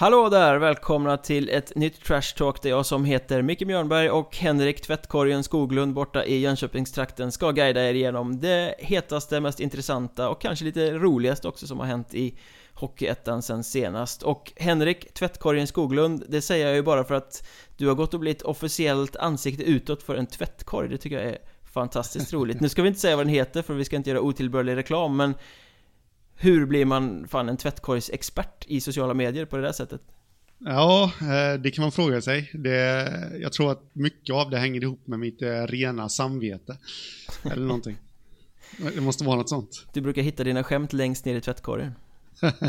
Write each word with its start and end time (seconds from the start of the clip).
Hallå 0.00 0.28
där! 0.28 0.56
Välkomna 0.56 1.16
till 1.16 1.48
ett 1.48 1.76
nytt 1.76 2.04
Trash 2.04 2.34
Talk 2.36 2.62
där 2.62 2.70
jag 2.70 2.86
som 2.86 3.04
heter 3.04 3.42
Micke 3.42 3.66
Björnberg 3.66 4.10
och 4.10 4.36
Henrik 4.36 4.80
Tvättkorgen 4.80 5.44
Skoglund 5.44 5.94
borta 5.94 6.24
i 6.24 6.38
Jönköpingstrakten 6.38 7.32
ska 7.32 7.50
guida 7.50 7.90
er 7.90 7.94
igenom 7.94 8.40
det 8.40 8.74
hetaste, 8.78 9.40
mest 9.40 9.60
intressanta 9.60 10.28
och 10.28 10.40
kanske 10.40 10.64
lite 10.64 10.92
roligaste 10.92 11.48
också 11.48 11.66
som 11.66 11.78
har 11.78 11.86
hänt 11.86 12.14
i 12.14 12.38
Hockeyettan 12.74 13.42
sen 13.42 13.64
senast. 13.64 14.22
Och 14.22 14.52
Henrik 14.56 15.14
Tvättkorgen 15.14 15.66
Skoglund, 15.66 16.24
det 16.28 16.40
säger 16.40 16.66
jag 16.66 16.76
ju 16.76 16.82
bara 16.82 17.04
för 17.04 17.14
att 17.14 17.48
du 17.76 17.88
har 17.88 17.94
gått 17.94 18.14
och 18.14 18.20
blivit 18.20 18.42
officiellt 18.42 19.16
ansikte 19.16 19.62
utåt 19.62 20.02
för 20.02 20.14
en 20.14 20.26
tvättkorg. 20.26 20.88
Det 20.88 20.98
tycker 20.98 21.16
jag 21.16 21.26
är 21.26 21.38
fantastiskt 21.72 22.32
roligt. 22.32 22.60
Nu 22.60 22.68
ska 22.68 22.82
vi 22.82 22.88
inte 22.88 23.00
säga 23.00 23.16
vad 23.16 23.26
den 23.26 23.34
heter 23.34 23.62
för 23.62 23.74
vi 23.74 23.84
ska 23.84 23.96
inte 23.96 24.10
göra 24.10 24.20
otillbörlig 24.20 24.76
reklam, 24.76 25.16
men 25.16 25.34
hur 26.38 26.66
blir 26.66 26.84
man 26.84 27.28
fan 27.28 27.48
en 27.48 27.56
tvättkorgsexpert 27.56 28.64
i 28.66 28.80
sociala 28.80 29.14
medier 29.14 29.44
på 29.44 29.56
det 29.56 29.62
där 29.62 29.72
sättet? 29.72 30.00
Ja, 30.58 31.12
eh, 31.20 31.60
det 31.60 31.70
kan 31.70 31.82
man 31.82 31.92
fråga 31.92 32.20
sig. 32.20 32.50
Det, 32.54 33.10
jag 33.40 33.52
tror 33.52 33.72
att 33.72 33.82
mycket 33.92 34.34
av 34.34 34.50
det 34.50 34.58
hänger 34.58 34.82
ihop 34.82 35.06
med 35.06 35.18
mitt 35.18 35.42
eh, 35.42 35.62
rena 35.62 36.08
samvete. 36.08 36.78
Eller 37.42 37.66
någonting. 37.66 37.96
Det 38.94 39.00
måste 39.00 39.24
vara 39.24 39.36
något 39.36 39.48
sånt. 39.48 39.86
Du 39.92 40.00
brukar 40.00 40.22
hitta 40.22 40.44
dina 40.44 40.64
skämt 40.64 40.92
längst 40.92 41.24
ner 41.24 41.36
i 41.36 41.40
tvättkorgen. 41.40 41.92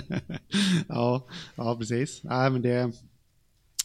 ja, 0.88 1.28
ja, 1.56 1.78
precis. 1.78 2.24
Nej, 2.24 2.50
men 2.50 2.62
det... 2.62 2.92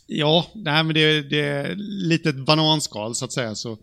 Ja, 0.07 0.47
nej, 0.55 0.85
men 0.85 0.95
det, 0.95 1.23
det 1.23 1.41
är 1.41 1.75
lite 2.09 2.29
ett 2.29 2.47
bananskal 2.47 3.15
så 3.15 3.25
att 3.25 3.33
säga, 3.33 3.55
så 3.55 3.79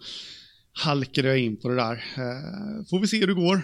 halkade 0.74 1.28
jag 1.28 1.40
in 1.40 1.58
på 1.58 1.70
det 1.70 1.76
där. 1.76 1.94
Eh, 1.94 2.86
får 2.90 3.00
vi 3.00 3.08
se 3.08 3.20
hur 3.20 3.28
det 3.28 3.34
går. 3.34 3.62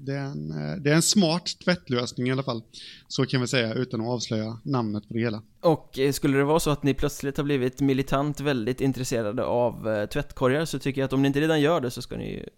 Det 0.00 0.12
är, 0.12 0.24
en, 0.24 0.50
eh, 0.50 0.76
det 0.76 0.90
är 0.90 0.94
en 0.94 1.02
smart 1.02 1.58
tvättlösning 1.64 2.28
i 2.28 2.32
alla 2.32 2.42
fall. 2.42 2.62
Så 3.08 3.26
kan 3.26 3.40
vi 3.40 3.46
säga 3.46 3.74
utan 3.74 4.00
att 4.00 4.06
avslöja 4.06 4.58
namnet 4.62 5.08
på 5.08 5.14
det 5.14 5.20
hela. 5.20 5.42
Och 5.60 5.98
eh, 5.98 6.12
skulle 6.12 6.38
det 6.38 6.44
vara 6.44 6.60
så 6.60 6.70
att 6.70 6.82
ni 6.82 6.94
plötsligt 6.94 7.36
har 7.36 7.44
blivit 7.44 7.80
militant 7.80 8.40
väldigt 8.40 8.80
intresserade 8.80 9.44
av 9.44 9.88
eh, 9.88 10.06
tvättkorgar 10.06 10.64
så 10.64 10.78
tycker 10.78 11.00
jag 11.00 11.06
att 11.06 11.12
om 11.12 11.22
ni 11.22 11.26
inte 11.26 11.40
redan 11.40 11.60
gör 11.60 11.80
det 11.80 11.90
så 11.90 12.02
ska 12.02 12.16
ni 12.16 12.48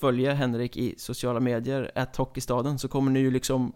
följa 0.00 0.34
Henrik 0.34 0.76
i 0.76 0.94
sociala 0.98 1.40
medier, 1.40 1.90
att 1.94 2.16
Hockeystaden, 2.16 2.78
så 2.78 2.88
kommer 2.88 3.10
ni 3.10 3.20
ju 3.20 3.30
liksom 3.30 3.72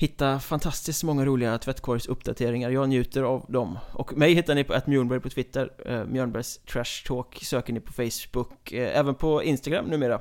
hitta 0.00 0.40
fantastiskt 0.40 1.04
många 1.04 1.24
roliga 1.24 1.58
tvättkorgsuppdateringar. 1.58 2.70
Jag 2.70 2.88
njuter 2.88 3.22
av 3.22 3.46
dem. 3.48 3.78
Och 3.92 4.16
mig 4.16 4.34
hittar 4.34 4.54
ni 4.54 4.64
på 4.64 4.72
att 4.72 4.86
Mjörnberg 4.86 5.20
på 5.20 5.30
Twitter, 5.30 5.70
eh, 5.86 6.04
Mjörnbergs 6.04 6.58
Trash 6.58 7.06
Talk 7.06 7.38
söker 7.42 7.72
ni 7.72 7.80
på 7.80 7.92
Facebook, 7.92 8.72
eh, 8.72 8.98
även 8.98 9.14
på 9.14 9.42
Instagram 9.42 9.84
numera 9.84 10.20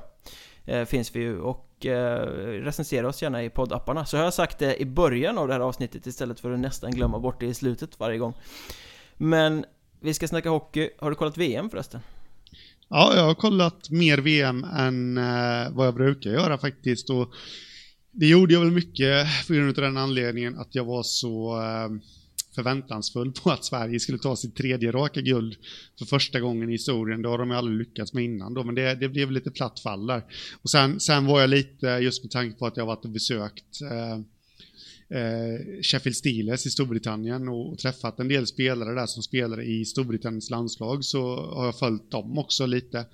eh, 0.70 0.86
finns 0.86 1.16
vi 1.16 1.20
ju 1.20 1.39
och 1.39 1.86
eh, 1.86 2.25
recensera 2.62 3.08
oss 3.08 3.22
gärna 3.22 3.44
i 3.44 3.50
poddapparna. 3.50 4.06
Så 4.06 4.17
har 4.17 4.23
jag 4.23 4.34
sagt 4.34 4.59
det 4.59 4.81
i 4.81 4.86
början 4.86 5.38
av 5.38 5.48
det 5.48 5.53
här 5.53 5.62
avsnittet 5.62 6.08
istället 6.08 6.39
för 6.39 6.52
att 6.52 6.59
nästan 6.59 6.92
glömma 6.92 7.20
bort 7.20 7.39
det 7.39 7.45
i 7.45 7.53
slutet 7.53 8.00
varje 8.00 8.17
gång. 8.17 8.34
Men 9.17 9.66
vi 10.00 10.14
ska 10.14 10.28
snacka 10.28 10.50
hockey. 10.50 10.90
Har 11.00 11.09
du 11.09 11.16
kollat 11.16 11.38
VM 11.38 11.70
förresten? 11.70 12.02
Ja, 12.90 13.14
jag 13.16 13.23
har 13.23 13.36
kollat 13.36 13.90
mer 13.90 14.17
VM 14.17 14.64
än 14.64 15.17
eh, 15.17 15.72
vad 15.72 15.88
jag 15.88 15.94
brukar 15.94 16.30
göra 16.30 16.57
faktiskt. 16.57 17.09
Och 17.09 17.34
det 18.12 18.28
gjorde 18.28 18.53
jag 18.53 18.59
väl 18.59 18.72
mycket 18.72 19.28
på 19.47 19.53
grund 19.53 19.69
av 19.69 19.84
den 19.84 19.97
anledningen 19.97 20.57
att 20.57 20.75
jag 20.75 20.86
var 20.86 21.03
så 21.03 21.62
eh, 21.62 21.90
förväntansfull 22.56 23.32
på 23.32 23.52
att 23.52 23.66
Sverige 23.66 24.00
skulle 24.00 24.18
ta 24.18 24.36
sitt 24.36 24.56
tredje 24.56 24.92
raka 24.92 25.22
guld 25.22 25.56
för 26.00 26.06
första 26.06 26.40
gången 26.40 26.70
i 26.70 26.72
historien. 26.72 27.22
Det 27.22 27.30
har 27.30 27.38
de 27.38 27.50
ju 27.50 27.56
aldrig 27.56 27.78
lyckats 27.78 28.14
med 28.14 28.24
innan 28.24 28.54
då, 28.54 28.64
men 28.64 28.76
det, 28.76 28.96
det 28.96 29.10
blev 29.10 29.32
lite 29.32 29.52
platt 29.52 29.80
fall 29.80 30.08
där. 30.08 30.24
Och 30.62 30.70
sen, 30.70 31.00
sen 31.00 31.26
var 31.26 31.42
jag 31.42 31.50
lite, 31.50 31.88
just 31.88 32.24
med 32.24 32.32
tanke 32.32 32.60
på 32.60 32.68
att 32.68 32.78
jag 32.78 32.86
varit 32.86 33.06
och 33.06 33.12
besökt 33.12 33.82
eh, 33.82 34.14
eh, 35.20 35.82
Sheffield 35.82 36.16
Steelers 36.16 36.66
i 36.66 36.70
Storbritannien 36.70 37.50
och, 37.50 37.72
och, 37.72 37.78
träffat 37.78 38.20
en 38.20 38.28
del 38.28 38.48
spelare 38.48 38.96
där 38.96 39.06
som 39.06 39.24
spelar 39.24 39.62
i 39.62 39.86
Storbritanniens 39.86 40.50
landslag 40.50 41.06
så 41.06 41.36
har 41.36 41.66
jag 41.66 41.80
följt 41.80 42.12
dem 42.12 42.38
också 42.38 42.66
lite. 42.66 43.06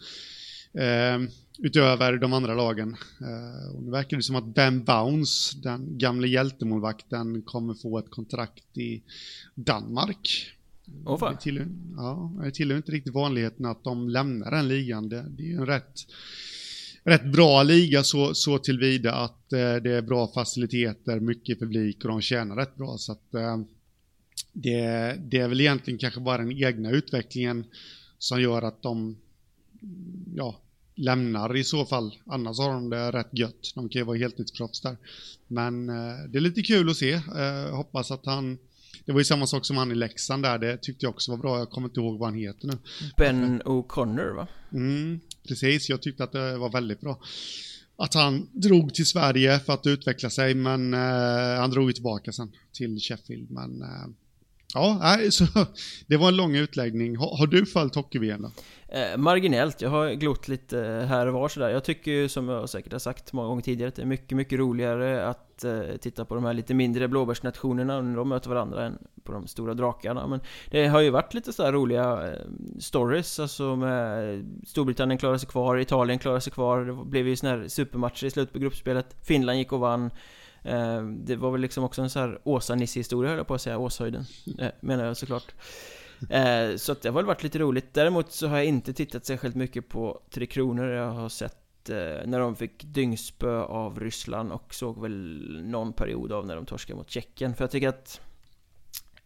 Eh, 0.78 1.20
utöver 1.60 2.18
de 2.18 2.34
andra 2.34 2.56
lagen. 2.56 2.96
Uh, 3.22 3.76
och 3.76 3.84
nu 3.84 3.92
verkar 3.92 4.18
det 4.18 4.24
som 4.24 4.36
att 4.36 4.56
Ben 4.56 4.84
Bounce, 4.84 5.58
den 5.58 5.98
gamle 5.98 6.28
hjältemålvakten, 6.28 7.42
kommer 7.42 7.74
få 7.74 7.98
ett 7.98 8.10
kontrakt 8.10 8.78
i 8.78 9.04
Danmark. 9.56 10.52
Oh. 11.06 11.32
Det 11.32 11.38
tillhör, 11.42 11.68
ja, 11.98 12.32
det 12.44 12.52
tillhör 12.52 12.78
inte 12.78 12.92
riktigt 12.92 13.14
vanligheten 13.14 13.66
att 13.66 13.84
de 13.84 14.10
lämnar 14.10 14.52
den 14.52 14.68
ligan. 14.68 15.10
Det, 15.10 15.26
det 15.30 15.44
är 15.44 15.48
ju 15.48 15.56
en 15.56 15.66
rätt, 15.66 16.02
rätt 17.04 17.26
bra 17.26 17.64
liga 17.64 18.04
så, 18.04 18.34
så 18.34 18.58
tillvida 18.58 19.14
att 19.14 19.54
uh, 19.54 19.76
det 19.76 19.92
är 19.92 20.02
bra 20.02 20.28
faciliteter, 20.28 21.20
mycket 21.20 21.60
publik 21.60 22.06
och 22.06 22.10
de 22.10 22.22
tjänar 22.22 22.56
rätt 22.56 22.76
bra. 22.76 22.98
Så 22.98 23.12
att, 23.12 23.36
uh, 23.36 23.58
det, 24.54 25.16
det 25.20 25.38
är 25.38 25.48
väl 25.48 25.62
egentligen 25.62 25.98
kanske 25.98 26.20
bara 26.20 26.38
den 26.38 26.52
egna 26.52 26.92
utvecklingen 26.92 27.66
som 28.18 28.42
gör 28.42 28.62
att 28.62 28.82
de 28.82 29.18
ja, 30.36 30.62
lämnar 30.96 31.56
i 31.56 31.64
så 31.64 31.86
fall. 31.86 32.16
Annars 32.26 32.60
har 32.60 32.74
de 32.74 32.90
det 32.90 33.12
rätt 33.12 33.30
gött. 33.32 33.72
De 33.76 33.90
kan 33.90 34.00
ju 34.00 34.06
vara 34.06 34.18
heltidsproffs 34.18 34.82
där. 34.82 34.98
Men 35.48 35.90
eh, 35.90 36.24
det 36.30 36.38
är 36.38 36.42
lite 36.42 36.62
kul 36.62 36.90
att 36.90 36.98
se. 36.98 37.12
Eh, 37.14 37.76
hoppas 37.76 38.12
att 38.12 38.26
han 38.26 38.58
det 39.06 39.12
var 39.12 39.20
ju 39.20 39.26
samma 39.26 39.48
sak 39.48 39.66
som 39.66 39.78
han 39.78 39.92
i 39.92 39.96
Leksand 39.96 40.44
där, 40.44 40.60
det 40.60 40.78
tyckte 40.78 41.06
jag 41.06 41.10
också 41.14 41.32
var 41.32 41.38
bra. 41.38 41.60
Jag 41.60 41.70
kommer 41.70 41.88
inte 41.88 42.00
ihåg 42.00 42.20
vad 42.20 42.30
han 42.30 42.40
heter 42.40 42.68
nu. 42.68 42.78
Ben 43.18 43.62
O'Connor 43.62 44.36
va? 44.36 44.48
Mm, 44.74 45.20
precis. 45.48 45.90
Jag 45.90 46.02
tyckte 46.02 46.24
att 46.24 46.32
det 46.32 46.58
var 46.58 46.70
väldigt 46.70 47.02
bra. 47.02 47.20
Att 47.98 48.14
han 48.14 48.50
drog 48.52 48.94
till 48.94 49.06
Sverige 49.06 49.60
för 49.60 49.74
att 49.74 49.88
utveckla 49.88 50.30
sig, 50.30 50.54
men 50.54 50.94
eh, 50.94 51.60
han 51.60 51.72
drog 51.72 51.90
ju 51.90 51.94
tillbaka 51.94 52.32
sen 52.32 52.52
till 52.74 53.00
Sheffield. 53.00 53.52
Men 53.52 53.84
Ja, 54.74 55.18
ja, 55.24 55.32
så, 55.32 55.46
det 56.08 56.18
var 56.18 56.28
en 56.28 56.36
lång 56.36 56.56
utläggning. 56.56 57.18
Har, 57.18 57.38
har 57.38 57.48
du 57.48 57.66
följt 57.66 57.96
hockey-VM 57.96 58.42
då? 58.42 58.52
Eh, 58.88 59.18
marginellt, 59.18 59.82
jag 59.82 59.90
har 59.90 60.12
glott 60.12 60.48
lite 60.48 61.06
här 61.10 61.28
och 61.28 61.34
var 61.34 61.50
sådär. 61.50 61.70
Jag 61.70 61.84
tycker 61.84 62.12
ju, 62.12 62.30
som 62.30 62.50
jag 62.50 62.70
säkert 62.70 62.92
har 62.92 63.00
sagt 63.00 63.34
många 63.34 63.48
gånger 63.48 63.62
tidigare, 63.62 63.90
att 63.90 63.96
det 63.96 64.02
är 64.02 64.06
mycket, 64.06 64.38
mycket 64.38 64.60
roligare 64.60 65.28
att 65.28 65.64
eh, 65.64 65.82
titta 66.02 66.26
på 66.26 66.36
de 66.36 66.46
här 66.46 66.54
lite 66.54 66.74
mindre 66.74 67.08
blåbärsnationerna 67.08 68.02
när 68.02 68.18
de 68.18 68.30
möter 68.30 68.50
varandra 68.50 68.86
än 68.86 68.98
på 69.24 69.32
de 69.32 69.48
stora 69.48 69.74
drakarna. 69.74 70.28
Men 70.28 70.40
det 70.72 70.88
har 70.88 71.02
ju 71.02 71.10
varit 71.10 71.34
lite 71.34 71.54
sådär 71.54 71.72
roliga 71.72 72.28
eh, 72.28 72.40
stories, 72.80 73.40
alltså 73.40 73.76
med 73.76 74.46
Storbritannien 74.68 75.18
klarar 75.18 75.38
sig 75.38 75.50
kvar, 75.50 75.78
Italien 75.78 76.20
klarar 76.20 76.40
sig 76.40 76.54
kvar, 76.54 76.86
det 76.86 77.06
blev 77.06 77.28
ju 77.28 77.36
sådana 77.36 77.58
här 77.58 77.68
supermatcher 77.68 78.26
i 78.26 78.32
slutet 78.32 78.54
på 78.54 78.60
gruppspelet, 78.60 79.16
Finland 79.24 79.58
gick 79.58 79.72
och 79.72 79.80
vann. 79.80 80.12
Eh, 80.66 81.04
det 81.04 81.36
var 81.36 81.52
väl 81.52 81.62
liksom 81.62 81.84
också 81.84 82.02
en 82.02 82.10
sån 82.10 82.22
här 82.22 82.40
Åsa-Nisse-historia 82.44 83.30
höll 83.30 83.38
jag 83.38 83.48
på 83.48 83.54
att 83.54 83.62
säga, 83.62 83.78
Åshöjden, 83.78 84.26
eh, 84.60 84.70
menar 84.80 85.06
jag 85.06 85.18
såklart. 85.18 85.54
Eh, 86.30 86.76
så 86.76 86.92
att 86.92 87.02
det 87.02 87.10
har 87.10 87.14
väl 87.14 87.26
varit 87.26 87.44
lite 87.44 87.60
roligt. 87.60 87.94
Däremot 87.94 88.32
så 88.32 88.48
har 88.48 88.58
jag 88.58 88.66
inte 88.66 88.94
tittat 88.94 89.26
särskilt 89.26 89.56
mycket 89.56 89.90
på 89.90 90.22
Tre 90.30 90.46
Kronor. 90.46 90.90
Jag 90.90 91.12
har 91.12 91.30
sett 91.30 91.90
eh, 91.90 91.96
när 92.26 92.40
de 92.40 92.56
fick 92.56 92.84
dyngspö 92.84 93.62
av 93.62 94.00
Ryssland 94.00 94.52
och 94.52 94.74
såg 94.74 95.02
väl 95.02 95.62
någon 95.64 95.94
period 95.94 96.32
av 96.32 96.46
när 96.46 96.56
de 96.56 96.66
torskade 96.66 96.98
mot 96.98 97.10
Tjeckien. 97.10 97.56
För 97.56 97.64
jag 97.64 97.72
tycker 97.72 97.90
att 97.90 98.22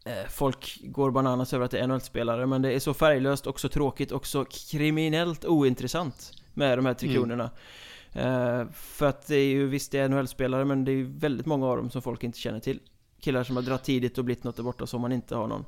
eh, 0.06 0.30
folk 0.30 0.80
går 0.84 1.12
bananas 1.12 1.54
över 1.54 1.66
att 1.66 1.72
det 1.72 1.80
är 1.80 1.88
NHL-spelare, 1.88 2.46
men 2.46 2.62
det 2.62 2.74
är 2.74 2.80
så 2.80 2.94
färglöst 2.94 3.48
och 3.48 3.60
så 3.60 3.70
tråkigt 3.70 4.12
och 4.12 4.28
så 4.28 4.46
kriminellt 4.46 5.46
ointressant 5.46 6.32
med 6.54 6.78
de 6.78 6.86
här 6.86 6.94
Tre 6.94 7.10
mm. 7.10 7.22
Kronorna. 7.22 7.44
Mm. 7.44 7.56
För 8.74 9.06
att 9.06 9.28
det 9.28 9.36
är 9.36 9.48
ju, 9.48 9.68
visst 9.68 9.92
det 9.92 10.00
är 10.00 10.10
NHL-spelare, 10.10 10.66
men 10.66 10.86
det 10.86 10.92
är 10.92 10.96
ju 10.96 11.18
väldigt 11.18 11.46
många 11.46 11.68
av 11.68 11.78
dem 11.78 11.90
som 11.90 12.02
folk 12.02 12.24
inte 12.24 12.40
känner 12.40 12.60
till. 12.60 12.80
Killar 13.20 13.44
som 13.44 13.56
har 13.56 13.64
dragit 13.64 13.84
tidigt 13.84 14.18
och 14.18 14.26
blivit 14.26 14.44
något 14.44 14.56
där 14.56 14.64
borta 14.64 14.88
som 14.88 15.02
man 15.02 15.12
inte 15.12 15.36
har 15.36 15.48
någon 15.48 15.66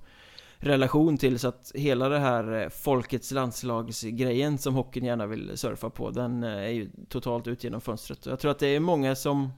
relation 0.62 1.18
till 1.18 1.40
så 1.40 1.48
att 1.48 1.72
hela 1.76 2.10
det 2.10 2.20
här 2.20 2.62
eh, 2.62 2.70
folkets 2.70 3.32
landslagsgrejen 3.32 4.58
som 4.58 4.76
hockeyn 4.76 5.06
gärna 5.06 5.28
vill 5.28 5.58
surfa 5.58 5.90
på 5.90 6.12
den 6.12 6.44
eh, 6.44 6.50
är 6.50 6.70
ju 6.70 6.90
totalt 7.10 7.48
ut 7.48 7.64
genom 7.64 7.82
fönstret. 7.82 8.26
Jag 8.26 8.40
tror 8.40 8.52
att 8.52 8.60
det 8.60 8.68
är 8.68 8.80
många 8.80 9.16
som 9.16 9.50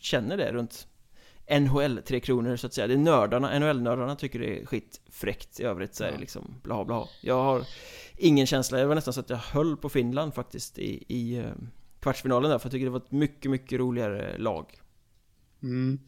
känner 0.00 0.36
det 0.36 0.52
runt 0.52 0.86
NHL 1.60 2.02
Tre 2.06 2.20
Kronor 2.20 2.56
så 2.56 2.66
att 2.66 2.74
säga. 2.74 2.86
Det 2.86 2.94
är 2.94 2.98
nördarna, 2.98 3.58
NHL-nördarna 3.58 4.16
tycker 4.16 4.38
det 4.38 4.60
är 4.60 4.66
skitfräckt. 4.66 5.60
I 5.60 5.62
övrigt 5.62 5.94
så 5.94 6.04
är 6.04 6.12
det 6.12 6.18
liksom 6.18 6.54
bla 6.62 6.84
bla. 6.84 7.08
Jag 7.20 7.42
har 7.42 7.62
ingen 8.16 8.46
känsla, 8.46 8.78
det 8.78 8.86
var 8.86 8.94
nästan 8.94 9.14
så 9.14 9.20
att 9.20 9.30
jag 9.30 9.36
höll 9.36 9.76
på 9.76 9.88
Finland 9.88 10.34
faktiskt 10.34 10.78
i, 10.78 11.04
i 11.08 11.36
eh, 11.36 11.44
kvartsfinalen 12.00 12.50
där 12.50 12.58
för 12.58 12.66
jag 12.66 12.72
tycker 12.72 12.84
det 12.84 12.90
var 12.90 13.00
ett 13.00 13.12
mycket, 13.12 13.50
mycket 13.50 13.78
roligare 13.78 14.38
lag. 14.38 14.80
Mm. 15.62 15.98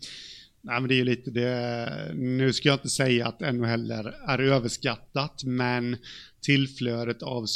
Nej, 0.60 0.80
men 0.80 0.88
det 0.88 0.94
är 0.94 0.96
ju 0.96 1.04
lite 1.04 1.30
det. 1.30 2.12
Nu 2.14 2.52
ska 2.52 2.68
jag 2.68 2.76
inte 2.76 2.88
säga 2.88 3.26
att 3.26 3.54
NHL 3.54 3.90
är, 4.26 4.38
överskattat, 4.38 5.44
men 5.44 5.96
tillflödet 6.40 7.22
av 7.22 7.46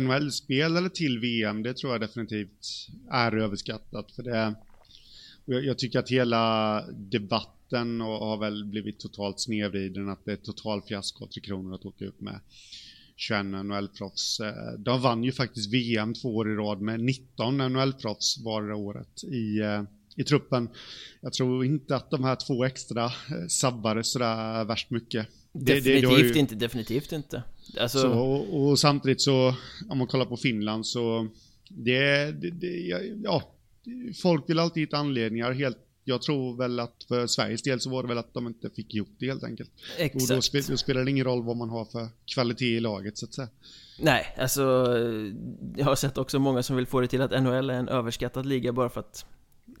NHL-spelare 0.00 0.88
till 0.88 1.18
VM, 1.18 1.62
det 1.62 1.74
tror 1.74 1.92
jag 1.92 2.00
definitivt 2.00 2.88
är 3.10 3.36
överskattat. 3.36 4.12
För 4.12 4.22
det, 4.22 4.54
jag, 5.44 5.64
jag 5.64 5.78
tycker 5.78 5.98
att 5.98 6.10
hela 6.10 6.84
debatten 6.90 8.00
har 8.00 8.36
väl 8.36 8.64
blivit 8.64 9.00
totalt 9.00 9.40
snedvriden, 9.40 10.08
att 10.08 10.24
det 10.24 10.32
är 10.32 10.36
total 10.36 10.82
fiasko 10.82 11.26
Tre 11.26 11.40
Kronor 11.40 11.74
att 11.74 11.84
åka 11.84 12.04
upp 12.04 12.20
med 12.20 12.40
21 13.18 13.46
NHL-proffs. 13.64 14.40
Eh, 14.40 14.72
de 14.78 15.00
vann 15.00 15.24
ju 15.24 15.32
faktiskt 15.32 15.72
VM 15.72 16.14
två 16.14 16.36
år 16.36 16.52
i 16.52 16.54
rad 16.54 16.80
med 16.80 17.00
19 17.00 17.60
NHL-proffs 17.60 18.44
vardera 18.44 18.76
året 18.76 19.24
i, 19.24 19.60
eh, 19.60 19.82
i 20.16 20.24
truppen. 20.24 20.68
Jag 21.20 21.32
tror 21.32 21.64
inte 21.64 21.96
att 21.96 22.10
de 22.10 22.24
här 22.24 22.36
två 22.36 22.64
extra 22.64 23.04
eh, 23.04 23.46
sabbade 23.48 24.04
sådär 24.04 24.64
värst 24.64 24.90
mycket. 24.90 25.26
Definitivt 25.52 26.02
det, 26.02 26.16
det 26.16 26.28
ju... 26.28 26.38
inte, 26.38 26.54
definitivt 26.54 27.12
inte. 27.12 27.42
Alltså... 27.80 27.98
Så, 27.98 28.10
och, 28.10 28.62
och, 28.62 28.78
samtidigt 28.78 29.20
så, 29.20 29.54
om 29.88 29.98
man 29.98 30.06
kollar 30.06 30.26
på 30.26 30.36
Finland 30.36 30.86
så, 30.86 31.28
det, 31.68 32.32
det, 32.32 32.50
det 32.50 32.66
ja, 33.22 33.42
folk 34.22 34.50
vill 34.50 34.58
alltid 34.58 34.82
hitta 34.82 34.96
anledningar. 34.96 35.52
Helt, 35.52 35.78
jag 36.08 36.22
tror 36.22 36.56
väl 36.56 36.80
att 36.80 37.04
för 37.08 37.26
Sveriges 37.26 37.62
del 37.62 37.80
så 37.80 37.90
var 37.90 38.02
det 38.02 38.08
väl 38.08 38.18
att 38.18 38.34
de 38.34 38.46
inte 38.46 38.70
fick 38.70 38.94
ihop 38.94 39.08
det 39.18 39.26
helt 39.26 39.44
enkelt. 39.44 39.70
Exakt. 39.98 40.30
Och 40.30 40.36
då, 40.36 40.42
sp 40.48 40.54
då 40.68 40.76
spelar 40.76 41.04
det 41.04 41.10
ingen 41.10 41.24
roll 41.24 41.42
vad 41.42 41.56
man 41.56 41.70
har 41.70 41.84
för 41.84 42.08
kvalitet 42.34 42.76
i 42.76 42.80
laget 42.80 43.18
så 43.18 43.26
att 43.26 43.34
säga. 43.34 43.48
Nej, 43.98 44.36
alltså 44.38 44.62
jag 45.76 45.84
har 45.84 45.94
sett 45.94 46.18
också 46.18 46.38
många 46.38 46.62
som 46.62 46.76
vill 46.76 46.86
få 46.86 47.00
det 47.00 47.06
till 47.08 47.22
att 47.22 47.42
NHL 47.42 47.70
är 47.70 47.74
en 47.74 47.88
överskattad 47.88 48.46
liga 48.46 48.72
bara 48.72 48.88
för 48.88 49.00
att 49.00 49.26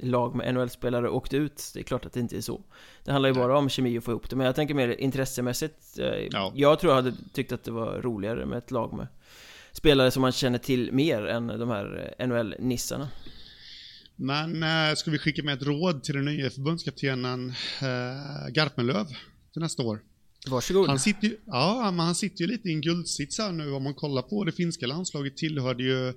lag 0.00 0.34
med 0.34 0.54
NHL-spelare 0.54 1.08
åkte 1.10 1.36
ut. 1.36 1.70
Det 1.74 1.80
är 1.80 1.84
klart 1.84 2.06
att 2.06 2.12
det 2.12 2.20
inte 2.20 2.36
är 2.36 2.40
så. 2.40 2.60
Det 3.04 3.12
handlar 3.12 3.28
ju 3.28 3.34
bara 3.34 3.58
om 3.58 3.68
kemi 3.68 3.98
och 3.98 4.04
få 4.04 4.10
ihop 4.10 4.30
det. 4.30 4.36
Men 4.36 4.46
jag 4.46 4.54
tänker 4.54 4.74
mer 4.74 4.88
intressemässigt. 4.88 5.98
Eh, 5.98 6.28
ja. 6.30 6.52
Jag 6.54 6.78
tror 6.78 6.92
jag 6.92 7.02
hade 7.02 7.16
tyckt 7.32 7.52
att 7.52 7.64
det 7.64 7.70
var 7.70 8.02
roligare 8.02 8.46
med 8.46 8.58
ett 8.58 8.70
lag 8.70 8.92
med 8.92 9.06
spelare 9.72 10.10
som 10.10 10.22
man 10.22 10.32
känner 10.32 10.58
till 10.58 10.92
mer 10.92 11.26
än 11.26 11.46
de 11.46 11.68
här 11.68 12.14
NHL-nissarna. 12.18 13.08
Men 14.20 14.62
äh, 14.62 14.94
ska 14.96 15.10
vi 15.10 15.18
skicka 15.18 15.42
med 15.42 15.54
ett 15.54 15.62
råd 15.66 16.04
till 16.04 16.14
den 16.14 16.24
nya 16.24 16.50
förbundskaptenen 16.50 17.48
äh, 17.82 18.48
Garpenlöv 18.52 19.06
till 19.52 19.62
nästa 19.62 19.82
år? 19.82 20.00
Varsågod. 20.46 20.88
Han 20.88 20.98
sitter 20.98 21.28
ju, 21.28 21.36
ja, 21.46 21.90
men 21.90 22.06
han 22.06 22.14
sitter 22.14 22.40
ju 22.40 22.46
lite 22.46 22.68
i 22.68 22.72
en 22.72 22.80
guldsits 22.80 23.38
här 23.38 23.52
nu 23.52 23.72
om 23.72 23.82
man 23.82 23.94
kollar 23.94 24.22
på 24.22 24.44
det 24.44 24.52
finska 24.52 24.86
landslaget 24.86 25.36
tillhörde 25.36 25.82
ju, 25.82 26.14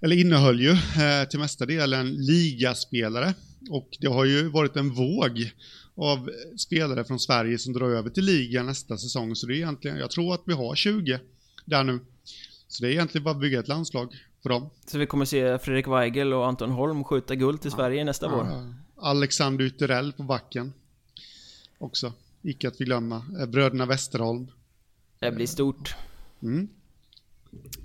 eller 0.00 0.16
innehöll 0.16 0.60
ju 0.60 0.70
eh, 0.70 1.28
till 1.30 1.38
mesta 1.38 1.66
delen 1.66 2.14
ligaspelare. 2.14 3.34
Och 3.70 3.88
det 4.00 4.06
har 4.06 4.24
ju 4.24 4.48
varit 4.48 4.76
en 4.76 4.90
våg 4.90 5.50
av 5.94 6.30
spelare 6.56 7.04
från 7.04 7.20
Sverige 7.20 7.58
som 7.58 7.72
drar 7.72 7.90
över 7.90 8.10
till 8.10 8.24
ligan 8.24 8.66
nästa 8.66 8.98
säsong. 8.98 9.36
Så 9.36 9.46
det 9.46 9.54
är 9.54 9.56
egentligen, 9.56 9.96
jag 9.96 10.10
tror 10.10 10.34
att 10.34 10.42
vi 10.46 10.52
har 10.52 10.74
20 10.74 11.20
där 11.64 11.84
nu. 11.84 12.00
Så 12.68 12.82
det 12.82 12.88
är 12.88 12.92
egentligen 12.92 13.24
bara 13.24 13.34
att 13.34 13.40
bygga 13.40 13.60
ett 13.60 13.68
landslag 13.68 14.14
för 14.42 14.48
dem. 14.48 14.70
Så 14.86 14.98
vi 14.98 15.06
kommer 15.06 15.24
se 15.24 15.58
Fredrik 15.58 15.86
Weigel 15.86 16.32
och 16.32 16.46
Anton 16.46 16.70
Holm 16.70 17.04
skjuta 17.04 17.34
guld 17.34 17.60
till 17.60 17.70
Sverige 17.70 18.04
nästa 18.04 18.26
ja, 18.26 18.32
vår? 18.36 18.74
Alexander 18.96 19.64
Uterell 19.64 20.12
på 20.12 20.22
backen. 20.22 20.72
Också. 21.78 22.12
Icke 22.42 22.68
att 22.68 22.76
förglömma. 22.76 23.24
Eh, 23.40 23.46
bröderna 23.46 23.86
Westerholm. 23.86 24.50
Det 25.18 25.32
blir 25.32 25.46
stort. 25.46 25.94
Mm. 26.42 26.68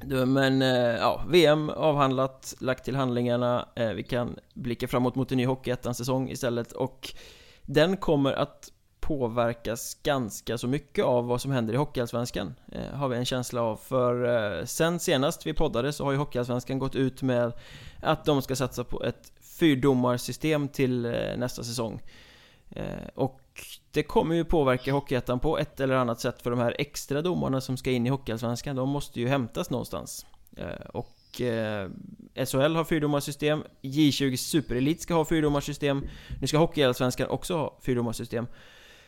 Du, 0.04 0.26
men 0.26 0.62
eh, 0.62 0.70
ja, 0.78 1.26
VM 1.30 1.70
avhandlat, 1.70 2.56
lagt 2.60 2.86
till 2.86 2.96
handlingarna. 2.96 3.70
Eh, 3.76 3.90
vi 3.90 4.04
kan 4.04 4.36
blicka 4.54 4.88
framåt 4.88 5.16
mot 5.16 5.32
en 5.32 5.38
ny 5.38 5.46
Hockeyettan-säsong 5.46 6.30
istället 6.30 6.72
och 6.72 7.14
den 7.62 7.98
kommer 7.98 8.34
att 8.34 8.72
påverkas 9.06 9.98
ganska 10.04 10.58
så 10.58 10.68
mycket 10.68 11.06
av 11.06 11.28
vad 11.28 11.42
som 11.42 11.52
händer 11.52 11.74
i 11.74 11.78
Hockeyallsvenskan 11.78 12.56
eh, 12.72 12.90
Har 12.94 13.08
vi 13.08 13.18
en 13.18 13.26
känsla 13.26 13.62
av 13.62 13.76
För 13.76 14.26
eh, 14.60 14.66
sen 14.66 15.00
senast 15.00 15.46
vi 15.46 15.54
poddade 15.54 15.94
så 15.94 16.04
har 16.04 16.12
ju 16.12 16.18
Hockeyallsvenskan 16.18 16.80
gått 16.80 16.96
ut 16.96 17.22
med 17.22 17.52
Att 18.02 18.26
de 18.26 18.42
ska 18.42 18.56
satsa 18.56 18.84
på 18.84 19.04
ett 19.04 19.32
fyrdomarsystem 19.60 20.68
till 20.68 21.06
eh, 21.06 21.38
nästa 21.38 21.64
säsong 21.64 22.02
Och 23.16 23.42
det 23.92 24.04
kommer 24.04 24.36
ju 24.36 24.46
påverka 24.46 24.94
Hockeyettan 24.94 25.40
på 25.40 25.58
ett 25.58 25.80
eller 25.80 25.96
annat 25.96 26.20
sätt 26.20 26.42
för 26.42 26.50
de 26.50 26.60
här 26.60 26.76
extra 26.78 27.22
domarna 27.22 27.62
som 27.62 27.78
ska 27.78 27.92
in 27.92 28.08
i 28.08 28.10
Hockeyallsvenskan, 28.10 28.76
de 28.76 28.90
måste 28.90 29.20
ju 29.20 29.28
hämtas 29.28 29.70
någonstans. 29.70 30.26
Eh, 30.58 30.88
och 30.94 31.42
eh, 31.42 31.90
SHL 32.46 32.76
har 32.76 32.84
fyrdomarsystem, 32.84 33.64
J20 33.82 34.36
Superelit 34.36 35.02
ska 35.02 35.14
ha 35.14 35.26
fyrdomarsystem, 35.26 36.08
nu 36.42 36.48
ska 36.48 36.58
Hockeyallsvenskan 36.58 37.30
också 37.30 37.58
ha 37.58 37.78
fyrdomarsystem. 37.82 38.48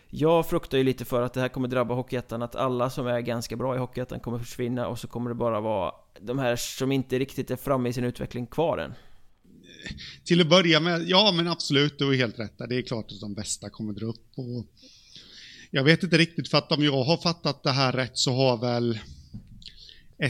Jag 0.09 0.50
fruktar 0.50 0.77
ju 0.77 0.83
lite 0.83 1.06
för 1.06 1.21
att 1.21 1.33
det 1.33 1.42
här 1.42 1.50
kommer 1.50 1.68
drabba 1.68 1.95
Hockeyettan, 1.95 2.42
att 2.42 2.56
alla 2.56 2.89
som 2.89 3.07
är 3.07 3.21
ganska 3.21 3.56
bra 3.56 3.75
i 3.75 3.77
Hockeyettan 3.77 4.19
kommer 4.19 4.39
försvinna 4.39 4.88
och 4.88 5.00
så 5.00 5.07
kommer 5.07 5.30
det 5.30 5.36
bara 5.36 5.59
vara 5.59 5.92
de 6.21 6.39
här 6.39 6.56
som 6.56 6.92
inte 6.92 7.19
riktigt 7.19 7.51
är 7.51 7.56
framme 7.56 7.89
i 7.89 7.94
sin 7.94 8.04
utveckling 8.04 8.48
kvar 8.48 8.77
än 8.77 8.94
till 10.24 10.42
att 10.42 10.50
börja 10.50 10.80
med, 10.80 11.04
ja 11.07 11.33
men 11.36 11.48
absolut, 11.48 12.00
du 12.00 12.13
är 12.13 12.18
helt 12.18 12.39
rätt 12.39 12.57
Det 12.69 12.75
är 12.75 12.81
klart 12.81 13.12
att 13.12 13.21
de 13.21 13.33
bästa 13.33 13.69
kommer 13.69 13.94
dra 13.94 14.06
upp. 14.06 14.31
Och 14.36 14.65
jag 15.71 15.83
vet 15.83 16.04
inte 16.04 16.18
riktigt, 16.18 16.50
för 16.50 16.57
att 16.57 16.71
om 16.71 16.83
jag 16.83 17.04
har 17.04 17.18
fattat 17.18 17.63
det 17.63 17.71
här 17.71 17.92
rätt 17.92 18.18
så 18.18 18.33
har 18.33 18.57
väl 18.57 19.00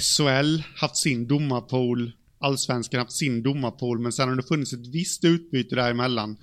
SHL 0.01 0.63
haft 0.75 0.97
sin 0.97 1.27
domarpool, 1.27 2.11
Allsvenskan 2.39 2.99
haft 2.99 3.11
sin 3.11 3.43
domarpool, 3.43 3.99
men 3.99 4.11
sen 4.11 4.29
har 4.29 4.35
det 4.35 4.43
funnits 4.43 4.73
ett 4.73 4.87
visst 4.87 5.23
utbyte 5.23 5.75
däremellan. 5.75 6.37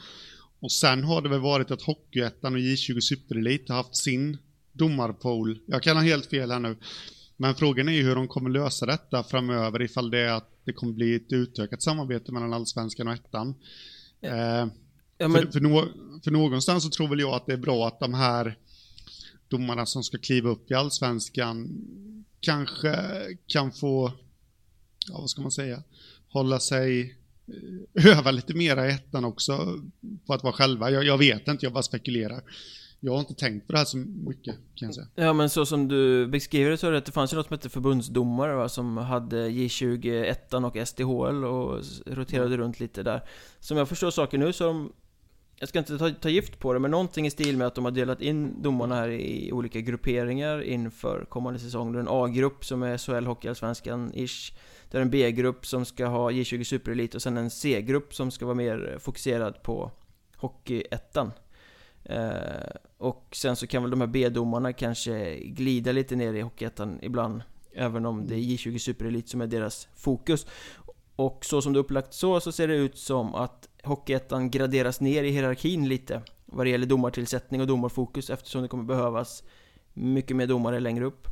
Och 0.65 0.73
sen 0.73 1.05
har 1.05 1.23
det 1.23 1.29
väl 1.29 1.41
varit 1.41 1.71
att 1.71 1.83
Hockeyettan 1.83 2.55
och 2.55 2.61
J20 2.61 3.01
Superelit 3.01 3.69
har 3.69 3.77
haft 3.77 3.97
sin 3.97 4.39
domarpool. 4.73 5.59
Jag 5.67 5.83
kan 5.83 5.97
ha 5.97 6.05
helt 6.05 6.27
fel 6.27 6.51
här 6.51 6.61
nu. 6.61 6.77
Men 7.37 7.55
frågan 7.55 7.89
är 7.89 7.93
ju 7.93 8.03
hur 8.03 8.15
de 8.15 8.29
kommer 8.29 8.51
lösa 8.51 8.87
detta 8.87 9.23
framöver 9.23 9.83
ifall 9.83 10.11
det 10.11 10.19
är 10.19 10.33
att 10.33 10.51
det 10.65 10.73
kommer 10.73 10.93
bli 10.93 11.15
ett 11.15 11.33
utökat 11.33 11.83
samarbete 11.83 12.33
mellan 12.33 12.53
allsvenskan 12.53 13.09
och 13.09 13.15
ettan. 13.15 13.55
Ja. 14.21 14.29
Eh, 14.29 14.69
ja, 15.19 15.29
men... 15.29 15.33
för, 15.33 15.53
för, 15.53 15.61
no 15.61 15.89
för, 16.25 16.31
någonstans 16.31 16.85
så 16.85 16.91
tror 16.91 17.09
väl 17.09 17.21
jag 17.21 17.35
att 17.35 17.47
det 17.47 17.53
är 17.53 17.57
bra 17.57 17.89
att 17.89 18.01
de 18.01 18.15
här 18.15 18.59
domarna 19.49 19.87
som 19.87 20.03
ska 20.03 20.19
kliva 20.19 20.51
upp 20.51 20.71
i 20.71 20.75
allsvenskan 20.75 21.69
kanske 22.41 22.97
kan 23.47 23.73
få, 23.73 24.13
ja 25.09 25.21
vad 25.21 25.31
ska 25.31 25.43
man 25.43 25.53
säga, 25.53 25.83
hålla 26.29 26.61
sig 26.61 27.17
Eh, 27.49 28.07
öva 28.19 28.31
lite 28.31 28.55
mera 28.55 28.87
i 28.87 28.91
ettan 28.91 29.25
också 29.25 29.79
på 30.27 30.35
att 30.35 30.43
vara 30.43 30.53
själva. 30.53 30.91
Jag, 30.91 31.05
jag 31.05 31.19
vet 31.19 31.49
inte, 31.49 31.67
jag 31.67 31.73
bara 31.73 31.83
spekulerar. 31.83 32.43
Jag 33.01 33.13
har 33.13 33.21
inte 33.21 33.35
tänkt 33.35 33.67
på 33.67 33.73
det 33.73 33.79
här 33.79 33.85
så 33.85 33.97
mycket 33.97 34.55
kan 34.75 34.89
jag 34.89 34.95
säga. 34.95 35.07
Ja 35.15 35.33
men 35.33 35.51
så 35.51 35.67
som 35.67 35.89
du 35.89 36.27
beskriver 36.27 36.71
det 36.71 36.77
så 36.77 36.87
är 36.87 36.93
det 36.93 36.99
att 36.99 37.07
det 37.07 37.13
fanns 37.13 37.33
ju 37.33 37.37
något 37.37 37.47
som 37.47 37.55
hette 37.55 37.69
förbundsdomare 37.69 38.55
va, 38.55 38.69
som 38.69 38.97
hade 38.97 39.49
J20, 39.49 40.25
ettan 40.25 40.65
och 40.65 40.89
SDHL 40.89 41.45
och 41.45 41.83
roterade 42.07 42.55
mm. 42.55 42.61
runt 42.61 42.81
lite 42.81 43.03
där. 43.03 43.23
Som 43.61 43.77
jag 43.77 43.89
förstår 43.89 44.11
saker 44.11 44.39
nu 44.39 44.53
så 44.53 44.65
har 44.65 44.73
de 44.73 44.93
jag 45.59 45.69
ska 45.69 45.79
inte 45.79 45.99
ta, 45.99 46.11
ta 46.11 46.29
gift 46.29 46.59
på 46.59 46.73
det, 46.73 46.79
men 46.79 46.91
någonting 46.91 47.27
i 47.27 47.31
stil 47.31 47.57
med 47.57 47.67
att 47.67 47.75
de 47.75 47.85
har 47.85 47.93
delat 47.93 48.21
in 48.21 48.63
domarna 48.63 48.95
här 48.95 49.09
i 49.09 49.53
olika 49.53 49.81
grupperingar 49.81 50.63
inför 50.63 51.25
kommande 51.25 51.59
säsong. 51.59 51.93
Det 51.93 51.99
är 51.99 52.01
en 52.01 52.09
A-grupp 52.11 52.65
som 52.65 52.83
är 52.83 52.99
SHL 52.99 53.27
Hockeyallsvenskan-ish. 53.27 54.53
Det 54.95 54.99
är 54.99 55.03
en 55.03 55.11
B-grupp 55.11 55.67
som 55.67 55.85
ska 55.85 56.07
ha 56.07 56.31
J20 56.31 56.65
Superelit 56.65 57.15
och 57.15 57.23
sen 57.23 57.37
en 57.37 57.51
C-grupp 57.51 58.15
som 58.15 58.31
ska 58.31 58.45
vara 58.45 58.55
mer 58.55 58.97
fokuserad 59.01 59.63
på 59.63 59.91
Hockeyettan. 60.37 61.33
Eh, 62.05 62.71
och 62.99 63.29
sen 63.33 63.57
så 63.57 63.67
kan 63.67 63.83
väl 63.83 63.91
de 63.91 64.01
här 64.01 64.09
B-domarna 64.09 64.73
kanske 64.73 65.39
glida 65.39 65.93
lite 65.93 66.17
ner 66.17 66.35
i 66.35 66.41
Hockeyettan 66.41 66.99
ibland 67.03 67.43
Även 67.73 68.07
om 68.07 68.27
det 68.27 68.35
är 68.35 68.39
J20 68.39 68.79
Superelit 68.79 69.29
som 69.29 69.41
är 69.41 69.47
deras 69.47 69.89
fokus 69.97 70.47
Och 71.17 71.45
så 71.45 71.63
som 71.63 71.73
det 71.73 71.79
är 71.79 71.81
upplagt 71.81 72.15
så, 72.15 72.41
så 72.41 72.53
ser 72.53 72.69
det 72.69 72.77
ut 72.77 72.99
som 72.99 73.35
att 73.35 73.69
Hockeyettan 73.83 74.51
graderas 74.51 75.01
ner 75.01 75.25
i 75.25 75.31
hierarkin 75.31 75.89
lite 75.89 76.23
Vad 76.47 76.67
det 76.67 76.71
gäller 76.71 76.87
domartillsättning 76.87 77.61
och 77.61 77.67
domarfokus 77.67 78.31
eftersom 78.31 78.63
det 78.63 78.69
kommer 78.69 78.85
behövas 78.85 79.43
Mycket 79.93 80.37
mer 80.37 80.47
domare 80.47 80.81
längre 80.81 81.05
upp 81.05 81.29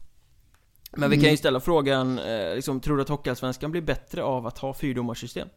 men 0.97 1.11
vi 1.11 1.17
kan 1.17 1.23
ju 1.23 1.29
mm. 1.29 1.37
ställa 1.37 1.61
frågan, 1.61 2.19
eh, 2.19 2.55
liksom, 2.55 2.81
tror 2.81 2.97
du 2.97 3.03
att 3.03 3.09
Hockeyallsvenskan 3.09 3.71
blir 3.71 3.83
bättre 3.83 4.23
av 4.23 4.47
att 4.47 4.59
ha 4.59 4.75
fyrdomarsystem? 4.75 5.49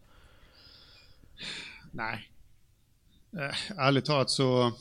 Nej 1.91 2.29
eh, 3.33 3.79
Ärligt 3.79 4.05
talat 4.05 4.29
så 4.29 4.73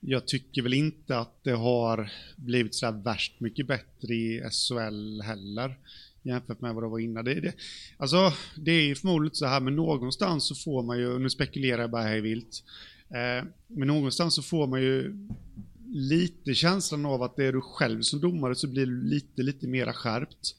jag 0.00 0.26
tycker 0.26 0.62
väl 0.62 0.74
inte 0.74 1.18
att 1.18 1.44
det 1.44 1.52
har 1.52 2.12
blivit 2.36 2.74
så 2.74 2.90
värst 2.90 3.40
mycket 3.40 3.66
bättre 3.66 4.14
i 4.14 4.42
SHL 4.50 5.20
heller 5.22 5.76
jämfört 6.26 6.60
med 6.60 6.74
vad 6.74 6.84
det 6.84 6.88
var 6.88 6.98
innan. 6.98 7.24
Det, 7.24 7.40
det, 7.40 7.54
alltså, 7.96 8.32
det 8.56 8.70
är 8.70 8.82
ju 8.82 8.94
förmodligen 8.94 9.34
så 9.34 9.46
här, 9.46 9.60
men 9.60 9.76
någonstans 9.76 10.48
så 10.48 10.54
får 10.54 10.82
man 10.82 10.98
ju, 10.98 11.18
nu 11.18 11.30
spekulerar 11.30 11.80
jag 11.80 11.90
bara 11.90 12.02
här 12.02 12.20
vilt, 12.20 12.64
eh, 13.08 13.48
men 13.66 13.88
någonstans 13.88 14.34
så 14.34 14.42
får 14.42 14.66
man 14.66 14.82
ju 14.82 15.28
lite 15.88 16.54
känslan 16.54 17.06
av 17.06 17.22
att 17.22 17.36
det 17.36 17.44
är 17.44 17.52
du 17.52 17.60
själv 17.60 18.02
som 18.02 18.20
domare 18.20 18.54
så 18.54 18.68
blir 18.68 18.86
du 18.86 19.02
lite, 19.02 19.42
lite 19.42 19.66
mera 19.66 19.92
skärpt. 19.92 20.56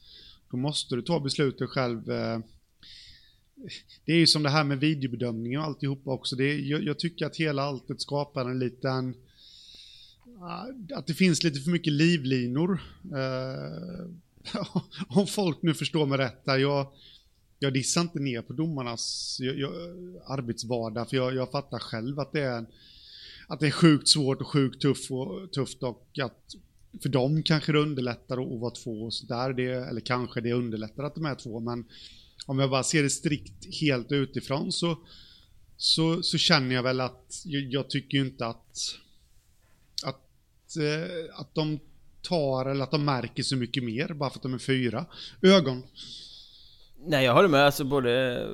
Då 0.50 0.56
måste 0.56 0.94
du 0.94 1.02
ta 1.02 1.20
beslutet 1.20 1.70
själv. 1.70 2.10
Eh, 2.10 2.38
det 4.04 4.12
är 4.12 4.16
ju 4.16 4.26
som 4.26 4.42
det 4.42 4.50
här 4.50 4.64
med 4.64 4.80
videobedömning 4.80 5.58
och 5.58 5.64
alltihopa 5.64 6.10
också. 6.10 6.36
Det 6.36 6.44
är, 6.44 6.58
jag, 6.58 6.82
jag 6.82 6.98
tycker 6.98 7.26
att 7.26 7.36
hela 7.36 7.62
alltet 7.62 8.00
skapar 8.00 8.50
en 8.50 8.58
liten 8.58 9.14
ah, 10.40 10.66
att 10.94 11.06
det 11.06 11.14
finns 11.14 11.42
lite 11.42 11.60
för 11.60 11.70
mycket 11.70 11.92
livlinor. 11.92 12.82
Uh, 13.04 14.10
om 15.08 15.26
folk 15.26 15.62
nu 15.62 15.74
förstår 15.74 16.06
mig 16.06 16.18
rätt 16.18 16.44
där, 16.44 16.58
jag, 16.58 16.92
jag 17.58 17.72
dissar 17.72 18.00
inte 18.00 18.18
ner 18.18 18.42
på 18.42 18.52
domarnas 18.52 19.36
jag, 19.40 19.58
jag, 19.58 19.72
arbetsvardag, 20.26 21.08
för 21.08 21.16
jag, 21.16 21.34
jag 21.34 21.50
fattar 21.50 21.78
själv 21.78 22.20
att 22.20 22.32
det 22.32 22.40
är 22.40 22.58
en 22.58 22.66
att 23.48 23.60
det 23.60 23.66
är 23.66 23.70
sjukt 23.70 24.08
svårt 24.08 24.40
och 24.40 24.46
sjukt 24.46 24.82
tuff 24.82 25.10
och, 25.10 25.52
tufft 25.52 25.82
och 25.82 26.08
att 26.22 26.54
för 27.02 27.08
dem 27.08 27.42
kanske 27.42 27.72
det 27.72 27.78
underlättar 27.78 28.54
att 28.54 28.60
vara 28.60 28.74
två 28.74 29.02
och 29.02 29.14
sådär, 29.14 29.52
det, 29.52 29.64
eller 29.64 30.00
kanske 30.00 30.40
det 30.40 30.52
underlättar 30.52 31.04
att 31.04 31.14
de 31.14 31.26
är 31.26 31.34
två, 31.34 31.60
men 31.60 31.84
om 32.46 32.58
jag 32.58 32.70
bara 32.70 32.82
ser 32.82 33.02
det 33.02 33.10
strikt 33.10 33.80
helt 33.80 34.12
utifrån 34.12 34.72
så 34.72 34.98
så, 35.78 36.22
så 36.22 36.38
känner 36.38 36.74
jag 36.74 36.82
väl 36.82 37.00
att 37.00 37.42
jag, 37.44 37.62
jag 37.62 37.90
tycker 37.90 38.18
ju 38.18 38.24
inte 38.24 38.46
att, 38.46 38.96
att, 40.04 40.76
eh, 40.76 41.40
att 41.40 41.54
de 41.54 41.80
tar 42.22 42.66
eller 42.66 42.84
att 42.84 42.90
de 42.90 43.04
märker 43.04 43.42
så 43.42 43.56
mycket 43.56 43.84
mer 43.84 44.08
bara 44.08 44.30
för 44.30 44.38
att 44.38 44.42
de 44.42 44.54
är 44.54 44.58
fyra. 44.58 45.06
Ögon. 45.42 45.82
Nej 47.04 47.24
jag 47.24 47.34
håller 47.34 47.48
med, 47.48 47.64
alltså 47.64 47.84
både 47.84 48.46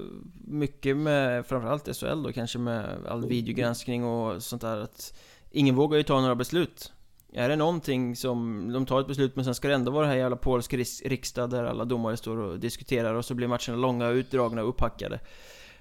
mycket 0.44 0.96
med 0.96 1.46
framförallt 1.46 1.96
SHL 1.96 2.22
då 2.22 2.32
kanske 2.32 2.58
med 2.58 3.06
all 3.08 3.26
videogranskning 3.26 4.04
och 4.04 4.42
sånt 4.42 4.62
där 4.62 4.76
att 4.76 5.14
Ingen 5.56 5.74
vågar 5.74 5.96
ju 5.96 6.02
ta 6.02 6.20
några 6.20 6.34
beslut. 6.34 6.92
Är 7.32 7.48
det 7.48 7.56
någonting 7.56 8.16
som 8.16 8.68
de 8.72 8.86
tar 8.86 9.00
ett 9.00 9.06
beslut 9.06 9.36
men 9.36 9.44
sen 9.44 9.54
ska 9.54 9.68
det 9.68 9.74
ändå 9.74 9.90
vara 9.90 10.06
det 10.06 10.12
här 10.12 10.18
jävla 10.18 10.36
polsk 10.36 10.74
riksdag 11.04 11.50
där 11.50 11.64
alla 11.64 11.84
domare 11.84 12.16
står 12.16 12.36
och 12.36 12.58
diskuterar 12.58 13.14
och 13.14 13.24
så 13.24 13.34
blir 13.34 13.48
matcherna 13.48 13.76
långa, 13.76 14.08
utdragna 14.08 14.62
och 14.62 14.68
upphackade. 14.68 15.20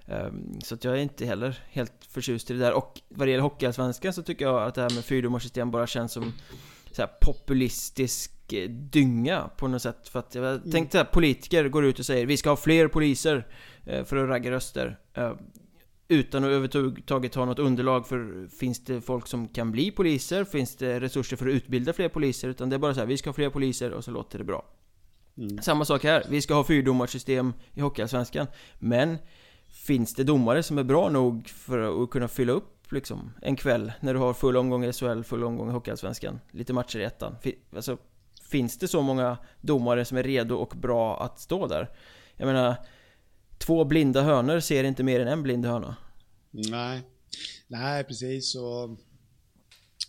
Um, 0.08 0.60
Så 0.64 0.76
att 0.76 0.84
jag 0.84 0.94
är 0.94 1.02
inte 1.02 1.26
heller 1.26 1.60
helt 1.70 2.06
förtjust 2.10 2.52
i 2.52 2.54
det 2.54 2.60
där. 2.60 2.74
Och 2.74 3.02
vad 3.10 3.28
det 3.28 3.32
gäller 3.32 3.44
Hockeyallsvenskan 3.44 4.14
så 4.14 4.24
tycker 4.24 4.46
jag 4.46 4.64
att 4.64 4.76
det 4.76 4.82
här 4.82 4.90
med 4.90 5.06
fyrdomarsystem 5.06 5.72
bara 5.72 5.88
känns 5.88 6.12
som 6.12 6.34
så 6.92 7.08
populistisk 7.22 8.33
dynga 8.70 9.50
på 9.58 9.68
något 9.68 9.82
sätt 9.82 10.10
För 10.10 10.20
att 10.20 10.36
jag 10.36 10.46
mm. 10.46 10.72
tänkte 10.72 11.02
att 11.02 11.12
politiker 11.12 11.70
går 11.70 11.86
ut 11.86 12.00
och 12.00 12.06
säger 12.06 12.26
Vi 12.26 12.38
ska 12.38 12.50
ha 12.50 12.58
fler 12.58 12.88
poliser 12.88 13.48
eh, 13.86 14.04
För 14.04 14.18
att 14.18 14.30
ragga 14.30 14.52
röster 14.52 15.00
eh, 15.14 15.34
Utan 16.08 16.44
att 16.44 16.50
överhuvudtaget 16.50 17.36
ha 17.36 17.46
något 17.46 17.60
underlag 17.60 18.08
för 18.08 18.48
Finns 18.48 18.86
det 18.86 19.02
folk 19.02 19.28
som 19.28 19.48
kan 19.48 19.72
bli 19.72 19.92
poliser? 19.92 20.44
Finns 20.44 20.76
det 20.76 21.00
resurser 21.00 21.38
för 21.38 21.48
att 21.48 21.54
utbilda 21.54 21.94
fler 21.94 22.10
poliser? 22.10 22.50
Utan 22.50 22.70
det 22.70 22.76
är 22.76 22.78
bara 22.78 22.94
så 22.94 23.00
här, 23.00 23.08
Vi 23.08 23.18
ska 23.18 23.30
ha 23.30 23.34
fler 23.34 23.50
poliser 23.50 23.92
och 23.92 24.04
så 24.04 24.12
låter 24.12 24.38
det 24.38 24.44
bra 24.44 24.66
mm. 25.38 25.62
Samma 25.62 25.86
sak 25.86 26.04
här, 26.04 26.26
vi 26.30 26.42
ska 26.42 26.54
ha 26.54 26.64
fyrdomarsystem 26.64 27.54
i 27.74 27.82
Hockeyallsvenskan 27.82 28.48
Men 28.80 29.18
Finns 29.68 30.16
det 30.16 30.24
domare 30.24 30.64
som 30.64 30.78
är 30.78 30.84
bra 30.84 31.10
nog 31.10 31.48
för 31.48 32.04
att 32.04 32.10
kunna 32.10 32.28
fylla 32.28 32.54
upp 32.54 32.92
liksom 32.92 33.32
en 33.42 33.56
kväll 33.56 33.92
när 34.00 34.14
du 34.14 34.20
har 34.20 34.34
full 34.34 34.58
omgång 34.58 34.86
i 34.86 34.94
SHL, 34.94 35.22
full 35.22 35.44
omgång 35.44 35.70
i 35.70 35.72
Hockeyallsvenskan 35.72 36.40
Lite 36.52 36.74
matcher 36.74 37.00
i 37.00 37.04
ettan 37.04 37.36
Alltså 37.76 37.98
Finns 38.54 38.78
det 38.78 38.88
så 38.88 39.02
många 39.02 39.38
domare 39.62 40.06
som 40.06 40.18
är 40.18 40.24
redo 40.24 40.56
och 40.56 40.74
bra 40.78 41.24
att 41.24 41.40
stå 41.40 41.68
där? 41.68 41.90
Jag 42.38 42.46
menar 42.46 42.76
Två 43.58 43.86
blinda 43.86 44.22
hönor 44.22 44.60
ser 44.60 44.84
inte 44.84 45.04
mer 45.04 45.20
än 45.20 45.28
en 45.28 45.44
blind 45.44 45.66
höna 45.66 45.96
Nej 46.52 47.02
Nej 47.68 48.04
precis 48.04 48.56
och 48.56 49.00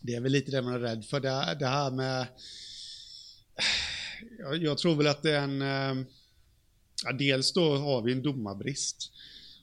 Det 0.03 0.15
är 0.15 0.21
väl 0.21 0.33
lite 0.33 0.51
det 0.51 0.63
man 0.63 0.75
är 0.75 0.79
rädd 0.79 1.05
för 1.05 1.21
det, 1.21 1.57
det 1.59 1.67
här 1.67 1.91
med 1.91 2.27
jag, 4.39 4.57
jag, 4.63 4.79
tror 4.79 4.95
väl 4.95 5.07
att 5.07 5.23
det 5.23 5.31
är 5.31 5.43
en 5.43 5.63
eh, 5.63 6.07
ja, 7.05 7.13
Dels 7.13 7.53
då 7.53 7.77
har 7.77 8.03
vi 8.03 8.13
en 8.13 8.23
domarbrist 8.23 9.13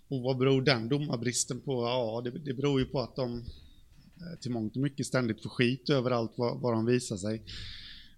och 0.07 0.21
vad 0.21 0.37
beror 0.37 0.61
den 0.61 0.89
domarbristen 0.89 1.61
på? 1.61 1.83
Ja, 1.83 2.21
det, 2.23 2.31
det 2.39 2.53
beror 2.53 2.79
ju 2.79 2.85
på 2.85 3.01
att 3.01 3.15
de 3.15 3.37
eh, 3.37 4.39
till 4.41 4.51
mångt 4.51 4.75
och 4.75 4.81
mycket 4.81 5.05
ständigt 5.05 5.43
får 5.43 5.49
skit 5.49 5.89
överallt 5.89 6.33
vad, 6.35 6.61
vad 6.61 6.73
de 6.73 6.85
visar 6.85 7.17
sig. 7.17 7.43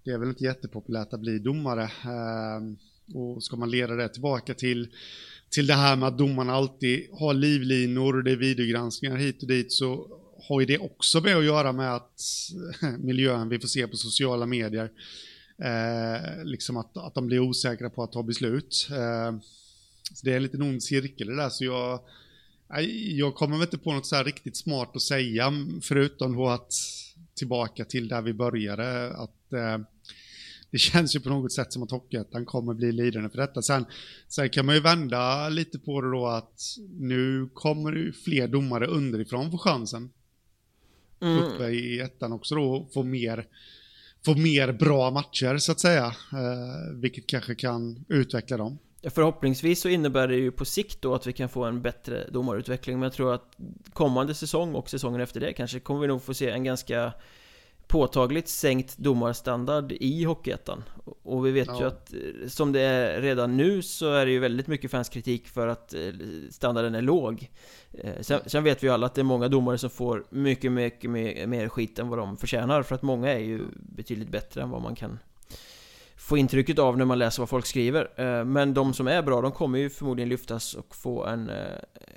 Det 0.03 0.11
är 0.11 0.17
väl 0.17 0.29
inte 0.29 0.43
jättepopulärt 0.43 1.13
att 1.13 1.19
bli 1.19 1.39
domare. 1.39 1.91
Ehm, 2.05 2.77
och 3.13 3.43
ska 3.43 3.55
man 3.55 3.71
leda 3.71 3.95
det 3.95 4.09
tillbaka 4.09 4.53
till, 4.53 4.87
till 5.49 5.67
det 5.67 5.73
här 5.73 5.95
med 5.95 6.07
att 6.07 6.17
domarna 6.17 6.53
alltid 6.53 7.07
har 7.11 7.33
livlinor 7.33 8.17
och 8.17 8.23
det 8.23 8.31
är 8.31 8.35
videogranskningar 8.35 9.17
hit 9.17 9.41
och 9.41 9.47
dit 9.47 9.71
så 9.71 10.19
har 10.47 10.59
ju 10.59 10.65
det 10.65 10.77
också 10.77 11.21
med 11.21 11.37
att 11.37 11.45
göra 11.45 11.71
med 11.71 11.95
att 11.95 12.21
miljön 12.99 13.49
vi 13.49 13.59
får 13.59 13.67
se 13.67 13.87
på 13.87 13.97
sociala 13.97 14.45
medier, 14.45 14.91
eh, 15.57 16.43
liksom 16.43 16.77
att, 16.77 16.97
att 16.97 17.15
de 17.15 17.27
blir 17.27 17.39
osäkra 17.39 17.89
på 17.89 18.03
att 18.03 18.11
ta 18.11 18.23
beslut. 18.23 18.87
Eh, 18.91 19.39
så 20.13 20.25
det 20.25 20.31
är 20.31 20.35
en 20.35 20.43
liten 20.43 20.61
ond 20.61 20.83
cirkel 20.83 21.27
det 21.27 21.35
där, 21.35 21.49
så 21.49 21.63
jag, 21.63 21.99
jag 23.11 23.35
kommer 23.35 23.57
väl 23.57 23.67
inte 23.67 23.77
på 23.77 23.93
något 23.93 24.05
så 24.05 24.15
här 24.15 24.23
riktigt 24.23 24.57
smart 24.57 24.95
att 24.95 25.01
säga, 25.01 25.53
förutom 25.81 26.35
då 26.35 26.49
att 26.49 26.73
tillbaka 27.35 27.85
till 27.85 28.07
där 28.07 28.21
vi 28.21 28.33
började, 28.33 29.13
att 29.13 29.53
eh, 29.53 29.77
det 30.73 30.79
känns 30.79 31.15
ju 31.15 31.19
på 31.19 31.29
något 31.29 31.51
sätt 31.51 31.73
som 31.73 31.83
att 31.83 31.91
Hockeyettan 31.91 32.45
kommer 32.45 32.73
bli 32.73 32.91
lidande 32.91 33.29
för 33.29 33.37
detta. 33.37 33.61
Sen, 33.61 33.85
sen 34.27 34.49
kan 34.49 34.65
man 34.65 34.75
ju 34.75 34.81
vända 34.81 35.49
lite 35.49 35.79
på 35.79 36.01
det 36.01 36.11
då 36.11 36.27
att 36.27 36.61
nu 36.99 37.49
kommer 37.53 37.91
ju 37.91 38.13
fler 38.13 38.47
domare 38.47 38.87
underifrån 38.87 39.51
få 39.51 39.57
chansen. 39.57 40.09
Mm. 41.21 41.43
Uppe 41.43 41.67
i 41.67 41.99
ettan 41.99 42.33
också 42.33 42.55
då, 42.55 42.89
få 42.93 43.03
mer, 43.03 43.47
få 44.25 44.33
mer 44.35 44.71
bra 44.71 45.11
matcher 45.11 45.57
så 45.57 45.71
att 45.71 45.79
säga. 45.79 46.05
Eh, 46.31 46.93
vilket 46.95 47.27
kanske 47.27 47.55
kan 47.55 48.05
utveckla 48.07 48.57
dem. 48.57 48.77
Förhoppningsvis 49.03 49.81
så 49.81 49.89
innebär 49.89 50.27
det 50.27 50.35
ju 50.35 50.51
på 50.51 50.65
sikt 50.65 51.01
då 51.01 51.15
att 51.15 51.27
vi 51.27 51.33
kan 51.33 51.49
få 51.49 51.63
en 51.63 51.81
bättre 51.81 52.27
domarutveckling 52.31 52.99
Men 52.99 53.03
jag 53.03 53.13
tror 53.13 53.33
att 53.33 53.57
kommande 53.93 54.33
säsong 54.33 54.75
och 54.75 54.89
säsongen 54.89 55.21
efter 55.21 55.39
det 55.39 55.53
kanske 55.53 55.79
kommer 55.79 56.01
vi 56.01 56.07
nog 56.07 56.23
få 56.23 56.33
se 56.33 56.49
en 56.49 56.63
ganska 56.63 57.13
påtagligt 57.93 58.47
sänkt 58.47 58.97
domarstandard 58.97 59.91
i 59.91 60.23
Hockeyettan. 60.23 60.83
Och 61.23 61.45
vi 61.45 61.51
vet 61.51 61.67
ja. 61.67 61.79
ju 61.79 61.87
att 61.87 62.13
eh, 62.13 62.47
som 62.47 62.71
det 62.71 62.81
är 62.81 63.21
redan 63.21 63.57
nu 63.57 63.81
så 63.81 64.13
är 64.13 64.25
det 64.25 64.31
ju 64.31 64.39
väldigt 64.39 64.67
mycket 64.67 64.91
fanskritik 64.91 65.47
för 65.47 65.67
att 65.67 65.93
eh, 65.93 65.99
standarden 66.51 66.95
är 66.95 67.01
låg. 67.01 67.51
Eh, 67.91 68.21
sen, 68.21 68.39
sen, 68.45 68.63
vet 68.63 68.83
vi 68.83 68.87
ju 68.87 68.93
alla 68.93 69.05
att 69.05 69.15
det 69.15 69.21
är 69.21 69.23
många 69.23 69.47
domare 69.47 69.77
som 69.77 69.89
får 69.89 70.25
mycket, 70.29 70.71
mycket 70.71 71.09
mer, 71.09 71.47
mer 71.47 71.69
skit 71.69 71.99
än 71.99 72.09
vad 72.09 72.19
de 72.19 72.37
förtjänar 72.37 72.83
För 72.83 72.95
att 72.95 73.01
många 73.01 73.33
är 73.33 73.39
ju 73.39 73.61
betydligt 73.75 74.29
bättre 74.29 74.61
än 74.61 74.69
vad 74.69 74.81
man 74.81 74.95
kan 74.95 75.19
få 76.17 76.37
intrycket 76.37 76.79
av 76.79 76.97
när 76.97 77.05
man 77.05 77.19
läser 77.19 77.41
vad 77.41 77.49
folk 77.49 77.65
skriver. 77.65 78.43
Men 78.43 78.73
de 78.73 78.93
som 78.93 79.07
är 79.07 79.21
bra, 79.21 79.41
de 79.41 79.51
kommer 79.51 79.79
ju 79.79 79.89
förmodligen 79.89 80.29
lyftas 80.29 80.73
och 80.73 80.95
få 80.95 81.25
en 81.25 81.51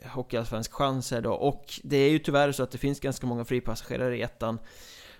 hockeyallsvensk 0.04 0.72
chans 0.72 1.10
här 1.10 1.20
då. 1.20 1.32
Och 1.32 1.64
det 1.82 1.96
är 1.96 2.10
ju 2.10 2.18
tyvärr 2.18 2.52
så 2.52 2.62
att 2.62 2.70
det 2.70 2.78
finns 2.78 3.00
ganska 3.00 3.26
många 3.26 3.44
fripassagerare 3.44 4.16
i 4.16 4.22
ettan 4.22 4.58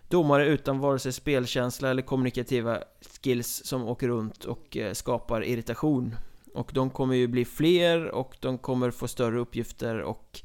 domare 0.09 0.47
utan 0.47 0.79
vare 0.79 0.99
sig 0.99 1.13
spelkänsla 1.13 1.91
eller 1.91 2.03
kommunikativa 2.03 2.83
skills 3.23 3.65
som 3.65 3.83
åker 3.89 4.09
runt 4.09 4.45
och 4.45 4.77
eh, 4.77 4.93
skapar 4.93 5.45
irritation. 5.45 6.15
Och 6.55 6.71
de 6.75 6.91
kommer 6.91 7.15
ju 7.15 7.27
bli 7.27 7.45
fler 7.45 8.07
och 8.07 8.37
de 8.41 8.59
kommer 8.59 8.91
få 8.91 9.09
större 9.09 9.39
uppgifter 9.39 10.01
och 10.01 10.41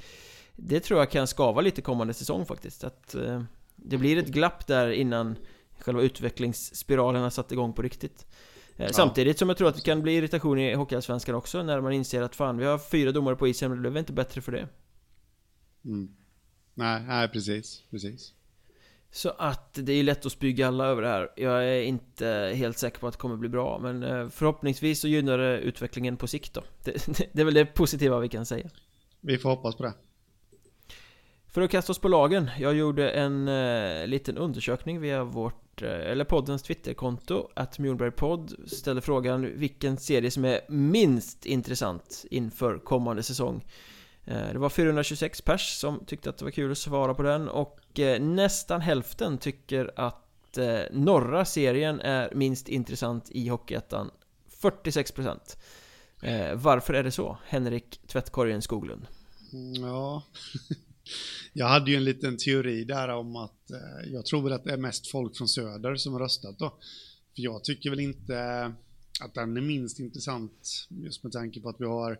det 0.55 0.79
tror 0.79 0.99
jag 0.99 1.11
kan 1.11 1.27
skava 1.27 1.61
lite 1.61 1.81
kommande 1.81 2.13
säsong 2.13 2.45
faktiskt. 2.45 2.83
Att 2.83 3.15
eh, 3.15 3.43
det 3.75 3.97
blir 3.97 4.17
ett 4.17 4.27
glapp 4.27 4.67
där 4.67 4.91
innan 4.91 5.35
själva 5.79 6.01
utvecklingsspiralen 6.01 7.21
har 7.21 7.29
satt 7.29 7.51
igång 7.51 7.73
på 7.73 7.81
riktigt. 7.81 8.25
Eh, 8.75 8.85
ja. 8.85 8.93
Samtidigt 8.93 9.39
som 9.39 9.49
jag 9.49 9.57
tror 9.57 9.69
att 9.69 9.75
det 9.75 9.81
kan 9.81 10.01
bli 10.01 10.15
irritation 10.15 10.59
i 10.59 10.73
Hockeyallsvenskan 10.73 11.35
också 11.35 11.63
när 11.63 11.81
man 11.81 11.93
inser 11.93 12.21
att 12.21 12.35
fan, 12.35 12.57
vi 12.57 12.65
har 12.65 12.77
fyra 12.77 13.11
domare 13.11 13.35
på 13.35 13.47
isen 13.47 13.69
men 13.69 13.77
det 13.77 13.81
blev 13.81 13.97
inte 13.97 14.13
bättre 14.13 14.41
för 14.41 14.51
det. 14.51 14.67
Mm. 15.85 16.15
Nej, 16.73 17.03
nej 17.07 17.27
precis, 17.27 17.83
precis. 17.89 18.33
Så 19.13 19.29
att 19.29 19.73
det 19.73 19.93
är 19.93 20.03
lätt 20.03 20.25
att 20.25 20.31
spy 20.31 20.53
galla 20.53 20.85
över 20.85 21.01
det 21.01 21.07
här. 21.07 21.31
Jag 21.35 21.65
är 21.65 21.81
inte 21.81 22.53
helt 22.55 22.77
säker 22.77 22.99
på 22.99 23.07
att 23.07 23.13
det 23.13 23.19
kommer 23.19 23.35
bli 23.35 23.49
bra 23.49 23.79
Men 23.79 24.03
eh, 24.03 24.29
förhoppningsvis 24.29 25.01
så 25.01 25.07
gynnar 25.07 25.37
det 25.37 25.57
utvecklingen 25.57 26.17
på 26.17 26.27
sikt 26.27 26.53
då. 26.53 26.61
Det, 26.83 27.07
det, 27.33 27.41
är 27.41 27.45
väl 27.45 27.53
det 27.53 27.65
positiva 27.65 28.19
vi 28.19 28.29
kan 28.29 28.45
säga. 28.45 28.69
Vi 29.21 29.37
får 29.37 29.49
hoppas 29.49 29.75
på 29.75 29.83
det. 29.83 29.93
För 31.47 31.61
att 31.61 31.71
kasta 31.71 31.91
oss 31.91 31.99
på 31.99 32.07
lagen 32.07 32.49
Jag 32.59 32.75
gjorde 32.75 33.09
en 33.09 33.47
eh, 33.47 34.07
liten 34.07 34.37
undersökning 34.37 35.01
via 35.01 35.23
vårt 35.23 35.81
eh, 35.81 35.89
Eller 35.89 36.25
poddens 36.25 36.63
Twitterkonto 36.63 37.47
Att 37.53 37.79
Mjolbergpodd 37.79 38.55
ställde 38.67 39.01
frågan 39.01 39.59
Vilken 39.59 39.97
serie 39.97 40.31
som 40.31 40.45
är 40.45 40.61
minst 40.69 41.45
intressant 41.45 42.25
inför 42.29 42.79
kommande 42.79 43.23
säsong 43.23 43.63
Eh, 44.31 44.53
det 44.53 44.59
var 44.59 44.69
426 44.69 45.41
pers 45.41 45.77
som 45.77 46.05
tyckte 46.05 46.29
att 46.29 46.37
det 46.37 46.45
var 46.45 46.51
kul 46.51 46.71
att 46.71 46.77
svara 46.77 47.13
på 47.13 47.23
den 47.23 47.49
och 47.49 47.99
eh, 47.99 48.21
nästan 48.21 48.81
hälften 48.81 49.37
tycker 49.37 49.91
att 49.95 50.57
eh, 50.57 50.79
norra 50.91 51.45
serien 51.45 51.99
är 51.99 52.35
minst 52.35 52.69
intressant 52.69 53.29
i 53.31 53.47
Hockeyettan 53.47 54.11
46% 54.61 55.37
Varför 56.55 56.93
är 56.93 57.03
det 57.03 57.11
så? 57.11 57.37
Henrik 57.45 57.99
Tvättkorgen 58.07 58.61
Skoglund 58.61 59.07
mm, 59.53 59.83
Ja 59.83 60.23
Jag 61.53 61.67
hade 61.67 61.91
ju 61.91 61.97
en 61.97 62.03
liten 62.03 62.37
teori 62.37 62.83
där 62.83 63.09
om 63.09 63.35
att 63.35 63.71
jag 64.05 64.25
tror 64.25 64.41
väl 64.41 64.53
att 64.53 64.63
det 64.63 64.73
är 64.73 64.77
mest 64.77 65.07
folk 65.07 65.37
från 65.37 65.47
söder 65.47 65.95
som 65.95 66.13
har 66.13 66.19
röstat 66.19 66.59
då. 66.59 66.69
För 67.35 67.41
jag 67.41 67.63
tycker 67.63 67.89
väl 67.89 67.99
inte 67.99 68.63
att 69.21 69.33
den 69.33 69.57
är 69.57 69.61
minst 69.61 69.99
intressant 69.99 70.87
just 70.89 71.23
med 71.23 71.33
tanke 71.33 71.61
på 71.61 71.69
att 71.69 71.81
vi 71.81 71.85
har 71.85 72.19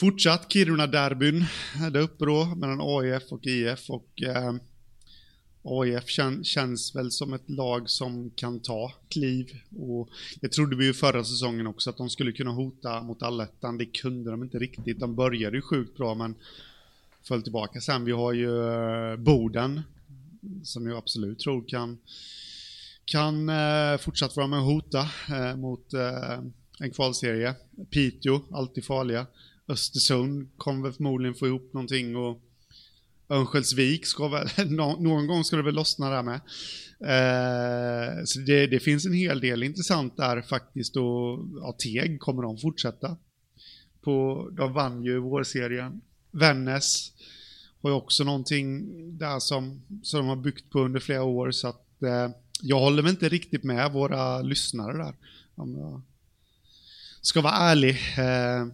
fortsatt 0.00 0.52
Kiruna-derbyn 0.52 1.44
eh, 1.76 1.90
där 1.90 2.00
uppe 2.00 2.24
då 2.24 2.44
mellan 2.44 2.80
AIF 2.80 3.22
och 3.32 3.46
IF 3.46 3.90
och 3.90 4.22
eh, 4.22 4.54
AIF 5.64 6.08
kän, 6.08 6.44
känns 6.44 6.94
väl 6.94 7.10
som 7.10 7.32
ett 7.32 7.50
lag 7.50 7.90
som 7.90 8.30
kan 8.30 8.60
ta 8.60 8.92
kliv 9.08 9.46
och 9.78 10.08
det 10.40 10.48
trodde 10.48 10.76
vi 10.76 10.84
ju 10.84 10.94
förra 10.94 11.24
säsongen 11.24 11.66
också 11.66 11.90
att 11.90 11.96
de 11.96 12.10
skulle 12.10 12.32
kunna 12.32 12.50
hota 12.50 13.02
mot 13.02 13.22
allettan. 13.22 13.78
Det 13.78 13.86
kunde 13.86 14.30
de 14.30 14.42
inte 14.42 14.58
riktigt. 14.58 15.00
De 15.00 15.14
började 15.14 15.56
ju 15.56 15.62
sjukt 15.62 15.96
bra 15.96 16.14
men 16.14 16.34
föll 17.22 17.42
tillbaka 17.42 17.80
sen. 17.80 18.04
Vi 18.04 18.12
har 18.12 18.32
ju 18.32 18.72
eh, 18.72 19.16
Boden 19.16 19.80
som 20.64 20.86
jag 20.86 20.96
absolut 20.96 21.38
tror 21.38 21.68
kan 21.68 21.98
kan 23.04 23.48
eh, 23.48 23.98
fortsatt 23.98 24.36
vara 24.36 24.46
med 24.46 24.58
och 24.58 24.64
hota 24.64 25.08
eh, 25.28 25.56
mot 25.56 25.94
eh, 25.94 26.38
en 26.78 26.90
kvalserie. 26.90 27.54
Piteå, 27.90 28.40
alltid 28.52 28.84
farliga. 28.84 29.26
Östersund 29.68 30.48
kommer 30.56 30.82
väl 30.82 30.92
förmodligen 30.92 31.34
få 31.34 31.46
ihop 31.46 31.72
någonting 31.72 32.16
och 32.16 32.42
Örnsköldsvik 33.28 34.06
ska 34.06 34.28
väl, 34.28 34.48
någon 34.70 35.26
gång 35.26 35.44
ska 35.44 35.56
det 35.56 35.62
väl 35.62 35.74
lossna 35.74 36.10
där 36.10 36.22
med. 36.22 36.40
Eh, 37.00 38.24
så 38.24 38.38
det, 38.38 38.66
det, 38.66 38.80
finns 38.80 39.06
en 39.06 39.12
hel 39.12 39.40
del 39.40 39.62
intressant 39.62 40.16
där 40.16 40.42
faktiskt 40.42 40.96
och 40.96 41.38
ja, 41.60 41.76
Teg 41.78 42.20
kommer 42.20 42.42
de 42.42 42.58
fortsätta. 42.58 43.16
På, 44.00 44.48
de 44.52 44.72
vann 44.72 45.04
ju 45.04 45.18
vårserien. 45.18 46.00
Vännäs 46.30 47.12
har 47.82 47.90
ju 47.90 47.96
också 47.96 48.24
någonting 48.24 48.88
där 49.18 49.38
som, 49.38 49.82
som 50.02 50.20
de 50.20 50.28
har 50.28 50.36
byggt 50.36 50.70
på 50.70 50.80
under 50.80 51.00
flera 51.00 51.22
år 51.22 51.50
så 51.50 51.68
att 51.68 52.02
eh, 52.02 52.28
jag 52.60 52.78
håller 52.78 53.02
väl 53.02 53.10
inte 53.10 53.28
riktigt 53.28 53.64
med 53.64 53.92
våra 53.92 54.42
lyssnare 54.42 54.96
där. 54.96 55.14
Om 55.54 55.76
jag 55.78 56.02
ska 57.20 57.40
vara 57.40 57.54
ärlig. 57.54 57.98
Eh, 58.18 58.66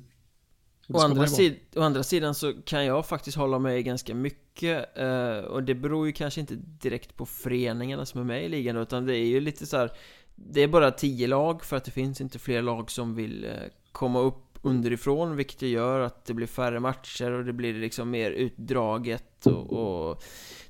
Å 0.92 0.98
andra, 1.00 1.26
sid 1.26 1.56
å 1.76 1.82
andra 1.82 2.02
sidan 2.02 2.34
så 2.34 2.52
kan 2.64 2.84
jag 2.84 3.06
faktiskt 3.06 3.36
hålla 3.36 3.58
med 3.58 3.84
ganska 3.84 4.14
mycket 4.14 4.98
eh, 4.98 5.38
Och 5.38 5.62
det 5.62 5.74
beror 5.74 6.06
ju 6.06 6.12
kanske 6.12 6.40
inte 6.40 6.54
direkt 6.54 7.16
på 7.16 7.26
föreningarna 7.26 8.06
som 8.06 8.20
är 8.20 8.24
med 8.24 8.44
i 8.44 8.48
ligan 8.48 8.76
Utan 8.76 9.06
det 9.06 9.16
är 9.16 9.26
ju 9.26 9.40
lite 9.40 9.66
så 9.66 9.76
här, 9.76 9.92
Det 10.34 10.62
är 10.62 10.68
bara 10.68 10.90
tio 10.90 11.26
lag 11.26 11.64
för 11.64 11.76
att 11.76 11.84
det 11.84 11.90
finns 11.90 12.20
inte 12.20 12.38
fler 12.38 12.62
lag 12.62 12.90
som 12.90 13.14
vill 13.14 13.44
eh, 13.44 13.50
komma 13.92 14.20
upp 14.20 14.47
underifrån 14.62 15.36
Vilket 15.36 15.62
gör 15.62 16.00
att 16.00 16.24
det 16.24 16.34
blir 16.34 16.46
färre 16.46 16.80
matcher 16.80 17.30
och 17.30 17.44
det 17.44 17.52
blir 17.52 17.74
liksom 17.74 18.10
mer 18.10 18.30
utdraget 18.30 19.46
och, 19.46 19.72
och 19.72 20.22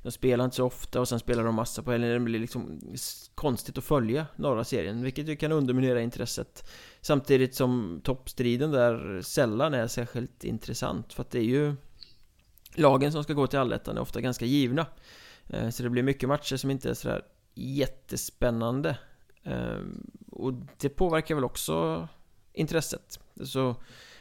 de 0.02 0.12
spelar 0.12 0.45
inte 0.45 0.57
så 0.57 0.64
ofta 0.64 1.00
och 1.00 1.09
sen 1.09 1.18
spelar 1.18 1.45
de 1.45 1.54
massa 1.54 1.83
på 1.83 1.92
helgen. 1.92 2.11
Det 2.11 2.21
blir 2.21 2.40
liksom 2.40 2.80
konstigt 3.35 3.78
att 3.78 3.85
följa 3.85 4.26
norra 4.37 4.64
serien 4.64 5.02
Vilket 5.02 5.28
ju 5.28 5.37
kan 5.37 5.52
underminera 5.52 6.00
intresset. 6.00 6.71
Samtidigt 7.00 7.54
som 7.54 8.00
toppstriden 8.04 8.71
där 8.71 9.23
sällan 9.23 9.75
är 9.75 9.87
särskilt 9.87 10.45
intressant 10.45 11.12
För 11.12 11.23
att 11.23 11.30
det 11.30 11.38
är 11.38 11.45
ju 11.45 11.75
Lagen 12.75 13.12
som 13.12 13.25
ska 13.25 13.33
gå 13.33 13.47
till 13.47 13.59
allettan 13.59 13.97
är 13.97 14.00
ofta 14.00 14.21
ganska 14.21 14.45
givna. 14.45 14.87
Eh, 15.47 15.68
så 15.71 15.83
det 15.83 15.90
blir 15.90 16.02
mycket 16.02 16.28
matcher 16.28 16.57
som 16.57 16.71
inte 16.71 16.90
är 16.90 16.95
sådär 16.95 17.23
jättespännande. 17.54 18.99
Eh, 19.42 19.78
och 20.30 20.52
det 20.78 20.88
påverkar 20.88 21.35
väl 21.35 21.45
också 21.45 22.09
intresset. 22.58 23.20
Så 23.44 23.76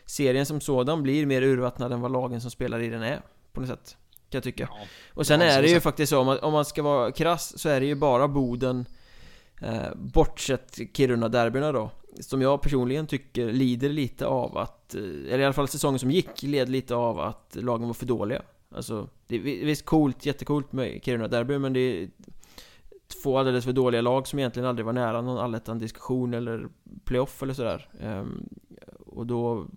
serien 0.05 0.45
som 0.45 0.61
sådan 0.61 1.03
blir 1.03 1.25
mer 1.25 1.41
urvattnad 1.41 1.93
än 1.93 2.01
vad 2.01 2.11
lagen 2.11 2.41
som 2.41 2.51
spelar 2.51 2.79
i 2.79 2.89
den 2.89 3.03
är 3.03 3.21
På 3.53 3.61
något 3.61 3.69
sätt 3.69 3.97
Kan 4.29 4.37
jag 4.37 4.43
tycka. 4.43 4.69
Ja, 4.71 4.87
Och 5.13 5.27
sen 5.27 5.41
är 5.41 5.61
det 5.61 5.69
ju 5.69 5.79
faktiskt 5.79 6.09
så 6.09 6.37
om 6.41 6.53
man 6.53 6.65
ska 6.65 6.83
vara 6.83 7.11
krass 7.11 7.59
så 7.59 7.69
är 7.69 7.79
det 7.79 7.85
ju 7.85 7.95
bara 7.95 8.27
Boden 8.27 8.85
eh, 9.61 9.95
Bortsett 9.95 10.79
Kiruna-derbyna 10.93 11.71
då 11.71 11.91
Som 12.19 12.41
jag 12.41 12.61
personligen 12.61 13.07
tycker 13.07 13.51
lider 13.51 13.89
lite 13.89 14.25
av 14.25 14.57
att 14.57 14.95
eh, 14.95 15.01
Eller 15.01 15.39
i 15.39 15.45
alla 15.45 15.53
fall 15.53 15.67
säsongen 15.67 15.99
som 15.99 16.11
gick 16.11 16.43
led 16.43 16.69
lite 16.69 16.95
av 16.95 17.19
att 17.19 17.57
lagen 17.59 17.87
var 17.87 17.93
för 17.93 18.05
dåliga. 18.05 18.41
Alltså 18.75 19.09
Det 19.27 19.35
är 19.35 19.39
visst 19.41 19.85
coolt, 19.85 20.25
jättekult 20.25 20.71
med 20.71 21.03
Kiruna-derby 21.03 21.59
men 21.59 21.73
det 21.73 21.79
är 21.79 22.09
Två 23.23 23.37
alldeles 23.37 23.65
för 23.65 23.73
dåliga 23.73 24.01
lag 24.01 24.27
som 24.27 24.39
egentligen 24.39 24.69
aldrig 24.69 24.85
var 24.85 24.93
nära 24.93 25.21
någon 25.21 25.37
allettan 25.37 25.79
diskussion 25.79 26.33
eller 26.33 26.67
playoff 27.05 27.43
eller 27.43 27.53
sådär 27.53 27.89
um, 28.01 28.49
Och 29.05 29.27
då 29.27 29.67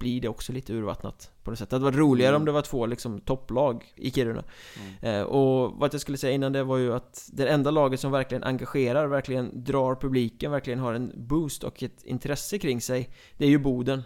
blir 0.00 0.20
det 0.20 0.28
också 0.28 0.52
lite 0.52 0.72
urvattnat 0.72 1.30
på 1.42 1.50
något 1.50 1.58
sätt. 1.58 1.70
Det 1.70 1.76
hade 1.76 1.84
varit 1.84 1.98
roligare 1.98 2.30
mm. 2.30 2.42
om 2.42 2.46
det 2.46 2.52
var 2.52 2.62
två 2.62 2.86
liksom 2.86 3.20
topplag 3.20 3.92
i 3.96 4.10
Kiruna. 4.10 4.44
Mm. 5.00 5.20
Eh, 5.20 5.22
och 5.22 5.72
vad 5.72 5.94
jag 5.94 6.00
skulle 6.00 6.18
säga 6.18 6.32
innan 6.32 6.52
det 6.52 6.64
var 6.64 6.76
ju 6.76 6.94
att 6.94 7.28
det 7.32 7.48
enda 7.48 7.70
laget 7.70 8.00
som 8.00 8.12
verkligen 8.12 8.44
engagerar, 8.44 9.06
verkligen 9.06 9.64
drar 9.64 9.94
publiken, 9.94 10.50
verkligen 10.50 10.78
har 10.78 10.94
en 10.94 11.12
boost 11.14 11.64
och 11.64 11.82
ett 11.82 12.02
intresse 12.04 12.58
kring 12.58 12.80
sig, 12.80 13.10
det 13.38 13.44
är 13.44 13.48
ju 13.48 13.58
Boden. 13.58 14.02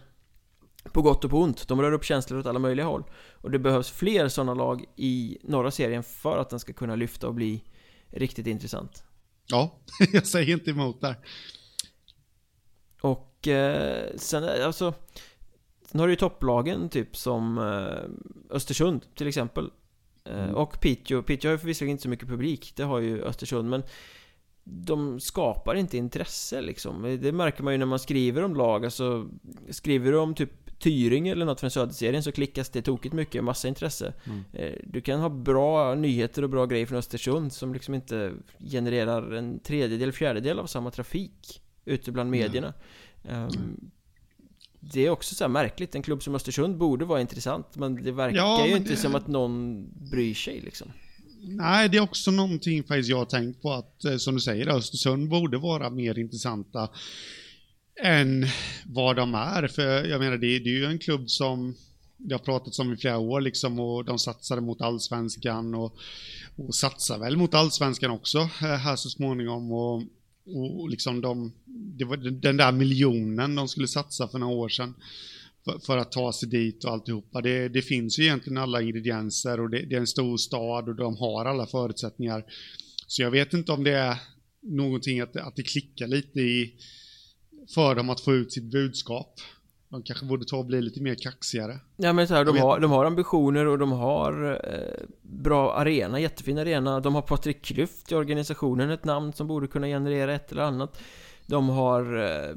På 0.93 1.03
gott 1.03 1.25
och 1.25 1.31
på 1.31 1.39
ont. 1.39 1.69
De 1.69 1.83
rör 1.83 1.93
upp 1.93 2.05
känslor 2.05 2.41
åt 2.41 2.47
alla 2.47 2.59
möjliga 2.59 2.87
håll. 2.87 3.05
Och 3.33 3.51
det 3.51 3.59
behövs 3.59 3.91
fler 3.91 4.29
sådana 4.29 4.55
lag 4.55 4.85
i 4.97 5.39
norra 5.43 5.71
serien 5.71 6.03
för 6.03 6.39
att 6.39 6.51
den 6.51 6.61
ska 6.61 6.73
kunna 6.73 6.97
lyfta 6.97 7.29
och 7.29 7.35
bli 7.35 7.65
riktigt 8.15 8.47
intressant. 8.47 9.05
Ja, 9.47 9.79
jag 10.13 10.27
säger 10.27 10.53
inte 10.53 10.71
emot 10.71 11.01
där. 11.01 11.17
Och 13.01 13.49
eh, 13.49 14.17
sen, 14.17 14.45
alltså 14.65 14.95
Sen 15.91 16.01
har 16.01 16.07
du 16.07 16.13
ju 16.13 16.17
topplagen 16.17 16.89
typ 16.89 17.17
som 17.17 17.59
eh, 17.59 18.57
Östersund 18.57 19.05
till 19.15 19.27
exempel 19.27 19.71
eh, 20.25 20.45
mm. 20.45 20.55
Och 20.55 20.81
Piteå, 20.81 21.23
Piteå 21.23 21.49
har 21.49 21.53
ju 21.53 21.59
förvisso 21.59 21.85
inte 21.85 22.03
så 22.03 22.09
mycket 22.09 22.29
publik 22.29 22.73
Det 22.77 22.83
har 22.83 23.01
ju 23.01 23.23
Östersund 23.23 23.71
men 23.71 23.83
De 24.65 25.21
skapar 25.21 25.75
inte 25.75 25.97
intresse 25.97 26.61
liksom 26.61 27.19
Det 27.23 27.33
märker 27.33 27.63
man 27.63 27.75
ju 27.75 27.79
när 27.79 27.87
man 27.87 27.99
skriver 27.99 28.43
om 28.43 28.57
lag 28.57 28.85
Alltså 28.85 29.29
Skriver 29.71 30.13
du 30.13 30.19
om 30.19 30.35
typ 30.35 30.64
Tyring 30.85 31.29
eller 31.29 31.47
något 31.47 31.61
från 31.61 31.71
Söderserien 31.71 32.23
så 32.23 32.33
klickas 32.33 32.69
det 32.69 32.83
tokigt 32.83 33.15
mycket, 33.15 33.45
massa 33.45 33.69
intresse 33.69 34.15
mm. 34.25 34.45
Eh, 34.53 34.75
du 34.85 35.01
kan 35.01 35.21
ha 35.21 35.29
bra 35.29 35.95
nyheter 35.95 36.43
och 36.43 36.51
bra 36.51 36.67
grejer 36.67 36.87
från 36.87 36.99
Östersund 36.99 37.53
som 37.53 37.75
liksom 37.75 37.95
inte 37.95 38.33
genererar 38.71 39.33
en 39.33 39.61
tredjedel, 39.61 40.13
fjärdedel 40.13 40.59
av 40.59 40.67
samma 40.67 40.91
trafik 40.91 41.61
Ute 41.85 42.13
bland 42.13 42.31
medierna 42.31 42.75
mm. 43.29 43.43
Um, 43.43 43.91
det 44.81 45.07
är 45.07 45.11
också 45.11 45.35
så 45.35 45.49
märkligt, 45.49 45.95
en 45.95 46.03
klubb 46.03 46.23
som 46.23 46.35
Östersund 46.35 46.77
borde 46.77 47.05
vara 47.05 47.21
intressant 47.21 47.77
Men 47.77 48.03
det 48.03 48.13
verkar 48.13 48.37
ja, 48.37 48.67
ju 48.67 48.77
inte 48.77 48.91
det... 48.91 48.97
som 48.97 49.15
att 49.15 49.27
någon 49.27 49.89
bryr 50.11 50.35
sig 50.35 50.61
liksom 50.61 50.93
Nej, 51.47 51.89
det 51.89 51.97
är 51.97 52.03
också 52.03 52.31
någonting 52.31 52.85
faktiskt 52.85 53.09
jag 53.09 53.17
har 53.17 53.25
tänkt 53.25 53.63
på 53.63 53.73
att, 53.73 54.05
eh, 54.05 54.17
som 54.17 54.35
du 54.35 54.41
säger, 54.41 54.69
Östersund 54.69 55.29
borde 55.29 55.59
vara 55.59 55.91
mer 55.91 56.19
intressanta 56.19 56.89
än 58.03 58.47
vad 58.87 59.17
de 59.17 59.35
är. 59.35 59.69
För 59.69 60.05
jag 60.05 60.21
menar, 60.21 60.37
det, 60.37 60.59
det 60.59 60.71
är 60.71 60.75
ju 60.75 60.85
en 60.85 60.99
klubb 60.99 61.31
som 61.31 61.75
det 62.17 62.35
har 62.35 62.39
pratats 62.39 62.79
om 62.79 62.93
i 62.93 62.97
flera 62.97 63.19
år 63.19 63.41
liksom 63.41 63.81
och 63.81 64.05
de 64.05 64.19
satsade 64.19 64.61
mot 64.61 64.81
allsvenskan 64.81 65.75
och, 65.75 65.97
och 66.57 66.75
satsar 66.75 67.19
väl 67.19 67.37
mot 67.37 67.55
allsvenskan 67.55 68.11
också 68.11 68.39
eh, 68.39 68.77
här 68.77 68.97
så 68.97 69.11
småningom 69.11 69.73
och 69.73 70.03
och 70.47 70.91
liksom 70.91 71.21
de, 71.21 71.53
det 71.67 72.05
var 72.05 72.17
den 72.17 72.57
där 72.57 72.73
miljonen 72.73 73.55
de 73.55 73.69
skulle 73.69 73.89
satsa 73.89 74.29
för 74.29 74.39
några 74.39 74.55
år 74.55 74.69
sedan 74.69 74.95
för, 75.65 75.79
för 75.79 75.97
att 75.97 76.13
ta 76.13 76.33
sig 76.33 76.49
dit 76.49 76.85
och 76.85 76.93
alltihopa. 76.93 77.41
Det, 77.41 77.69
det 77.69 77.83
finns 77.83 78.19
ju 78.19 78.23
egentligen 78.23 78.59
alla 78.59 78.83
ingredienser 78.83 79.61
och 79.61 79.71
det, 79.71 79.83
det, 79.83 79.95
är 79.95 80.01
en 80.01 80.07
stor 80.07 80.37
stad 80.37 80.89
och 80.89 80.95
de 80.95 81.17
har 81.17 81.45
alla 81.45 81.67
förutsättningar. 81.67 82.45
Så 83.07 83.23
jag 83.23 83.31
vet 83.31 83.53
inte 83.53 83.73
om 83.73 83.85
det 83.85 83.93
är 83.93 84.17
någonting 84.63 85.21
att, 85.21 85.37
att 85.37 85.57
det 85.57 85.63
klickar 85.63 86.07
lite 86.07 86.41
i 86.41 86.75
för 87.75 87.95
dem 87.95 88.11
att 88.11 88.21
få 88.21 88.33
ut 88.33 88.53
sitt 88.53 88.65
budskap. 88.65 89.41
De 89.89 90.03
kanske 90.03 90.27
borde 90.27 90.45
ta 90.45 90.57
och 90.57 90.67
bli 90.67 90.83
lite 90.83 91.03
mer 91.03 91.15
kaxigare. 91.15 91.79
Ja 91.97 92.13
men 92.13 92.29
så 92.29 92.35
här, 92.35 92.45
de, 92.45 92.59
har, 92.59 92.81
de 92.81 92.91
har 92.91 93.05
ambitioner 93.05 93.67
och 93.67 93.79
de 93.79 93.93
har 93.93 94.61
eh, 94.73 95.07
bra 95.23 95.75
arena, 95.75 96.21
jättefin 96.21 96.59
arena. 96.59 97.01
De 97.01 97.15
har 97.15 97.23
Patrik 97.23 97.63
Klyft 97.63 98.13
i 98.13 98.15
organisationen, 98.15 98.91
ett 98.91 99.05
namn 99.05 99.33
som 99.33 99.47
borde 99.47 99.67
kunna 99.67 99.87
generera 99.87 100.35
ett 100.35 100.53
eller 100.53 100.63
annat. 100.63 101.01
De 101.47 101.69
har 101.69 102.17
eh, 102.17 102.57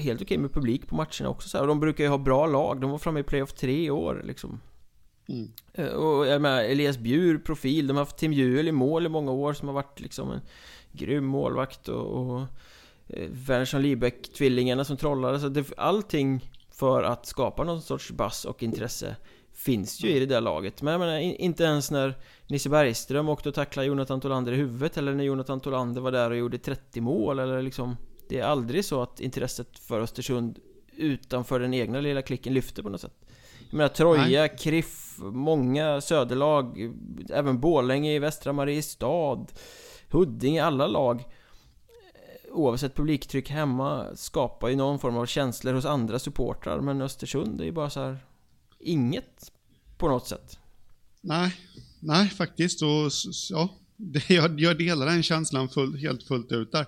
helt 0.00 0.22
okej 0.22 0.38
med 0.38 0.52
publik 0.52 0.86
på 0.86 0.94
matcherna 0.94 1.28
också 1.28 1.48
så 1.48 1.56
här. 1.56 1.62
Och 1.62 1.68
de 1.68 1.80
brukar 1.80 2.04
ju 2.04 2.10
ha 2.10 2.18
bra 2.18 2.46
lag. 2.46 2.80
De 2.80 2.90
var 2.90 2.98
framme 2.98 3.20
i 3.20 3.22
playoff 3.22 3.52
tre 3.52 3.90
år 3.90 4.22
liksom. 4.24 4.60
Mm. 5.28 5.48
Eh, 5.72 5.86
och 5.86 6.26
jag 6.26 6.42
menar, 6.42 6.62
Elias 6.62 6.98
Bjur, 6.98 7.38
profil. 7.38 7.86
De 7.86 7.96
har 7.96 8.04
haft 8.04 8.18
Tim 8.18 8.32
Juel 8.32 8.68
i 8.68 8.72
mål 8.72 9.06
i 9.06 9.08
många 9.08 9.32
år 9.32 9.52
som 9.52 9.68
har 9.68 9.74
varit 9.74 10.00
liksom 10.00 10.30
en 10.30 10.40
grym 10.92 11.24
målvakt 11.24 11.88
och, 11.88 12.06
och 12.06 12.46
eh, 13.08 13.28
Wernersson 13.30 13.82
Liebeck, 13.82 14.32
tvillingarna 14.32 14.84
som 14.84 14.96
trollade. 14.96 15.40
Så 15.40 15.48
det, 15.48 15.72
allting 15.76 16.50
för 16.70 17.02
att 17.02 17.26
skapa 17.26 17.64
någon 17.64 17.82
sorts 17.82 18.10
bass 18.10 18.44
och 18.44 18.62
intresse 18.62 19.16
finns 19.54 20.04
ju 20.04 20.08
i 20.08 20.20
det 20.20 20.26
där 20.26 20.40
laget. 20.40 20.82
Men 20.82 20.92
jag 20.92 20.98
menar, 20.98 21.18
inte 21.18 21.64
ens 21.64 21.90
när 21.90 22.14
Nisse 22.46 22.68
Bergström 22.68 23.28
åkte 23.28 23.48
och 23.48 23.54
tacklade 23.54 23.88
Jonathan 23.88 24.20
Tolander 24.20 24.52
i 24.52 24.56
huvudet 24.56 24.96
eller 24.96 25.14
när 25.14 25.24
Jonathan 25.24 25.60
Tolander 25.60 26.00
var 26.00 26.12
där 26.12 26.30
och 26.30 26.36
gjorde 26.36 26.58
30 26.58 27.00
mål 27.00 27.38
eller 27.38 27.62
liksom 27.62 27.96
Det 28.28 28.38
är 28.38 28.44
aldrig 28.44 28.84
så 28.84 29.02
att 29.02 29.20
intresset 29.20 29.78
för 29.78 30.00
Östersund 30.00 30.58
utanför 30.96 31.60
den 31.60 31.74
egna 31.74 32.00
lilla 32.00 32.22
klicken 32.22 32.54
lyfter 32.54 32.82
på 32.82 32.88
något 32.88 33.00
sätt. 33.00 33.14
Jag 33.70 33.76
menar 33.76 33.88
Troja, 33.88 34.48
Kriff, 34.48 35.18
många 35.18 36.00
söderlag, 36.00 36.94
även 37.30 37.60
Borlänge 37.60 38.14
i 38.14 38.18
västra 38.18 38.52
Mariestad, 38.52 39.46
Huddinge, 40.10 40.64
alla 40.64 40.86
lag 40.86 41.24
oavsett 42.50 42.94
publiktryck 42.94 43.50
hemma 43.50 44.16
skapar 44.16 44.68
ju 44.68 44.76
någon 44.76 44.98
form 44.98 45.16
av 45.16 45.26
känslor 45.26 45.72
hos 45.72 45.84
andra 45.84 46.18
supportrar 46.18 46.80
Men 46.80 47.00
Östersund 47.00 47.60
är 47.60 47.64
ju 47.64 47.72
bara 47.72 47.90
så 47.90 48.00
här, 48.00 48.18
Inget 48.78 49.52
på 49.96 50.08
något 50.08 50.26
sätt. 50.26 50.58
Nej, 51.20 51.56
nej 52.00 52.28
faktiskt. 52.28 52.82
Och 52.82 53.10
ja 53.50 53.68
det, 53.96 54.30
jag, 54.34 54.60
jag 54.60 54.78
delar 54.78 55.06
den 55.06 55.22
känslan 55.22 55.68
full, 55.68 55.96
helt 55.96 56.22
fullt 56.22 56.52
ut 56.52 56.72
där. 56.72 56.86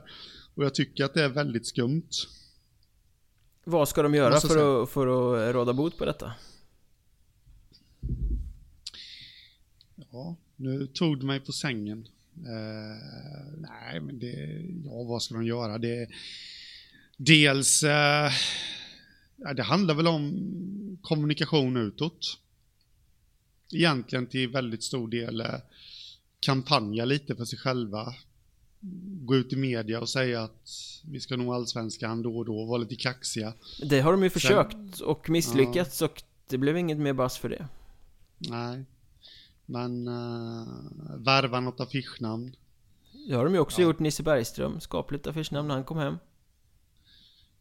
Och 0.55 0.65
jag 0.65 0.75
tycker 0.75 1.05
att 1.05 1.15
det 1.15 1.25
är 1.25 1.29
väldigt 1.29 1.67
skumt. 1.67 2.11
Vad 3.65 3.89
ska 3.89 4.03
de 4.03 4.15
göra 4.15 4.41
för 4.41 4.83
att, 4.83 4.91
för 4.91 5.07
att 5.07 5.55
råda 5.55 5.73
bot 5.73 5.99
på 5.99 6.05
detta? 6.05 6.33
Ja, 10.11 10.37
nu 10.57 10.87
tog 10.87 11.21
du 11.21 11.27
mig 11.27 11.41
på 11.41 11.53
sängen 11.53 12.09
Uh, 12.47 13.61
nej, 13.61 14.01
men 14.01 14.19
det, 14.19 14.63
ja, 14.85 15.03
vad 15.03 15.23
ska 15.23 15.35
de 15.35 15.45
göra? 15.45 15.79
Det, 15.79 16.09
dels, 17.17 17.83
ja, 19.37 19.55
det 19.57 19.63
handlar 19.63 19.95
väl 19.95 20.07
om 20.07 20.33
kommunikation 21.03 21.77
utåt. 21.77 22.39
Egentligen 23.73 24.27
till 24.27 24.49
väldigt 24.49 24.83
stor 24.83 25.09
del 25.09 25.41
eh, 25.41 25.55
kampanja 26.41 27.05
lite 27.05 27.37
för 27.37 27.45
sig 27.45 27.59
själva. 27.59 28.15
Gå 29.25 29.37
ut 29.37 29.53
i 29.53 29.57
media 29.57 30.01
och 30.01 30.09
säga 30.09 30.43
att 30.43 30.69
vi 31.05 31.21
ska 31.21 31.37
nå 31.37 31.53
allsvenskan 31.53 32.23
då 32.23 32.39
och 32.39 32.45
då, 32.45 32.65
vara 32.65 32.79
lite 32.79 32.97
kaxiga. 32.97 33.53
Det 33.83 34.01
har 34.01 34.13
de 34.13 34.23
ju 34.23 34.31
försökt 34.31 35.01
och 35.01 35.31
misslyckats 35.31 36.01
ja. 36.01 36.07
och 36.07 36.23
det 36.49 36.59
blev 36.59 36.79
inget 36.79 36.99
mer 36.99 37.13
bass 37.13 37.39
för 37.39 37.49
det. 37.49 37.69
Nej. 38.39 38.85
Men 39.71 40.09
uh, 40.09 40.67
värva 41.17 41.61
något 41.61 41.81
affischnamn. 41.81 42.57
Det 43.29 43.35
har 43.35 43.45
de 43.45 43.55
ju 43.55 43.61
också 43.61 43.81
ja. 43.81 43.87
gjort, 43.87 43.99
Nisse 43.99 44.23
Bergström. 44.23 44.81
Skapligt 44.81 45.27
affischnamn 45.27 45.69
när 45.69 45.75
han 45.75 45.85
kom 45.85 45.99
hem. 45.99 46.17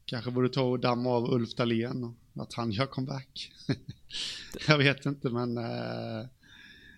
Kanske 0.06 0.32
borde 0.32 0.50
ta 0.50 0.62
och 0.62 0.80
damma 0.80 1.10
av 1.10 1.34
Ulf 1.34 1.56
Dahlén 1.56 2.04
och 2.04 2.44
att 2.44 2.54
han 2.54 2.72
gör 2.72 2.86
comeback. 2.86 3.52
jag 4.68 4.78
vet 4.78 5.06
inte 5.06 5.30
men... 5.30 5.58
Uh, 5.58 6.26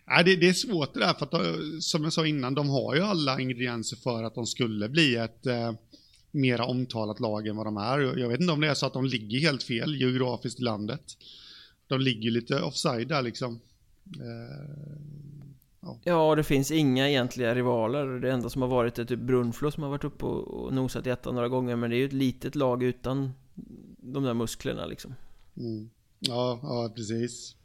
nej, 0.08 0.24
det, 0.26 0.36
det, 0.36 0.50
är 0.50 0.54
svårt 0.54 0.94
det 0.94 1.00
där 1.00 1.14
för 1.14 1.26
att 1.26 1.34
uh, 1.34 1.80
som 1.80 2.04
jag 2.04 2.14
sa 2.14 2.28
innan, 2.28 2.54
de 2.54 2.70
har 2.70 2.96
ju 2.96 3.02
alla 3.02 3.40
ingredienser 3.40 3.98
för 3.98 4.24
att 4.24 4.36
de 4.36 4.46
skulle 4.46 4.90
bli 4.90 5.16
ett 5.16 5.48
uh, 5.48 5.72
mera 6.32 6.66
omtalat 6.66 7.20
lag 7.20 7.48
än 7.48 7.56
vad 7.56 7.66
de 7.66 7.78
är. 7.78 8.00
Jag 8.20 8.30
vet 8.30 8.40
inte 8.40 8.54
om 8.54 8.62
det 8.62 8.68
är 8.68 8.74
så 8.74 8.86
att 8.86 8.94
de 8.94 9.06
ligger 9.06 9.40
helt 9.40 9.64
fel 9.64 9.96
geografiskt 9.96 10.60
i 10.60 10.64
landet. 10.64 11.18
De 11.88 12.00
ligger 12.00 12.32
lite 12.32 12.62
offside 12.62 13.08
där 13.08 13.22
liksom. 13.22 13.60
Uh, 14.20 15.02
Ja. 15.84 16.00
ja, 16.04 16.36
det 16.36 16.44
finns 16.44 16.72
inga 16.72 17.10
egentliga 17.10 17.56
rivaler. 17.56 18.08
Det 18.08 18.32
enda 18.32 18.50
som 18.50 18.62
har 18.62 18.70
varit 18.70 19.00
är 19.00 19.06
typ 19.06 19.20
Brunflo 19.20 19.72
som 19.72 19.84
har 19.84 19.90
varit 19.90 20.04
uppe 20.04 20.26
och, 20.26 20.74
nosat 20.74 21.08
i 21.08 21.10
ettan 21.10 21.36
några 21.36 21.48
gånger. 21.48 21.76
Men 21.76 21.90
det 21.90 21.96
är 21.96 21.98
ju 21.98 22.06
ett 22.06 22.14
litet 22.14 22.56
lag 22.56 22.84
utan 22.84 23.34
de 23.98 24.24
där 24.24 24.34
musklerna 24.34 24.86
liksom. 24.86 25.16
Mm. 25.58 25.90
Ja, 26.20 26.60
ja 26.64 26.92
precis. 26.96 27.56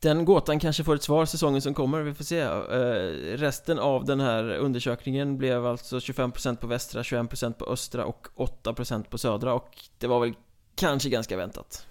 Den 0.00 0.24
gåtan 0.24 0.60
kanske 0.60 0.84
får 0.84 0.94
ett 0.94 1.02
svar 1.02 1.26
säsongen 1.26 1.62
som 1.62 1.74
kommer, 1.74 2.02
vi 2.02 2.14
får 2.14 2.24
se. 2.24 2.44
Uh, 2.44 3.36
resten 3.36 3.78
av 3.78 4.04
den 4.04 4.20
här 4.20 4.56
undersökningen 4.56 5.38
blev 5.38 5.66
alltså 5.66 5.98
25% 5.98 6.56
på 6.56 6.66
västra, 6.66 7.02
21% 7.02 7.52
på 7.52 7.66
östra 7.66 8.06
och 8.06 8.28
8% 8.36 9.04
på 9.04 9.18
södra 9.18 9.54
och 9.54 9.78
det 9.98 10.06
var 10.06 10.20
väl 10.20 10.34
kanske 10.74 11.08
ganska 11.08 11.36
väntat. 11.36 11.86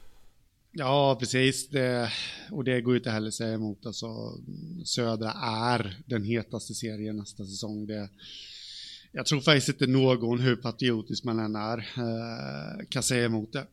Ja, 0.78 1.18
precis. 1.20 1.70
Det, 1.70 2.12
och 2.52 2.64
det 2.64 2.82
går 2.82 2.94
ju 2.94 2.98
inte 2.98 3.12
heller 3.12 3.28
att 3.28 3.34
säga 3.34 3.54
emot. 3.54 3.86
Alltså, 3.86 4.38
Södra 4.86 5.32
är 5.42 6.04
den 6.06 6.24
hetaste 6.24 6.74
serien 6.74 7.18
nästa 7.18 7.46
säsong. 7.46 7.88
Det, 7.88 8.10
jag 9.12 9.26
tror 9.26 9.42
faktiskt 9.42 9.70
inte 9.70 9.88
någon, 9.88 10.40
hur 10.40 10.56
patriotisk 10.56 11.24
man 11.24 11.40
än 11.40 11.56
är, 11.56 11.78
eh, 11.78 12.86
kan 12.90 13.04
säga 13.04 13.26
emot 13.26 13.54
det. 13.54 13.68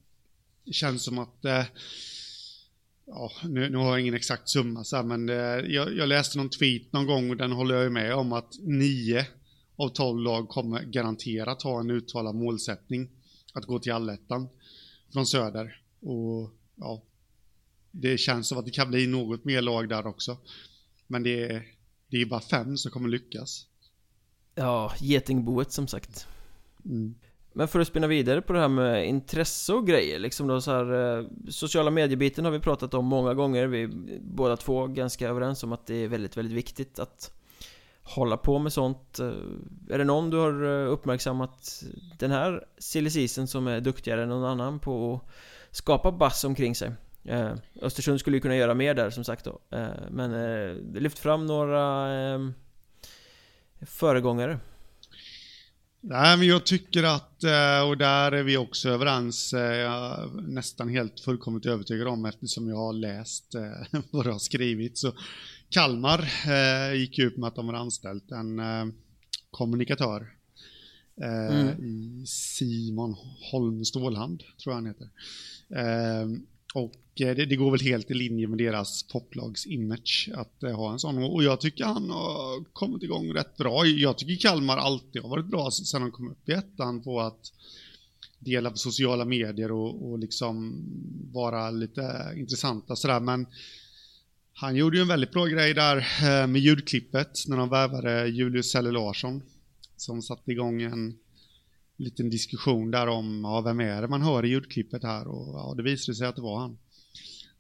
Det 0.65 0.73
känns 0.73 1.03
som 1.03 1.19
att, 1.19 1.45
eh, 1.45 1.65
ja, 3.07 3.33
nu, 3.45 3.71
nu, 3.71 3.77
har 3.77 3.91
jag 3.91 4.01
ingen 4.01 4.15
exakt 4.15 4.49
summa 4.49 4.85
så 4.85 4.97
här, 4.97 5.03
men 5.03 5.29
eh, 5.29 5.75
jag, 5.75 5.97
jag, 5.97 6.09
läste 6.09 6.39
någon 6.39 6.51
tweet 6.51 6.93
någon 6.93 7.07
gång 7.07 7.31
och 7.31 7.37
den 7.37 7.53
håller 7.53 7.75
jag 7.75 7.85
ju 7.85 7.91
med 7.91 8.15
om 8.15 8.33
att 8.33 8.59
nio 8.61 9.27
av 9.77 9.89
tolv 9.89 10.23
lag 10.23 10.49
kommer 10.49 10.83
garanterat 10.83 11.63
ha 11.63 11.81
en 11.81 11.91
uttalad 11.91 12.35
målsättning 12.35 13.11
att 13.53 13.65
gå 13.65 13.79
till 13.79 13.93
allettan 13.93 14.49
från 15.13 15.27
söder. 15.27 15.81
Och 16.01 16.51
ja, 16.77 17.03
det 17.91 18.19
känns 18.19 18.49
som 18.49 18.59
att 18.59 18.65
det 18.65 18.71
kan 18.71 18.91
bli 18.91 19.07
något 19.07 19.45
mer 19.45 19.63
lag 19.63 19.89
där 19.89 20.07
också. 20.07 20.37
Men 21.07 21.23
det 21.23 21.43
är, 21.43 21.63
det 22.11 22.17
är 22.17 22.27
bara 22.27 22.41
fem 22.41 22.77
som 22.77 22.91
kommer 22.91 23.09
lyckas. 23.09 23.67
Ja, 24.55 24.93
getingboet 25.01 25.73
som 25.73 25.89
sagt. 25.89 26.27
Mm. 26.85 27.15
Men 27.53 27.69
för 27.69 27.81
att 27.81 27.89
spinna 27.89 28.07
vidare 28.07 28.43
på 28.43 28.53
det 28.53 28.61
här 28.61 28.69
med 28.69 29.09
intresse 29.09 29.73
och 29.73 29.87
grejer 29.87 30.19
liksom 30.19 30.47
då 30.47 30.61
så 30.61 30.71
här, 30.71 31.19
eh, 31.19 31.27
Sociala 31.49 31.91
mediebiten 31.91 32.45
har 32.45 32.53
vi 32.53 32.61
pratat 32.61 32.95
om 32.95 33.05
många 33.05 33.35
gånger 33.35 33.67
Vi 33.67 33.83
är 33.83 33.91
båda 34.21 34.57
två 34.57 34.87
ganska 34.87 35.29
överens 35.29 35.63
om 35.63 35.73
att 35.73 35.87
det 35.87 35.95
är 35.95 36.09
väldigt, 36.09 36.37
väldigt 36.37 36.57
viktigt 36.57 36.99
att 36.99 37.33
Hålla 38.05 38.37
på 38.37 38.59
med 38.59 38.73
sånt 38.73 39.19
eh, 39.19 39.33
Är 39.91 39.99
det 39.99 40.05
någon 40.05 40.31
du 40.31 40.37
har 40.37 40.65
eh, 40.65 40.93
uppmärksammat 40.93 41.83
Den 42.19 42.31
här 42.31 42.65
silly 42.79 43.29
som 43.29 43.67
är 43.67 43.81
duktigare 43.81 44.23
än 44.23 44.29
någon 44.29 44.45
annan 44.45 44.79
på 44.79 45.15
att 45.15 45.33
skapa 45.73 46.13
bass 46.13 46.45
omkring 46.45 46.75
sig. 46.75 46.93
Eh, 47.25 47.55
Östersund 47.83 48.21
skulle 48.21 48.37
ju 48.37 48.41
kunna 48.41 48.57
göra 48.57 48.75
mer 48.75 48.95
där 48.95 49.11
som 49.11 49.25
sagt 49.25 49.45
då. 49.45 49.61
Eh, 49.71 49.89
Men 50.11 50.35
eh, 50.35 51.01
lyft 51.01 51.19
fram 51.19 51.47
några 51.47 52.15
eh, 52.35 52.41
föregångare. 53.87 54.59
Nej, 56.05 56.37
men 56.37 56.47
jag 56.47 56.67
tycker 56.67 57.03
att, 57.03 57.45
eh, 57.45 57.89
och 57.89 57.99
där 57.99 58.33
är 58.33 58.43
vi 58.43 58.57
också 58.57 58.89
överens, 58.89 59.53
eh, 59.53 60.27
nästan 60.35 60.89
helt 60.89 61.21
fullkomligt 61.21 61.67
övertygad 61.67 62.09
om 62.09 62.25
eftersom 62.25 62.69
jag 62.69 62.77
har 62.77 62.93
läst 62.93 63.55
eh, 63.55 64.01
vad 64.11 64.27
du 64.27 64.31
har 64.31 64.39
skrivit. 64.39 64.99
Så 64.99 65.13
Kalmar 65.71 66.29
gick 66.95 67.19
ut 67.19 67.37
med 67.37 67.49
att 67.49 67.55
de 67.55 67.69
har 67.69 67.75
anställt 67.75 68.31
en 68.31 68.61
kommunikatör 69.51 70.27
mm. 71.21 71.85
i 71.85 72.27
Simon 72.27 73.17
Holm 73.51 73.85
Stålhand, 73.85 74.39
tror 74.63 74.73
jag 74.73 74.75
han 74.75 74.87
heter. 74.87 75.09
Ehm, 75.77 76.47
och 76.75 77.21
eh, 77.21 77.37
det, 77.37 77.47
det, 77.47 77.57
går 77.57 77.71
väl 77.71 77.81
helt 77.81 78.11
i 78.11 78.15
linje 78.15 78.47
med 78.47 78.59
deras 78.59 79.03
poplags 79.03 79.67
image 79.67 80.31
att 80.35 80.63
eh, 80.63 80.77
ha 80.77 80.93
en 80.93 80.99
sån. 80.99 81.19
Och 81.19 81.45
jag 81.45 81.61
tycker 81.61 81.85
han 81.85 82.11
har 82.11 82.65
kommit 82.73 83.03
igång 83.03 83.35
rätt 83.35 83.57
bra. 83.57 83.87
Jag 83.87 84.19
tycker 84.19 84.49
Kalmar 84.49 84.77
alltid 84.77 85.23
har 85.23 85.29
varit 85.29 85.47
bra 85.47 85.71
sen 85.71 86.03
de 86.03 86.11
kom 86.11 86.31
upp 86.31 86.49
i 86.49 86.53
ettan 86.53 87.03
på 87.03 87.21
att 87.21 87.53
dela 88.39 88.71
på 88.71 88.77
sociala 88.77 89.25
medier 89.25 89.73
och, 89.73 90.11
och 90.11 90.19
liksom 90.19 90.85
vara 91.33 91.71
lite 91.71 92.35
intressanta 92.37 92.97
sådär. 92.97 93.21
Men 93.21 93.47
han 94.55 94.77
gjorde 94.77 94.97
ju 94.97 95.03
en 95.03 95.09
väldigt 95.09 95.33
bra 95.33 95.47
grej 95.47 95.75
där 95.75 95.97
eh, 95.97 96.47
med 96.47 96.61
ljudklippet 96.61 97.45
när 97.49 97.57
de 97.57 97.69
värvade 97.69 98.29
Julius 98.29 98.71
Selle 98.71 98.91
Larsson. 98.91 99.43
Som 100.03 100.23
satte 100.23 100.51
igång 100.53 100.83
en 100.83 101.19
liten 101.97 102.31
diskussion 102.31 102.91
där 102.91 103.07
om, 103.07 103.41
ja, 103.45 103.61
vem 103.61 103.81
är 103.81 104.03
det 104.03 104.09
man 104.09 104.23
hör 104.23 104.45
i 104.45 104.49
ljudklippet 104.49 105.03
här 105.03 105.29
och 105.29 105.49
ja, 105.55 105.75
det 105.77 105.83
visade 105.83 106.17
sig 106.17 106.27
att 106.27 106.37
det 106.37 106.43
var 106.43 106.59
han. 106.59 106.79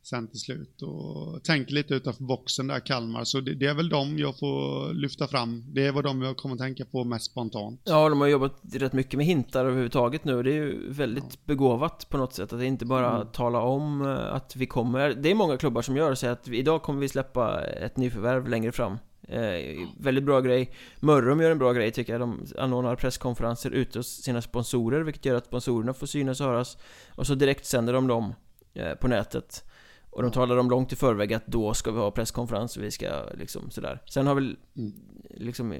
Sen 0.02 0.28
till 0.28 0.40
slut 0.40 0.82
och 0.82 1.44
tänker 1.44 1.74
lite 1.74 1.94
utanför 1.94 2.24
boxen 2.24 2.66
där 2.66 2.80
Kalmar 2.80 3.24
så 3.24 3.40
det, 3.40 3.54
det, 3.54 3.66
är 3.66 3.74
väl 3.74 3.88
de 3.88 4.18
jag 4.18 4.38
får 4.38 4.94
lyfta 4.94 5.28
fram. 5.28 5.64
Det 5.74 5.86
är 5.86 5.92
vad 5.92 6.04
de 6.04 6.22
jag 6.22 6.36
kommer 6.36 6.54
att 6.54 6.60
tänka 6.60 6.84
på 6.84 7.04
mest 7.04 7.30
spontant. 7.30 7.80
Ja, 7.84 8.08
de 8.08 8.20
har 8.20 8.28
jobbat 8.28 8.60
rätt 8.72 8.92
mycket 8.92 9.16
med 9.16 9.26
hintar 9.26 9.64
överhuvudtaget 9.64 10.24
nu. 10.24 10.42
Det 10.42 10.50
är 10.50 10.54
ju 10.54 10.92
väldigt 10.92 11.24
ja. 11.30 11.38
begåvat 11.44 12.08
på 12.08 12.16
något 12.16 12.34
sätt 12.34 12.52
att 12.52 12.62
inte 12.62 12.84
bara 12.84 13.16
mm. 13.16 13.28
tala 13.32 13.60
om 13.60 14.02
eh, 14.02 14.34
att 14.34 14.56
vi 14.56 14.66
kommer. 14.66 15.10
Det 15.10 15.30
är 15.30 15.34
många 15.34 15.56
klubbar 15.56 15.82
som 15.82 15.96
gör 15.96 16.14
säger 16.14 16.32
att 16.32 16.48
idag 16.48 16.82
kommer 16.82 17.00
vi 17.00 17.08
släppa 17.08 17.64
ett 17.64 17.96
nyförvärv 17.96 18.48
längre 18.48 18.72
fram. 18.72 18.98
Eh, 19.32 19.88
väldigt 19.98 20.24
bra 20.24 20.40
grej. 20.40 20.70
Mörrum 21.00 21.40
gör 21.40 21.50
en 21.50 21.58
bra 21.58 21.72
grej 21.72 21.90
tycker 21.90 22.12
jag. 22.12 22.20
De 22.20 22.46
anordnar 22.58 22.96
presskonferenser 22.96 23.70
ute 23.70 23.98
hos 23.98 24.08
sina 24.08 24.42
sponsorer 24.42 25.00
Vilket 25.00 25.24
gör 25.24 25.34
att 25.34 25.46
sponsorerna 25.46 25.94
får 25.94 26.06
synas 26.06 26.40
och 26.40 26.46
höras. 26.46 26.78
Och 27.10 27.26
så 27.26 27.34
direkt 27.34 27.66
sänder 27.66 27.92
de 27.92 28.06
dem 28.06 28.34
eh, 28.74 28.94
på 28.94 29.08
nätet. 29.08 29.64
Och 30.10 30.22
de 30.22 30.30
talar 30.30 30.56
om 30.56 30.70
långt 30.70 30.92
i 30.92 30.96
förväg 30.96 31.34
att 31.34 31.46
då 31.46 31.74
ska 31.74 31.90
vi 31.90 31.98
ha 31.98 32.10
presskonferens 32.10 32.76
vi 32.76 32.90
ska 32.90 33.24
liksom 33.34 33.70
sådär. 33.70 34.02
Sen 34.06 34.26
har 34.26 34.34
väl 34.34 34.56
mm. 34.76 34.92
liksom 35.30 35.72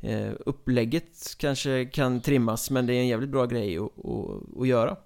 eh, 0.00 0.32
Upplägget 0.46 1.34
kanske 1.38 1.84
kan 1.84 2.20
trimmas 2.20 2.70
men 2.70 2.86
det 2.86 2.94
är 2.94 3.00
en 3.00 3.08
jävligt 3.08 3.30
bra 3.30 3.46
grej 3.46 3.78
att, 3.78 4.06
att, 4.06 4.60
att 4.60 4.68
göra 4.68 4.96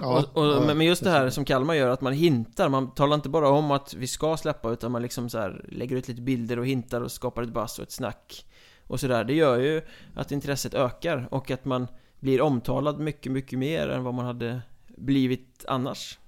Ja, 0.00 0.24
och, 0.32 0.42
och, 0.42 0.46
ja, 0.46 0.74
men 0.74 0.86
just 0.86 1.04
det 1.04 1.10
här 1.10 1.30
som 1.30 1.44
Kalmar 1.44 1.74
gör, 1.74 1.88
att 1.88 2.00
man 2.00 2.12
hintar, 2.12 2.68
man 2.68 2.94
talar 2.94 3.14
inte 3.14 3.28
bara 3.28 3.48
om 3.48 3.70
att 3.70 3.94
vi 3.94 4.06
ska 4.06 4.36
släppa 4.36 4.70
utan 4.70 4.92
man 4.92 5.02
liksom 5.02 5.30
så 5.30 5.38
här 5.38 5.64
lägger 5.68 5.96
ut 5.96 6.08
lite 6.08 6.22
bilder 6.22 6.58
och 6.58 6.66
hintar 6.66 7.00
och 7.00 7.12
skapar 7.12 7.42
ett 7.42 7.52
bass 7.52 7.78
och 7.78 7.82
ett 7.82 7.92
snack 7.92 8.44
och 8.86 9.00
sådär. 9.00 9.24
Det 9.24 9.34
gör 9.34 9.58
ju 9.58 9.82
att 10.14 10.32
intresset 10.32 10.74
ökar 10.74 11.28
och 11.30 11.50
att 11.50 11.64
man 11.64 11.86
blir 12.20 12.40
omtalad 12.40 13.00
mycket, 13.00 13.32
mycket 13.32 13.58
mer 13.58 13.88
än 13.88 14.04
vad 14.04 14.14
man 14.14 14.26
hade 14.26 14.62
blivit 14.96 15.64
annars. 15.68 16.18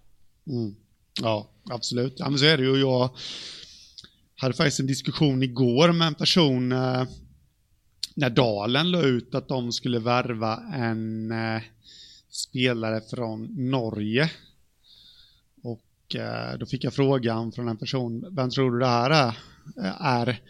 Mm. 0.47 0.75
Ja, 1.23 1.51
absolut. 1.71 2.15
Ja, 2.17 2.29
men 2.29 2.39
så 2.39 2.45
är 2.45 2.57
det 2.57 2.65
ju. 2.65 2.77
Jag 2.81 3.11
hade 4.37 4.55
faktiskt 4.55 4.81
en 4.81 4.87
diskussion 4.87 5.43
igår 5.43 5.93
med 5.93 6.07
en 6.07 6.15
person 6.15 6.73
eh, 6.73 7.05
när 8.15 8.31
Dalen 8.31 8.91
la 8.91 9.03
ut 9.03 9.35
att 9.35 9.49
de 9.49 9.73
skulle 9.73 9.99
värva 9.99 10.57
en 10.75 11.31
eh, 11.31 11.63
spelare 12.33 13.01
från 13.01 13.71
Norge. 13.71 14.31
Och 15.63 16.17
eh, 16.17 16.59
då 16.59 16.67
fick 16.67 16.85
jag 16.85 16.95
frågan 16.95 17.53
från 17.53 17.69
en 17.69 17.77
person, 17.77 18.25
vem 18.31 18.51
tror 18.51 18.71
du 18.71 18.79
det 18.79 18.87
här 18.87 19.11
är? 19.11 19.39
är? 20.01 20.41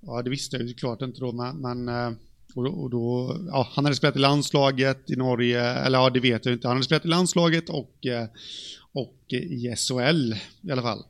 Ja, 0.00 0.22
det 0.22 0.30
visste 0.30 0.56
jag 0.56 0.66
ju 0.66 0.74
klart 0.74 1.02
inte 1.02 1.20
då, 1.20 1.32
men, 1.32 1.56
men 1.56 1.88
eh, 1.88 2.18
och 2.54 2.64
då, 2.64 2.70
och 2.70 2.90
då, 2.90 3.36
ja, 3.46 3.68
han 3.72 3.84
hade 3.84 3.96
spelat 3.96 4.16
i 4.16 4.18
landslaget 4.18 5.10
i 5.10 5.16
Norge, 5.16 5.62
eller 5.62 5.98
ja, 5.98 6.10
det 6.10 6.20
vet 6.20 6.44
jag 6.44 6.54
inte. 6.54 6.68
Han 6.68 6.76
hade 6.76 6.84
spelat 6.84 7.04
i 7.04 7.08
landslaget 7.08 7.68
och, 7.68 8.06
eh, 8.06 8.26
och 8.92 9.24
i 9.28 9.74
SHL 9.76 10.34
i 10.60 10.70
alla 10.72 10.82
fall. 10.82 11.04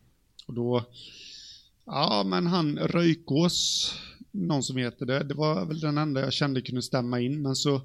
Och 0.47 0.55
då, 0.55 0.85
ja, 1.87 2.25
men 2.27 2.47
han 2.47 2.79
Röjkås, 2.79 3.95
någon 4.31 4.63
som 4.63 4.77
heter 4.77 5.07
det, 5.07 5.25
det 5.25 5.35
var 5.35 5.65
väl 5.65 5.81
den 5.81 5.99
enda 5.99 6.21
jag 6.21 6.33
kände 6.33 6.61
kunde 6.61 6.83
stämma 6.83 7.21
in, 7.21 7.43
men 7.43 7.57
så, 7.57 7.83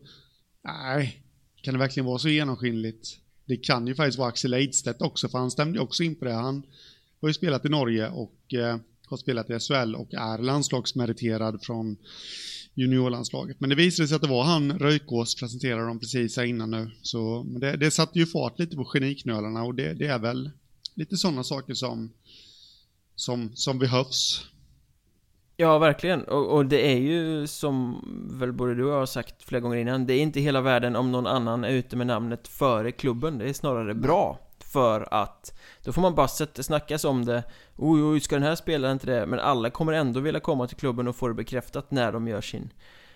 nej, 0.64 1.23
kan 1.64 1.74
det 1.74 1.80
verkligen 1.80 2.06
vara 2.06 2.20
så 2.20 2.30
genomskinligt? 2.30 3.20
det 3.46 3.58
kan 3.58 3.88
ju 3.88 3.96
faktiskt 3.96 4.18
vara 4.18 4.30
Axel 4.30 4.54
Eidstedt 4.54 5.02
också, 5.02 5.30
för 5.30 5.38
han 5.38 5.52
stämde 5.52 5.78
ju 5.78 5.84
också 5.84 6.04
in 6.04 6.16
på 6.16 6.26
det. 6.26 6.34
Han 6.34 6.64
har 7.22 7.30
ju 7.30 7.34
spelat 7.34 7.66
i 7.66 7.70
Norge 7.70 8.10
och 8.10 8.54
eh, 8.54 8.78
har 9.06 9.18
spelat 9.18 9.50
i 9.50 9.60
SHL 9.60 9.96
och 9.96 10.14
är 10.14 10.38
landslagsmeriterad 10.38 11.64
från 11.64 11.98
juniorlandslaget. 12.74 13.60
Men 13.60 13.70
det 13.70 13.76
visade 13.76 14.08
sig 14.08 14.16
att 14.16 14.22
det 14.22 14.28
var 14.28 14.44
han, 14.44 14.80
Röjkås, 14.80 15.36
presenterade 15.36 15.88
dem 15.88 16.00
precis 16.00 16.38
här 16.38 16.44
innan 16.44 16.72
nu. 16.72 16.92
Så 17.02 17.44
det, 17.44 17.78
det 17.78 17.92
satte 17.92 18.20
ju 18.20 18.26
fart 18.26 18.60
lite 18.60 18.76
på 18.76 18.86
geniknölarna 18.94 19.64
och 19.64 19.76
det, 19.76 19.94
det 19.94 20.08
är 20.08 20.20
väl 20.20 20.52
lite 20.94 21.18
sådana 21.18 21.44
saker 21.44 21.74
som, 21.74 22.12
som, 23.16 23.52
som 23.56 23.80
behövs. 23.80 24.46
Ja, 25.58 25.78
verkligen. 25.78 26.24
Och, 26.24 26.56
och, 26.56 26.66
det 26.66 26.92
är 26.92 26.98
ju 26.98 27.48
som 27.48 28.02
väl 28.40 28.54
både 28.54 28.76
du 28.76 28.84
och 28.84 28.94
jag 28.94 29.00
har 29.00 29.06
sagt 29.06 29.44
flera 29.44 29.62
gånger 29.62 29.78
innan 29.78 30.06
Det 30.06 30.14
är 30.14 30.22
inte 30.22 30.40
hela 30.40 30.62
världen 30.62 30.96
om 30.96 31.12
någon 31.12 31.28
annan 31.28 31.64
är 31.64 31.70
ute 31.70 31.96
med 31.96 32.08
namnet 32.08 32.48
före 32.48 32.92
klubben. 32.92 33.38
Det 33.38 33.50
är 33.50 33.54
snarare 33.54 33.94
bra 33.94 34.40
För 34.60 35.14
att 35.14 35.60
Då 35.84 35.92
får 35.92 36.02
man 36.02 36.16
bara 36.16 36.28
sätta, 36.28 36.64
snackas 36.64 37.06
om 37.06 37.26
det. 37.26 37.44
Oj, 37.76 38.04
oj, 38.04 38.20
ska 38.20 38.36
den 38.36 38.44
här 38.44 38.56
spela 38.56 38.92
inte 38.92 39.08
det? 39.08 39.26
Men 39.26 39.40
alla 39.40 39.70
kommer 39.70 39.94
ändå 39.94 40.20
vilja 40.20 40.40
komma 40.40 40.68
till 40.68 40.78
klubben 40.78 41.08
och 41.08 41.16
få 41.16 41.28
det 41.28 41.34
bekräftat 41.34 41.92
när 41.92 42.12
de 42.12 42.28
gör 42.28 42.42
sin 42.42 42.70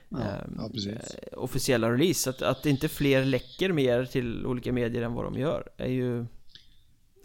ja, 0.09 0.17
eh, 0.17 0.25
ja, 0.57 1.37
officiella 1.37 1.91
release. 1.91 2.29
Att, 2.29 2.41
att 2.41 2.65
inte 2.65 2.87
fler 2.87 3.25
läcker 3.25 3.71
mer 3.71 4.05
till 4.05 4.45
olika 4.45 4.73
medier 4.73 5.01
än 5.01 5.13
vad 5.13 5.25
de 5.25 5.39
gör 5.39 5.69
är 5.77 5.89
ju 5.89 6.25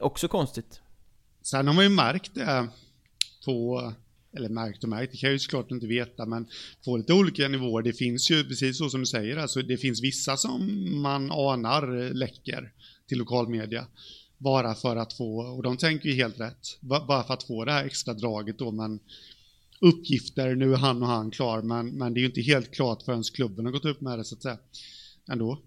också 0.01 0.29
konstigt. 0.29 0.81
Sen 1.43 1.67
har 1.67 1.75
man 1.75 1.85
ju 1.85 1.91
märkt 1.91 2.35
det 2.35 2.69
på 3.45 3.93
eller 4.37 4.49
märkt 4.49 4.83
och 4.83 4.89
märkt, 4.89 5.13
det 5.13 5.19
kan 5.19 5.29
jag 5.29 5.33
ju 5.33 5.39
såklart 5.39 5.71
inte 5.71 5.87
veta, 5.87 6.27
men 6.27 6.47
på 6.85 6.97
lite 6.97 7.13
olika 7.13 7.49
nivåer. 7.49 7.83
Det 7.83 7.93
finns 7.93 8.31
ju, 8.31 8.45
precis 8.45 8.79
så 8.79 8.91
som 8.91 9.01
du 9.01 9.07
säger, 9.07 9.37
alltså 9.37 9.63
det 9.63 9.77
finns 9.77 10.03
vissa 10.03 10.37
som 10.37 10.63
man 11.03 11.33
anar 11.33 12.15
läcker 12.15 12.73
till 13.09 13.19
lokalmedia. 13.19 13.87
Bara 14.39 14.75
för 14.75 14.97
att 14.97 15.13
få, 15.13 15.39
och 15.39 15.63
de 15.63 15.77
tänker 15.77 16.09
ju 16.09 16.15
helt 16.15 16.41
rätt, 16.41 16.79
bara 16.81 17.25
för 17.25 17.35
att 17.35 17.43
få 17.43 17.65
det 17.65 17.73
här 17.73 17.85
extra 17.85 18.15
draget 18.15 18.59
då, 18.59 18.71
men 18.71 19.01
uppgifter, 19.81 20.55
nu 20.55 20.73
är 20.73 20.77
han 20.77 21.03
och 21.03 21.09
han 21.09 21.31
klar, 21.31 21.63
men, 21.63 21.89
men 21.89 22.15
det 22.15 22.19
är 22.21 22.23
ju 22.23 22.29
inte 22.29 22.41
helt 22.41 22.71
klart 22.71 23.03
förrän 23.03 23.23
klubben 23.23 23.65
har 23.65 23.73
gått 23.73 23.85
upp 23.85 24.01
med 24.01 24.19
det 24.19 24.25
så 24.25 24.35
att 24.35 24.43
säga. 24.43 24.59
Ändå. 25.33 25.63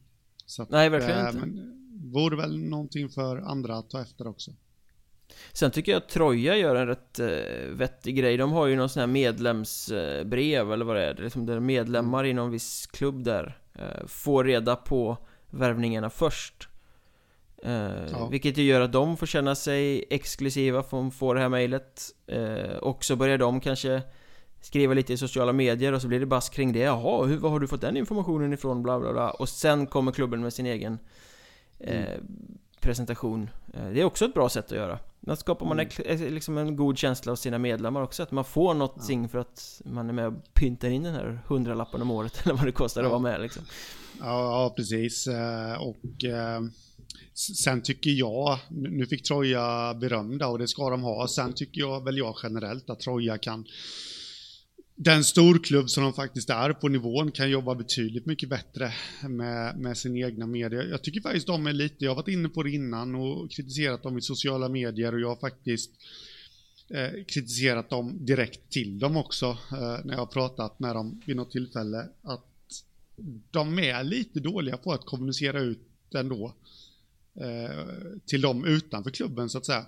Så 0.45 0.63
att, 0.63 0.69
Nej, 0.69 0.89
verkligen 0.89 1.19
äh, 1.19 1.25
inte. 1.27 1.39
Men, 1.39 2.11
vore 2.11 2.35
väl 2.35 2.59
någonting 2.59 3.09
för 3.09 3.37
andra 3.37 3.77
att 3.77 3.89
ta 3.89 4.01
efter 4.01 4.27
också. 4.27 4.51
Sen 5.53 5.71
tycker 5.71 5.91
jag 5.91 5.99
att 5.99 6.09
Troja 6.09 6.57
gör 6.57 6.75
en 6.75 6.87
rätt 6.87 7.19
eh, 7.19 7.27
vettig 7.69 8.15
grej. 8.15 8.37
De 8.37 8.51
har 8.51 8.67
ju 8.67 8.75
någon 8.75 8.89
sån 8.89 8.99
här 8.99 9.07
medlemsbrev 9.07 10.73
eller 10.73 10.85
vad 10.85 10.95
det 10.95 11.05
är. 11.05 11.13
Liksom 11.13 11.45
Där 11.45 11.59
medlemmar 11.59 12.25
i 12.25 12.33
någon 12.33 12.51
viss 12.51 12.87
klubb 12.87 13.23
där 13.23 13.57
eh, 13.73 14.07
Får 14.07 14.43
reda 14.43 14.75
på 14.75 15.17
värvningarna 15.49 16.09
först. 16.09 16.69
Eh, 17.63 18.05
ja. 18.11 18.27
Vilket 18.31 18.57
ju 18.57 18.63
gör 18.63 18.81
att 18.81 18.91
de 18.91 19.17
får 19.17 19.25
känna 19.25 19.55
sig 19.55 20.05
exklusiva 20.09 20.83
för 20.83 20.97
de 20.97 21.11
får 21.11 21.35
det 21.35 21.41
här 21.41 21.49
mejlet. 21.49 22.01
Eh, 22.27 22.77
Och 22.77 23.03
så 23.03 23.15
börjar 23.15 23.37
de 23.37 23.59
kanske 23.59 24.01
Skriva 24.65 24.93
lite 24.93 25.13
i 25.13 25.17
sociala 25.17 25.53
medier 25.53 25.93
och 25.93 26.01
så 26.01 26.07
blir 26.07 26.19
det 26.19 26.25
bass 26.25 26.49
kring 26.49 26.73
det. 26.73 26.79
Jaha, 26.79 27.25
hur, 27.25 27.37
var 27.37 27.49
har 27.49 27.59
du 27.59 27.67
fått 27.67 27.81
den 27.81 27.97
informationen 27.97 28.53
ifrån? 28.53 28.83
Bla 28.83 28.99
bla 28.99 29.13
bla. 29.13 29.29
Och 29.31 29.49
sen 29.49 29.87
kommer 29.87 30.11
klubben 30.11 30.41
med 30.41 30.53
sin 30.53 30.65
egen 30.65 30.99
eh, 31.79 32.05
mm. 32.05 32.27
presentation. 32.79 33.49
Eh, 33.73 33.89
Det 33.93 34.01
är 34.01 34.05
också 34.05 34.25
ett 34.25 34.33
bra 34.33 34.49
sätt 34.49 34.65
att 34.65 34.71
göra 34.71 34.99
då 35.25 35.35
skapar 35.35 35.65
man 35.65 35.79
mm. 35.79 36.33
liksom 36.33 36.57
en 36.57 36.75
god 36.75 36.97
känsla 36.97 37.31
hos 37.31 37.39
sina 37.39 37.57
medlemmar 37.57 38.01
också 38.01 38.23
Att 38.23 38.31
man 38.31 38.45
får 38.45 38.73
någonting 38.73 39.21
ja. 39.21 39.27
för 39.27 39.39
att 39.39 39.81
man 39.85 40.09
är 40.09 40.13
med 40.13 40.27
och 40.27 40.53
pyntar 40.53 40.89
in 40.89 41.03
den 41.03 41.13
här 41.13 41.41
hundralappen 41.47 42.01
om 42.01 42.11
året 42.11 42.41
Eller 42.45 42.55
vad 42.55 42.65
det 42.65 42.71
kostar 42.71 43.01
ja. 43.01 43.07
att 43.07 43.11
vara 43.11 43.21
med 43.21 43.41
liksom 43.41 43.63
Ja, 44.19 44.25
ja 44.25 44.73
precis 44.75 45.27
eh, 45.27 45.81
och 45.81 46.23
eh, 46.23 46.61
Sen 47.33 47.81
tycker 47.81 48.09
jag, 48.09 48.59
nu 48.69 49.05
fick 49.05 49.23
Troja 49.23 49.93
beröm 49.93 50.41
och 50.41 50.59
det 50.59 50.67
ska 50.67 50.89
de 50.89 51.03
ha 51.03 51.27
Sen 51.27 51.53
tycker 51.53 51.81
jag 51.81 52.03
väl 52.03 52.17
jag 52.17 52.35
generellt 52.43 52.89
att 52.89 52.99
Troja 52.99 53.37
kan 53.37 53.65
den 54.95 55.23
storklubb 55.23 55.89
som 55.89 56.03
de 56.03 56.13
faktiskt 56.13 56.49
är 56.49 56.73
på 56.73 56.87
nivån 56.87 57.31
kan 57.31 57.49
jobba 57.49 57.75
betydligt 57.75 58.25
mycket 58.25 58.49
bättre 58.49 58.93
med, 59.29 59.77
med 59.77 59.97
sin 59.97 60.17
egna 60.17 60.47
media. 60.47 60.83
Jag 60.83 61.03
tycker 61.03 61.21
faktiskt 61.21 61.47
de 61.47 61.67
är 61.67 61.73
lite, 61.73 62.05
jag 62.05 62.11
har 62.11 62.15
varit 62.15 62.27
inne 62.27 62.49
på 62.49 62.63
det 62.63 62.71
innan 62.71 63.15
och 63.15 63.51
kritiserat 63.51 64.03
dem 64.03 64.17
i 64.17 64.21
sociala 64.21 64.69
medier 64.69 65.13
och 65.13 65.19
jag 65.19 65.27
har 65.27 65.35
faktiskt 65.35 65.91
eh, 66.89 67.09
kritiserat 67.27 67.89
dem 67.89 68.25
direkt 68.25 68.69
till 68.69 68.99
dem 68.99 69.17
också 69.17 69.45
eh, 69.71 69.99
när 70.05 70.13
jag 70.13 70.17
har 70.17 70.25
pratat 70.25 70.79
med 70.79 70.95
dem 70.95 71.21
vid 71.25 71.35
något 71.35 71.51
tillfälle 71.51 72.09
att 72.21 72.45
de 73.51 73.79
är 73.79 74.03
lite 74.03 74.39
dåliga 74.39 74.77
på 74.77 74.93
att 74.93 75.05
kommunicera 75.05 75.59
ut 75.59 75.79
ändå 76.15 76.53
eh, 77.33 77.85
till 78.25 78.41
dem 78.41 78.65
utanför 78.65 79.11
klubben 79.11 79.49
så 79.49 79.57
att 79.57 79.65
säga. 79.65 79.85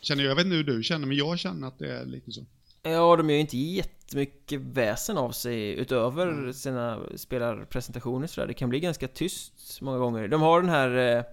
Känner 0.00 0.22
jag, 0.22 0.30
jag 0.30 0.36
vet 0.36 0.44
inte 0.44 0.56
hur 0.56 0.64
du 0.64 0.82
känner 0.82 1.06
men 1.06 1.16
jag 1.16 1.38
känner 1.38 1.68
att 1.68 1.78
det 1.78 1.92
är 1.92 2.04
lite 2.04 2.32
så. 2.32 2.46
Ja, 2.82 3.16
de 3.16 3.30
gör 3.30 3.34
ju 3.34 3.40
inte 3.40 3.58
jättemycket 3.58 4.60
väsen 4.60 5.18
av 5.18 5.30
sig 5.30 5.72
utöver 5.72 6.28
mm. 6.28 6.52
sina 6.52 7.00
spelarpresentationer 7.16 8.26
sådär. 8.26 8.48
Det 8.48 8.54
kan 8.54 8.68
bli 8.68 8.80
ganska 8.80 9.08
tyst 9.08 9.80
många 9.80 9.98
gånger. 9.98 10.28
De 10.28 10.42
har 10.42 10.60
den 10.60 10.70
här 10.70 11.16
eh, 11.16 11.24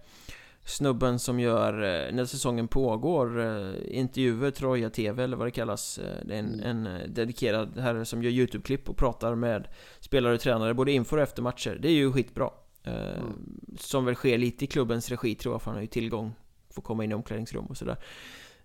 snubben 0.66 1.20
som 1.20 1.40
gör, 1.40 1.74
eh, 1.74 2.14
när 2.14 2.26
säsongen 2.26 2.68
pågår, 2.68 3.40
eh, 3.40 3.98
intervjuer, 3.98 4.52
Troja 4.52 4.90
TV 4.90 5.24
eller 5.24 5.38
vad 5.38 5.48
det 5.48 5.52
kallas. 5.52 5.98
Eh, 5.98 6.26
det 6.26 6.36
är 6.36 6.40
en, 6.40 6.54
mm. 6.54 6.66
en 6.66 7.02
eh, 7.02 7.08
dedikerad 7.08 7.80
herre 7.80 8.06
som 8.06 8.24
gör 8.24 8.32
YouTube-klipp 8.32 8.90
och 8.90 8.98
pratar 8.98 9.36
med 9.36 9.68
spelare 10.00 10.34
och 10.34 10.40
tränare 10.40 10.74
både 10.74 10.92
inför 10.92 11.18
och 11.18 11.24
efter 11.24 11.42
matcher. 11.42 11.80
Det 11.82 11.88
är 11.88 11.94
ju 11.94 12.12
skitbra. 12.12 12.50
Eh, 12.84 12.94
mm. 12.94 13.60
Som 13.78 14.06
väl 14.06 14.16
sker 14.16 14.38
lite 14.38 14.64
i 14.66 14.68
klubbens 14.68 15.10
regi 15.10 15.36
tror 15.36 15.54
jag, 15.54 15.62
för 15.62 15.72
han 15.72 15.76
har 15.76 15.82
ju 15.82 15.88
tillgång, 15.88 16.34
får 16.70 16.82
komma 16.82 17.04
in 17.04 17.12
i 17.12 17.16
omklädningsrum 17.16 17.66
och 17.66 17.78
sådär. 17.78 17.98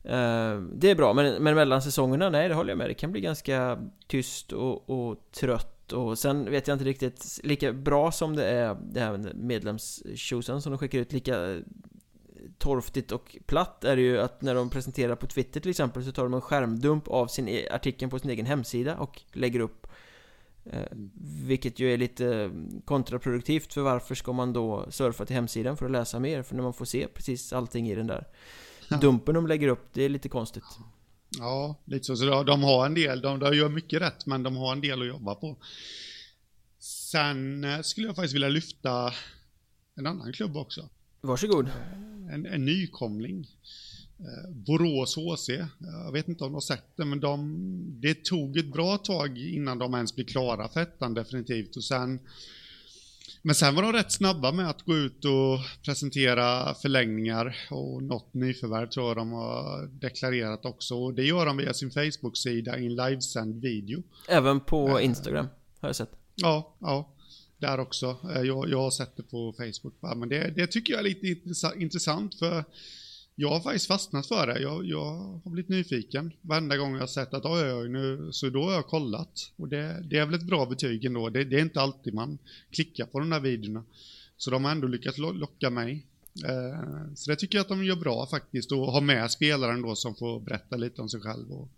Uh, 0.05 0.63
det 0.73 0.91
är 0.91 0.95
bra, 0.95 1.15
men, 1.15 1.43
men 1.43 1.55
mellan 1.55 1.83
säsongerna, 1.83 2.31
nej 2.31 2.49
det 2.49 2.55
håller 2.55 2.71
jag 2.71 2.79
med. 2.79 2.91
Det 2.91 2.95
kan 2.95 3.13
bli 3.13 3.21
ganska 3.21 3.79
tyst 4.07 4.53
och, 4.53 4.91
och 4.91 5.19
trött 5.33 5.75
och 5.93 6.19
sen 6.19 6.51
vet 6.51 6.69
jag 6.69 6.75
inte 6.75 6.85
riktigt 6.85 7.41
Lika 7.43 7.73
bra 7.73 8.13
som 8.13 8.37
det 8.37 8.45
är 8.45 8.77
det 8.83 9.01
här 9.01 9.33
medlemstjosan 9.35 10.63
som 10.63 10.73
de 10.73 10.79
skickar 10.79 10.99
ut 10.99 11.13
Lika 11.13 11.51
eh, 11.51 11.61
torftigt 12.59 13.13
och 13.13 13.37
platt 13.47 13.85
är 13.85 13.97
det 13.97 14.03
ju 14.03 14.21
att 14.21 14.43
när 14.43 14.55
de 14.55 14.71
presenterar 14.71 15.17
på 15.17 15.27
Twitter 15.27 15.61
till 15.61 15.71
exempel 15.71 16.05
Så 16.05 16.13
tar 16.13 16.23
de 16.23 16.35
en 16.35 16.41
skärmdump 16.41 17.09
av 17.09 17.27
sin 17.27 17.49
e 17.49 17.69
artikeln 17.71 18.11
på 18.11 18.19
sin 18.19 18.31
egen 18.31 18.47
hemsida 18.47 18.97
och 18.97 19.23
lägger 19.33 19.61
upp 19.61 19.87
eh, 20.65 20.89
Vilket 21.47 21.79
ju 21.81 21.93
är 21.93 21.97
lite 21.97 22.51
kontraproduktivt 22.85 23.73
för 23.73 23.81
varför 23.81 24.15
ska 24.15 24.33
man 24.33 24.53
då 24.53 24.87
surfa 24.91 25.27
till 25.27 25.37
hemsidan 25.37 25.77
för 25.77 25.87
att 25.87 25.93
läsa 25.93 26.19
mer? 26.19 26.43
För 26.43 26.55
när 26.55 26.63
man 26.63 26.75
får 26.75 26.85
se 26.85 27.07
precis 27.15 27.53
allting 27.53 27.89
i 27.91 27.95
den 27.95 28.07
där 28.07 28.27
Dumpen 29.01 29.35
de 29.35 29.47
lägger 29.47 29.69
upp, 29.69 29.89
det 29.93 30.03
är 30.03 30.09
lite 30.09 30.29
konstigt. 30.29 30.65
Ja, 31.39 31.81
lite 31.85 32.05
så. 32.05 32.17
Så 32.17 32.43
de 32.43 32.63
har 32.63 32.87
en 32.87 32.95
del, 32.95 33.21
de, 33.21 33.39
de 33.39 33.57
gör 33.57 33.69
mycket 33.69 34.03
rätt, 34.03 34.27
men 34.27 34.43
de 34.43 34.57
har 34.57 34.73
en 34.73 34.81
del 34.81 35.01
att 35.01 35.09
jobba 35.09 35.35
på. 35.35 35.57
Sen 36.79 37.65
eh, 37.65 37.81
skulle 37.81 38.07
jag 38.07 38.17
faktiskt 38.17 38.35
vilja 38.35 38.49
lyfta 38.49 39.13
en 39.95 40.07
annan 40.07 40.33
klubb 40.33 40.57
också. 40.57 40.89
Varsågod. 41.21 41.71
En, 42.31 42.47
en 42.47 42.65
nykomling. 42.65 43.47
Eh, 44.19 44.51
Borås 44.51 45.17
HC. 45.17 45.49
Jag 45.79 46.13
vet 46.13 46.29
inte 46.29 46.45
om 46.45 46.51
du 46.51 46.57
har 46.57 46.61
sett 46.61 46.97
det, 46.97 47.05
men 47.05 47.21
de, 47.21 48.01
det 48.01 48.25
tog 48.25 48.57
ett 48.57 48.73
bra 48.73 48.99
tag 48.99 49.39
innan 49.39 49.79
de 49.79 49.95
ens 49.95 50.15
blev 50.15 50.25
klara 50.25 50.69
för 50.69 50.81
ettan 50.81 51.15
definitivt. 51.15 51.77
Och 51.77 51.85
sen 51.85 52.21
men 53.47 53.55
sen 53.55 53.75
var 53.75 53.83
de 53.83 53.93
rätt 53.93 54.13
snabba 54.13 54.53
med 54.53 54.71
att 54.71 54.83
gå 54.83 54.97
ut 54.97 55.25
och 55.25 55.59
presentera 55.85 56.75
förlängningar 56.75 57.57
och 57.71 58.03
något 58.03 58.35
nyförvärv 58.35 58.87
tror 58.87 59.07
jag 59.07 59.17
de 59.17 59.33
har 59.33 59.87
deklarerat 59.87 60.65
också. 60.65 60.95
Och 60.95 61.15
det 61.15 61.25
gör 61.25 61.47
de 61.47 61.57
via 61.57 61.75
sin 61.75 61.91
Facebook-sida 61.91 62.79
i 62.79 62.87
en 62.87 62.95
livesänd 62.95 63.63
video. 63.63 64.03
Även 64.29 64.61
på 64.61 64.99
äh, 64.99 65.05
Instagram 65.05 65.47
har 65.81 65.89
jag 65.89 65.97
sett. 65.97 66.11
Ja, 66.35 66.77
ja. 66.81 67.13
Där 67.59 67.81
också. 67.81 68.17
Eh, 68.35 68.43
jag, 68.43 68.69
jag 68.69 68.79
har 68.79 68.91
sett 68.91 69.17
det 69.17 69.23
på 69.23 69.53
Facebook. 69.53 69.95
Men 70.17 70.29
det, 70.29 70.53
det 70.57 70.67
tycker 70.67 70.93
jag 70.93 71.01
är 71.01 71.05
lite 71.05 71.27
intressant 71.77 72.39
för 72.39 72.65
jag 73.35 73.49
har 73.49 73.61
faktiskt 73.61 73.87
fastnat 73.87 74.27
för 74.27 74.47
det. 74.47 74.61
Jag, 74.61 74.87
jag 74.87 75.05
har 75.45 75.51
blivit 75.51 75.69
nyfiken 75.69 76.33
varenda 76.41 76.77
gång 76.77 76.93
jag 76.93 77.01
har 77.01 77.07
sett 77.07 77.35
att 77.35 77.45
ah, 77.45 77.63
oj, 77.63 77.73
oj, 77.73 77.89
nu, 77.89 78.29
så 78.33 78.49
då 78.51 78.63
har 78.63 78.73
jag 78.73 78.87
kollat. 78.87 79.53
Och 79.57 79.69
det, 79.69 80.07
det 80.11 80.19
är 80.19 80.27
väl 80.27 80.35
ett 80.35 80.47
bra 80.47 80.67
betyg 80.67 81.05
ändå. 81.05 81.29
Det, 81.29 81.45
det 81.45 81.57
är 81.57 81.61
inte 81.61 81.81
alltid 81.81 82.15
man 82.15 82.39
klickar 82.71 83.07
på 83.07 83.21
de 83.21 83.33
här 83.33 83.41
videorna. 83.41 83.85
Så 84.37 84.51
de 84.51 84.65
har 84.65 84.73
ändå 84.73 84.87
lyckats 84.87 85.19
locka 85.19 85.71
mig. 85.71 86.07
Eh, 86.45 87.15
så 87.15 87.31
det 87.31 87.37
tycker 87.37 87.59
jag 87.59 87.63
att 87.63 87.69
de 87.69 87.85
gör 87.85 87.97
bra 87.97 88.27
faktiskt 88.27 88.73
och 88.73 88.93
ha 88.93 89.01
med 89.01 89.31
spelaren 89.31 89.83
då 89.83 89.97
som 89.97 90.15
får 90.15 90.41
berätta 90.41 90.77
lite 90.77 91.03
om 91.03 91.09
sig 91.09 91.21
själv 91.21 91.53
och, 91.53 91.69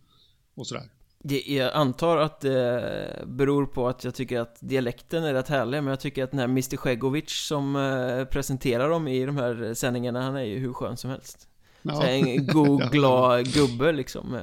och 0.55 0.67
sådär. 0.67 0.89
Det, 1.29 1.43
jag 1.47 1.73
antar 1.73 2.17
att 2.17 2.41
det 2.41 3.23
beror 3.27 3.67
på 3.67 3.89
att 3.89 4.05
jag 4.05 4.15
tycker 4.15 4.41
att 4.41 4.57
dialekten 4.61 5.25
är 5.25 5.35
rätt 5.35 5.49
härlig 5.49 5.83
Men 5.83 5.91
jag 5.91 6.01
tycker 6.01 6.25
att 6.25 6.31
den 6.31 6.41
här 6.41 6.45
Mr 6.45 6.77
Sjegovic 6.77 7.31
som 7.31 7.77
eh, 7.77 8.25
presenterar 8.25 8.89
dem 8.89 9.09
i 9.09 9.27
de 9.27 9.37
här 9.37 9.75
sändningarna 9.75 10.23
Han 10.23 10.37
är 10.37 10.43
ju 10.43 10.59
hur 10.59 10.73
skön 10.73 10.97
som 10.97 11.11
helst 11.11 11.49
ja. 11.83 12.07
En 12.07 12.47
god, 12.53 12.91
glad 12.91 13.53
gubbe 13.53 13.93
liksom 13.93 14.39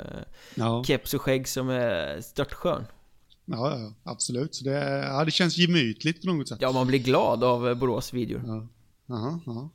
ja. 0.55 0.83
Keps 0.83 1.13
och 1.13 1.21
skägg 1.21 1.47
som 1.47 1.69
är 1.69 2.21
störtskön 2.21 2.85
Ja, 3.45 3.79
ja, 3.79 3.93
absolut. 4.03 4.55
Så 4.55 4.63
det, 4.63 5.05
ja, 5.07 5.25
det 5.25 5.31
känns 5.31 5.57
gemytligt 5.57 6.21
på 6.21 6.27
något 6.27 6.47
sätt. 6.47 6.57
Ja, 6.61 6.71
man 6.71 6.87
blir 6.87 6.99
glad 6.99 7.43
av 7.43 7.75
Borås 7.75 8.13
videor. 8.13 8.43
Ja. 8.45 8.67
Aha, 9.15 9.39
aha. 9.47 9.69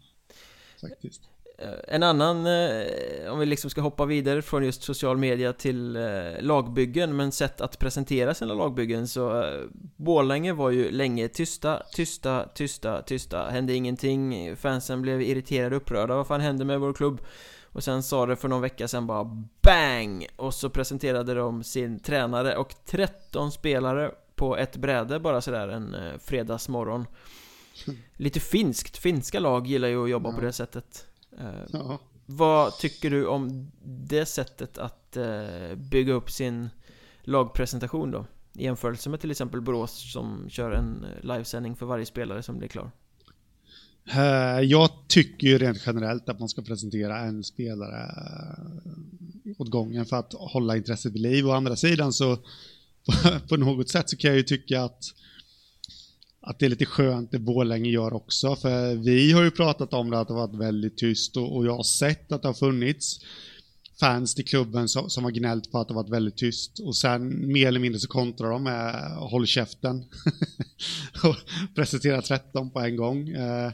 faktiskt. 0.81 1.28
Eh, 1.59 1.69
en 1.89 2.03
annan, 2.03 2.47
eh, 2.47 3.33
om 3.33 3.39
vi 3.39 3.47
liksom 3.47 3.71
ska 3.71 3.81
hoppa 3.81 4.05
vidare 4.05 4.43
från 4.43 4.65
just 4.65 4.83
social 4.83 5.17
media 5.17 5.53
till 5.53 5.97
eh, 5.97 6.03
lagbyggen 6.41 7.17
men 7.17 7.33
sätt 7.33 7.61
att 7.61 7.79
presentera 7.79 8.35
sina 8.35 8.55
lagbyggen 8.55 9.09
så 9.09 9.45
Borlänge 9.97 10.53
var 10.53 10.71
ju 10.71 10.91
länge 10.91 11.29
tysta, 11.29 11.83
tysta, 11.93 12.49
tysta, 12.55 13.03
tysta. 13.03 13.51
Hände 13.51 13.75
ingenting, 13.75 14.57
fansen 14.57 15.03
blev 15.03 15.23
irriterade 15.23 15.77
och 15.77 15.83
upprörda. 15.83 16.17
Vad 16.17 16.27
fan 16.27 16.41
hände 16.41 16.65
med 16.65 16.81
vår 16.81 16.93
klubb? 16.93 17.21
Och 17.73 17.85
sen 17.85 18.03
sa 18.03 18.27
det 18.27 18.37
för 18.37 18.49
någon 18.49 18.61
vecka 18.63 18.89
sedan 18.89 19.07
bara 19.07 19.25
BANG! 19.63 20.27
Och 20.37 20.55
så 20.55 20.71
presenterade 20.71 21.35
de 21.35 21.65
sin 21.65 22.01
tränare 22.01 22.57
och 22.57 22.75
13 22.87 23.53
spelare 23.53 24.11
på 24.35 24.57
ett 24.57 24.77
bräde 24.77 25.21
bara 25.21 25.41
sådär 25.41 25.69
en 25.69 25.97
fredagsmorgon. 26.25 27.07
Lite 28.17 28.41
finskt, 28.41 28.97
finska 28.99 29.41
lag 29.41 29.67
gillar 29.67 29.89
ju 29.89 30.05
att 30.05 30.11
jobba 30.11 30.31
Ja. 30.31 30.35
på 30.35 30.41
det 30.41 30.53
sättet 30.53 31.08
Ja. 31.73 31.99
Vad 32.27 32.79
tycker 32.79 33.11
du 33.11 33.27
om 33.27 33.71
det 33.85 34.27
sättet 34.27 34.79
att 34.79 35.17
eh, 35.17 35.75
bygga 35.77 36.13
upp 36.13 36.31
sin 36.31 36.69
lagpresentation 37.23 38.11
då? 38.11 38.27
I 38.55 38.65
jämförelse 38.65 39.11
med 39.11 39.21
till 39.21 39.31
exempel 39.31 39.61
Borås 39.61 40.13
som 40.13 40.47
kör 40.51 40.71
en 40.71 41.05
eh, 41.05 41.25
livesändning 41.35 41.77
för 41.77 41.87
varje 41.87 42.07
spelare 42.07 42.43
som 42.43 42.59
blir 42.59 42.69
klar. 42.69 42.91
Eh, 44.13 44.61
Jag 44.61 44.91
tycker 45.09 45.47
ju 45.47 45.59
rent 45.59 45.83
generellt 45.87 46.29
att 46.29 46.41
man 46.41 46.49
ska 46.49 46.63
presentera 46.63 47.19
en 47.19 47.45
spelare 47.45 48.03
eh, 49.47 49.61
åt 49.61 49.71
gången 49.71 50.07
för 50.07 50.17
att 50.17 50.33
hålla 50.33 50.77
intresset 50.77 51.13
vid 51.13 51.23
liv. 51.23 51.47
Å 51.47 51.53
andra 51.53 51.77
sidan 51.77 52.13
så 52.13 52.39
på 53.49 53.57
något 53.57 53.89
sätt 53.89 54.11
så 54.11 54.17
kan 54.17 54.29
jag 54.31 54.37
ju 54.37 54.43
tycka 54.43 54.83
att 54.83 55.05
att 56.49 56.59
det 56.59 56.67
är 56.67 56.71
lite 56.71 56.87
skönt 56.87 57.31
det 57.31 57.39
Borlänge 57.39 57.91
gör 57.91 58.13
också. 58.13 58.57
För 58.57 58.95
vi 58.95 59.33
har 59.33 59.43
ju 59.43 59.51
pratat 59.51 59.93
om 59.93 60.11
det 60.11 60.21
att 60.21 60.29
det 60.29 60.35
har 60.35 60.47
varit 60.47 60.61
väldigt 60.61 60.97
tyst 60.97 61.37
och, 61.37 61.57
och 61.57 61.67
jag 61.67 61.77
har 61.77 61.83
sett 61.83 62.33
att 62.33 62.43
det 62.43 62.49
har 62.49 62.55
funnits 62.55 63.21
fans 64.01 64.35
till 64.35 64.45
klubben 64.45 64.89
som, 64.89 65.11
som 65.11 65.25
har 65.25 65.31
gnällt 65.31 65.73
på 65.73 65.79
att 65.79 65.89
det 65.89 65.95
har 65.95 66.03
varit 66.03 66.13
väldigt 66.13 66.37
tyst. 66.37 66.79
Och 66.79 66.97
sen 66.97 67.53
mer 67.53 67.69
eller 67.69 67.81
mindre 67.81 68.01
så 68.01 68.09
kontrar 68.09 68.51
de 68.51 68.63
med 68.63 69.11
håll 69.17 69.47
käften. 69.47 70.05
och 71.23 71.37
presenterar 71.75 72.21
13 72.21 72.71
på 72.71 72.81
en 72.81 72.97
gång. 72.97 73.29
Eh, 73.29 73.73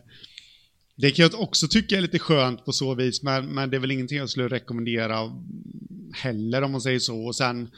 det 0.96 1.10
kan 1.10 1.22
jag 1.22 1.40
också 1.40 1.68
tycka 1.68 1.96
är 1.96 2.00
lite 2.00 2.18
skönt 2.18 2.64
på 2.64 2.72
så 2.72 2.94
vis, 2.94 3.22
men, 3.22 3.46
men 3.46 3.70
det 3.70 3.76
är 3.76 3.80
väl 3.80 3.90
ingenting 3.90 4.18
jag 4.18 4.30
skulle 4.30 4.48
rekommendera 4.48 5.32
heller 6.14 6.62
om 6.62 6.72
man 6.72 6.80
säger 6.80 6.98
så. 6.98 7.26
Och 7.26 7.36
sen, 7.36 7.70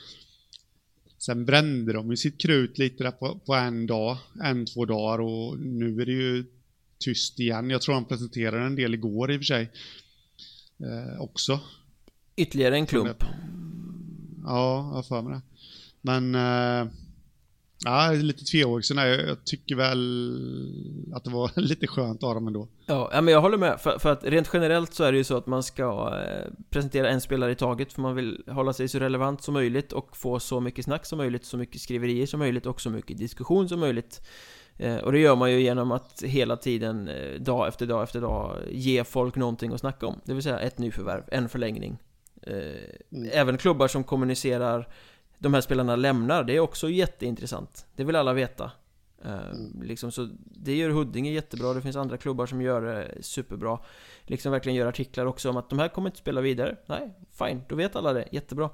sen 1.26 1.44
brände 1.44 1.92
de 1.92 2.10
ju 2.10 2.16
sitt 2.16 2.40
krut 2.40 2.78
lite 2.78 3.04
där 3.04 3.10
på, 3.10 3.38
på 3.46 3.54
en 3.54 3.86
dag, 3.86 4.18
en, 4.44 4.66
två 4.66 4.84
dagar 4.84 5.18
och 5.18 5.58
nu 5.58 6.02
är 6.02 6.06
det 6.06 6.12
ju 6.12 6.44
tyst 6.98 7.40
igen. 7.40 7.70
Jag 7.70 7.82
tror 7.82 7.94
de 7.94 8.04
presenterade 8.04 8.66
en 8.66 8.76
del 8.76 8.94
igår 8.94 9.32
i 9.32 9.36
och 9.36 9.40
för 9.40 9.44
sig. 9.44 9.70
Eh, 10.78 11.20
också. 11.20 11.60
Ytterligare 12.36 12.76
en 12.76 12.86
klump. 12.86 13.24
Ja, 14.44 14.76
jag 14.76 14.82
har 14.82 15.02
för 15.02 15.22
mig 15.22 15.32
det. 15.32 15.42
Men... 16.00 16.34
Eh, 16.34 16.92
ja, 17.84 18.10
lite 18.12 18.44
tvehågsen. 18.44 18.96
Jag 18.96 19.44
tycker 19.44 19.76
väl 19.76 21.12
att 21.14 21.24
det 21.24 21.30
var 21.30 21.50
lite 21.60 21.86
skönt 21.86 22.22
av 22.22 22.34
dem 22.34 22.46
ändå. 22.46 22.68
Ja, 22.86 23.10
men 23.14 23.28
jag 23.28 23.40
håller 23.40 23.58
med. 23.58 23.80
För, 23.80 23.98
för 23.98 24.12
att 24.12 24.24
rent 24.24 24.50
generellt 24.52 24.94
så 24.94 25.04
är 25.04 25.12
det 25.12 25.18
ju 25.18 25.24
så 25.24 25.36
att 25.36 25.46
man 25.46 25.62
ska 25.62 26.14
eh, 26.26 26.52
presentera 26.70 27.08
en 27.08 27.20
spelare 27.20 27.52
i 27.52 27.54
taget 27.54 27.92
för 27.92 28.00
man 28.02 28.14
vill 28.14 28.42
hålla 28.46 28.72
sig 28.72 28.88
så 28.88 28.98
relevant 28.98 29.42
som 29.42 29.54
möjligt 29.54 29.92
och 29.92 30.16
få 30.16 30.40
så 30.40 30.60
mycket 30.60 30.84
snack 30.84 31.06
som 31.06 31.18
möjligt, 31.18 31.44
så 31.44 31.56
mycket 31.56 31.80
skriverier 31.80 32.26
som 32.26 32.38
möjligt 32.38 32.66
och 32.66 32.80
så 32.80 32.90
mycket 32.90 33.18
diskussion 33.18 33.68
som 33.68 33.80
möjligt. 33.80 34.20
Eh, 34.78 34.96
och 34.96 35.12
det 35.12 35.18
gör 35.18 35.36
man 35.36 35.52
ju 35.52 35.60
genom 35.60 35.92
att 35.92 36.22
hela 36.22 36.56
tiden, 36.56 37.08
eh, 37.08 37.40
dag 37.40 37.68
efter 37.68 37.86
dag 37.86 38.02
efter 38.02 38.20
dag, 38.20 38.58
ge 38.70 39.04
folk 39.04 39.36
någonting 39.36 39.72
att 39.72 39.80
snacka 39.80 40.06
om. 40.06 40.20
Det 40.24 40.34
vill 40.34 40.42
säga 40.42 40.58
ett 40.58 40.78
nyförvärv, 40.78 41.22
en 41.28 41.48
förlängning. 41.48 41.98
Eh, 42.42 43.30
Även 43.32 43.58
klubbar 43.58 43.88
som 43.88 44.04
kommunicerar 44.04 44.88
de 45.38 45.54
här 45.54 45.60
spelarna 45.60 45.96
lämnar, 45.96 46.44
det 46.44 46.56
är 46.56 46.60
också 46.60 46.90
jätteintressant. 46.90 47.86
Det 47.96 48.04
vill 48.04 48.16
alla 48.16 48.32
veta. 48.32 48.70
Eh, 49.24 49.82
liksom, 49.82 50.12
så 50.12 50.28
det 50.40 50.76
gör 50.76 50.90
Huddinge 50.90 51.30
jättebra, 51.30 51.74
det 51.74 51.82
finns 51.82 51.96
andra 51.96 52.16
klubbar 52.16 52.46
som 52.46 52.62
gör 52.62 52.82
det 52.82 53.22
superbra. 53.22 53.78
Liksom 54.22 54.52
verkligen 54.52 54.76
gör 54.76 54.86
artiklar 54.86 55.26
också 55.26 55.50
om 55.50 55.56
att 55.56 55.70
de 55.70 55.78
här 55.78 55.88
kommer 55.88 56.08
inte 56.08 56.18
spela 56.18 56.40
vidare. 56.40 56.76
Nej, 56.86 57.14
fine, 57.38 57.62
då 57.68 57.76
vet 57.76 57.96
alla 57.96 58.12
det, 58.12 58.28
jättebra. 58.30 58.70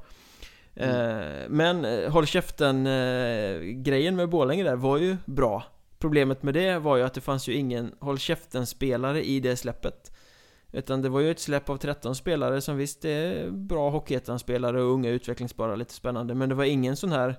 Eh, 0.74 1.48
men 1.48 1.84
eh, 1.84 2.10
håll 2.10 2.26
käften 2.26 2.86
eh, 2.86 3.60
grejen 3.60 4.16
med 4.16 4.28
Borlänge 4.28 4.64
där 4.64 4.76
var 4.76 4.98
ju 4.98 5.16
bra. 5.24 5.64
Problemet 5.98 6.42
med 6.42 6.54
det 6.54 6.78
var 6.78 6.96
ju 6.96 7.02
att 7.02 7.14
det 7.14 7.20
fanns 7.20 7.48
ju 7.48 7.54
ingen 7.54 7.94
håll 8.00 8.18
käften 8.18 8.66
spelare 8.66 9.24
i 9.24 9.40
det 9.40 9.56
släppet. 9.56 10.12
Utan 10.72 11.02
det 11.02 11.08
var 11.08 11.20
ju 11.20 11.30
ett 11.30 11.40
släpp 11.40 11.70
av 11.70 11.76
13 11.76 12.14
spelare 12.14 12.60
som 12.60 12.76
visst 12.76 13.04
är 13.04 13.50
bra 13.50 13.90
Hockeyettan-spelare 13.90 14.82
och 14.82 14.92
unga 14.92 15.10
utvecklingsbara, 15.10 15.76
lite 15.76 15.94
spännande. 15.94 16.34
Men 16.34 16.48
det 16.48 16.54
var 16.54 16.64
ingen 16.64 16.96
sån 16.96 17.12
här 17.12 17.36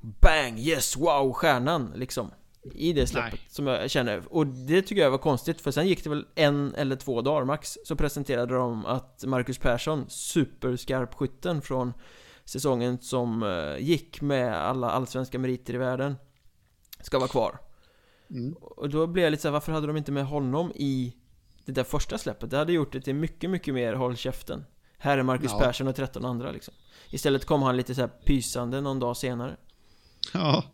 Bang! 0.00 0.58
Yes! 0.58 0.96
Wow! 0.96 1.32
Stjärnan 1.32 1.92
liksom. 1.96 2.30
I 2.74 2.92
det 2.92 3.06
släppet 3.06 3.32
Nej. 3.32 3.46
som 3.48 3.66
jag 3.66 3.90
känner. 3.90 4.22
Och 4.30 4.46
det 4.46 4.82
tycker 4.82 5.02
jag 5.02 5.10
var 5.10 5.18
konstigt 5.18 5.60
för 5.60 5.70
sen 5.70 5.88
gick 5.88 6.04
det 6.04 6.10
väl 6.10 6.26
en 6.34 6.74
eller 6.74 6.96
två 6.96 7.20
dagar 7.22 7.44
max 7.44 7.78
så 7.84 7.96
presenterade 7.96 8.54
de 8.54 8.86
att 8.86 9.24
Marcus 9.26 9.58
Persson, 9.58 10.04
superskarpskytten 10.08 11.62
från 11.62 11.92
säsongen 12.44 12.98
som 12.98 13.42
eh, 13.42 13.84
gick 13.84 14.20
med 14.20 14.56
alla 14.56 14.90
allsvenska 14.90 15.38
meriter 15.38 15.74
i 15.74 15.76
världen, 15.76 16.16
ska 17.00 17.18
vara 17.18 17.28
kvar. 17.28 17.58
Mm. 18.30 18.52
Och 18.52 18.90
då 18.90 19.06
blev 19.06 19.24
jag 19.24 19.30
lite 19.30 19.42
såhär, 19.42 19.52
varför 19.52 19.72
hade 19.72 19.86
de 19.86 19.96
inte 19.96 20.12
med 20.12 20.26
honom 20.26 20.72
i 20.74 21.14
det 21.64 21.72
där 21.72 21.84
första 21.84 22.18
släppet? 22.18 22.50
Det 22.50 22.56
hade 22.56 22.72
gjort 22.72 22.92
det 22.92 23.00
till 23.00 23.14
mycket, 23.14 23.50
mycket 23.50 23.74
mer 23.74 23.94
håll 23.94 24.16
käften. 24.16 24.64
Här 24.98 25.18
är 25.18 25.22
Marcus 25.22 25.50
Ja. 25.50 25.58
Persson 25.58 25.88
och 25.88 25.96
13 25.96 26.24
andra 26.24 26.52
liksom. 26.52 26.74
Istället 27.10 27.44
kom 27.44 27.62
han 27.62 27.76
lite 27.76 27.94
så 27.94 28.00
här 28.00 28.08
pysande 28.08 28.80
någon 28.80 29.00
dag 29.00 29.16
senare. 29.16 29.56
Ja, 30.32 30.64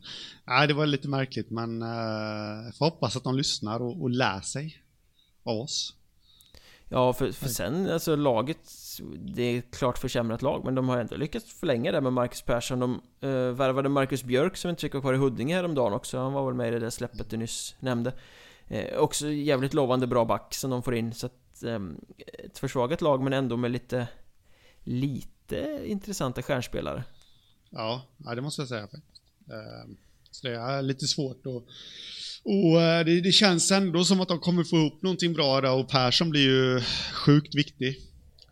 Nej, 0.44 0.68
det 0.68 0.75
var 0.75 0.87
lite 0.87 1.09
märkligt 1.09 1.51
men 1.51 1.83
uh, 1.83 2.64
jag 2.64 2.75
får 2.77 2.85
hoppas 2.85 3.16
att 3.16 3.25
de 3.25 3.37
lyssnar 3.37 3.83
och, 3.83 4.03
och 4.03 4.11
lär 4.11 4.40
sig 4.40 4.83
av 5.44 5.59
oss. 5.59 5.94
Ja, 6.88 7.12
för, 7.12 7.33
för 7.33 7.49
sen, 7.49 7.90
alltså 7.90 8.16
laget 8.16 8.59
Det 9.18 9.42
är 9.42 9.59
ett 9.59 9.79
klart 9.79 9.99
försämrat 9.99 10.42
lag 10.42 10.64
Men 10.64 10.75
de 10.75 10.88
har 10.88 10.99
ändå 10.99 11.16
lyckats 11.16 11.61
förlänga 11.61 11.92
det 11.92 12.01
med 12.01 12.12
Marcus 12.12 12.42
Persson 12.42 12.81
De 12.81 13.01
uh, 13.29 13.51
värvade 13.51 13.88
Marcus 13.88 14.25
Björk 14.25 14.57
som 14.57 14.70
inte 14.70 14.81
fick 14.81 14.92
vara 14.94 15.01
kvar 15.01 15.14
i 15.14 15.16
Huddinge 15.16 15.55
häromdagen 15.55 15.92
också 15.92 16.18
Han 16.18 16.33
var 16.33 16.46
väl 16.46 16.55
med 16.55 16.68
i 16.68 16.70
det 16.70 16.79
där 16.79 16.90
släppet 16.90 17.31
du 17.31 17.37
nyss 17.37 17.75
nämnde 17.81 18.12
uh, 18.70 18.98
Också 18.98 19.29
jävligt 19.29 19.74
lovande 19.74 20.07
bra 20.07 20.24
back 20.24 20.55
som 20.55 20.70
de 20.70 20.83
får 20.83 20.94
in 20.94 21.14
Så 21.14 21.26
att 21.26 21.62
um, 21.62 22.00
Ett 22.44 22.59
försvagat 22.59 23.00
lag 23.00 23.22
men 23.22 23.33
ändå 23.33 23.57
med 23.57 23.70
lite 23.70 24.09
Lite 24.85 25.83
intressanta 25.85 26.42
stjärnspelare 26.42 27.05
Ja, 27.70 28.02
ja 28.16 28.35
det 28.35 28.40
måste 28.40 28.62
jag 28.62 28.68
säga 28.68 28.83
faktiskt. 28.83 29.22
Uh, 29.48 29.94
så 30.31 30.46
det 30.46 30.55
är 30.55 30.83
lite 30.83 31.07
svårt 31.07 31.46
att 31.46 31.64
och 32.46 32.83
eh, 32.83 33.05
det, 33.05 33.20
det 33.20 33.33
känns 33.33 33.70
ändå 33.70 34.05
som 34.05 34.20
att 34.20 34.29
de 34.29 34.38
kommer 34.38 34.64
få 34.64 34.76
ihop 34.76 35.02
någonting 35.02 35.33
bra 35.33 35.61
där 35.61 35.72
och 35.72 35.88
Persson 35.88 36.31
blir 36.31 36.40
ju 36.40 36.81
sjukt 37.12 37.55
viktig. 37.55 38.00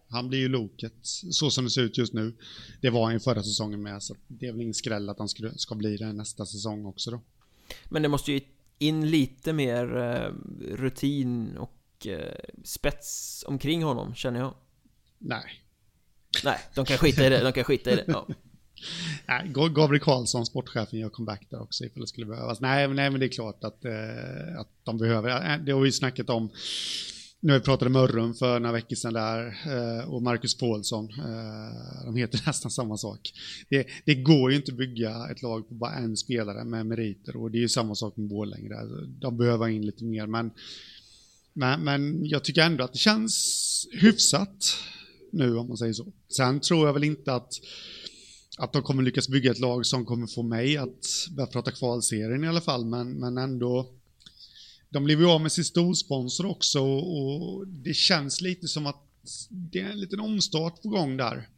Han 0.09 0.29
blir 0.29 0.38
ju 0.38 0.48
loket, 0.48 0.94
så 1.31 1.50
som 1.50 1.65
det 1.65 1.71
ser 1.71 1.83
ut 1.83 1.98
just 1.98 2.12
nu. 2.12 2.35
Det 2.81 2.90
var 2.90 3.04
han 3.04 3.12
ju 3.12 3.21
förra 3.21 3.42
säsongen 3.42 3.83
med, 3.83 4.02
så 4.02 4.17
det 4.29 4.46
är 4.46 4.52
väl 4.52 4.60
ingen 4.60 4.75
skräll 4.75 5.08
att 5.08 5.19
han 5.19 5.29
ska, 5.29 5.50
ska 5.56 5.75
bli 5.75 5.96
det 5.96 6.12
nästa 6.12 6.46
säsong 6.46 6.87
också 6.87 7.10
då. 7.10 7.21
Men 7.88 8.02
det 8.02 8.08
måste 8.08 8.33
ju 8.33 8.40
in 8.79 9.10
lite 9.10 9.52
mer 9.52 9.96
eh, 9.96 10.33
rutin 10.77 11.56
och 11.56 12.06
eh, 12.06 12.35
spets 12.64 13.44
omkring 13.48 13.83
honom, 13.83 14.14
känner 14.14 14.40
jag 14.40 14.54
Nej. 15.18 15.44
Nej, 16.44 16.58
de 16.75 16.85
kan 16.85 16.98
skita 16.98 17.27
i 17.27 17.29
det, 17.29 17.42
de 17.42 17.52
kan 17.52 17.64
skita 17.64 17.90
i 17.90 17.96
det 17.96 18.04
ja. 18.06 18.27
Nej, 19.29 19.50
Ga- 19.54 19.75
Gabriel 19.75 20.00
Karlsson, 20.04 20.46
sportchefen, 20.46 20.98
gör 20.98 21.08
comeback 21.08 21.46
där 21.50 21.62
också 21.62 21.85
ifall 21.85 22.00
det 22.00 22.06
skulle 22.06 22.27
behövas. 22.27 22.60
Nej, 22.60 22.87
men, 22.88 22.96
nej, 22.96 23.10
men 23.10 23.20
det 23.20 23.27
är 23.27 23.31
klart 23.31 23.64
att, 23.64 23.85
eh, 23.85 24.60
att 24.60 24.68
de 24.85 24.98
behöver. 24.98 25.52
Eh, 25.54 25.58
Det 25.64 25.72
har 25.72 25.81
vi 25.81 25.92
snackat 25.92 26.31
om. 26.31 26.50
Nu 27.45 27.53
har 27.53 27.59
vi 27.59 27.65
pratade 27.65 27.90
Mörrum 27.90 28.35
för 28.35 28.61
några 28.61 28.73
veckor 28.73 28.97
sedan 28.97 29.13
där 29.13 29.47
eh, 29.67 30.09
och 30.09 30.23
Marcus 30.23 30.59
Paulsson. 30.59 31.05
Eh, 31.05 32.05
de 32.05 32.17
heter 32.17 32.42
nästan 32.47 32.71
samma 32.71 32.97
sak. 32.97 33.33
Det, 33.69 33.87
det 34.05 34.15
går 34.15 34.51
ju 34.51 34.57
inte 34.57 34.73
att 34.73 34.79
bygga 34.79 35.29
ett 35.31 35.42
lag 35.42 35.69
på 35.69 35.75
bara 35.75 35.95
en 35.95 36.17
spelare 36.17 36.65
med 36.65 36.87
meriter 36.87 37.37
och 37.37 37.51
det 37.51 37.59
är 37.59 37.61
ju 37.61 37.69
samma 37.69 37.95
sak 37.95 38.17
med 38.17 38.29
Borlänge 38.29 38.69
där. 38.69 39.07
De 39.07 39.37
behöver 39.37 39.69
in 39.69 39.87
lite 39.87 40.05
mer 40.05 40.27
men, 40.27 40.51
men, 41.53 41.85
men 41.85 42.27
jag 42.27 42.45
tycker 42.45 42.63
ändå 42.63 42.85
att 42.85 42.92
det 42.92 42.99
känns 42.99 43.88
hyfsat 43.92 44.57
nu 45.33 45.57
om 45.57 45.69
man 45.69 45.77
säger 45.77 45.92
så. 45.92 46.13
Sen 46.37 46.61
tror 46.61 46.87
jag 46.87 46.92
väl 46.92 47.05
inte 47.05 47.35
att 47.35 47.53
att 48.59 48.73
de 48.73 48.83
kommer 48.83 49.03
lyckas 49.03 49.29
bygga 49.29 49.51
ett 49.51 49.61
lag 49.61 49.87
som 49.87 50.05
kommer 50.05 50.27
få 50.27 50.42
mig 50.42 50.77
att 50.77 51.29
börja 51.37 51.47
prata 51.47 51.71
kvalserien 51.71 52.45
i 52.45 52.49
alla 52.49 52.61
fall, 52.61 52.85
men, 52.85 53.13
men 53.13 53.38
ändå. 53.38 53.90
De 54.95 55.05
blev 55.05 55.21
ju 55.21 55.27
av 55.27 55.40
med 55.40 55.53
sin 55.53 55.65
storsponsor 55.65 56.47
också 56.47 56.81
och, 56.81 57.19
och 57.19 57.67
det 57.67 57.95
känns 57.95 58.40
lite 58.40 58.69
som 58.69 58.87
att 58.87 59.03
det 59.49 59.81
är 59.81 59.90
en 59.90 60.01
liten 60.01 60.21
omstart 60.21 60.83
på 60.83 60.88
gång 60.88 61.17
där. 61.17 61.49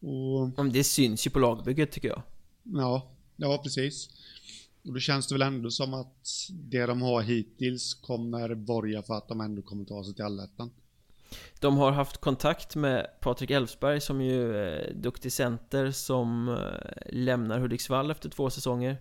Och 0.00 0.64
Det 0.72 0.84
syns 0.84 1.26
ju 1.26 1.30
på 1.30 1.38
lagbygget 1.38 1.92
tycker 1.92 2.08
jag 2.08 2.22
ja, 2.62 3.10
ja 3.36 3.60
precis. 3.62 4.08
Och 4.84 4.92
då 4.92 5.00
känns 5.00 5.26
det 5.26 5.34
väl 5.34 5.42
ändå 5.42 5.70
som 5.70 5.94
att 5.94 6.28
det 6.50 6.86
de 6.86 7.02
har 7.02 7.22
hittills 7.22 7.94
kommer 7.94 8.54
borga 8.54 9.02
för 9.02 9.14
att 9.14 9.28
de 9.28 9.40
ändå 9.40 9.62
kommer 9.62 9.84
ta 9.84 10.04
sig 10.04 10.14
till 10.14 10.24
allettan. 10.24 10.70
De 11.60 11.76
har 11.76 11.92
haft 11.92 12.16
kontakt 12.16 12.76
med 12.76 13.06
Patrik 13.20 13.50
Elfsberg 13.50 14.00
som 14.00 14.22
ju 14.22 14.56
är 14.56 14.94
duktig 14.94 15.32
center 15.32 15.90
som 15.90 16.48
eh, 16.48 17.12
lämnar 17.12 17.58
Hudiksvall 17.58 18.10
efter 18.10 18.28
två 18.28 18.50
säsonger 18.50 18.98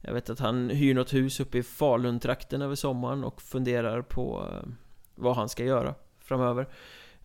jag 0.00 0.14
vet 0.14 0.30
att 0.30 0.38
han 0.38 0.70
hyr 0.70 0.94
något 0.94 1.14
hus 1.14 1.40
uppe 1.40 1.58
i 1.58 1.62
Falun-trakten 1.62 2.62
över 2.62 2.74
sommaren 2.74 3.24
och 3.24 3.42
funderar 3.42 4.02
på 4.02 4.48
eh, 4.50 4.68
vad 5.14 5.36
han 5.36 5.48
ska 5.48 5.64
göra 5.64 5.94
framöver. 6.18 6.68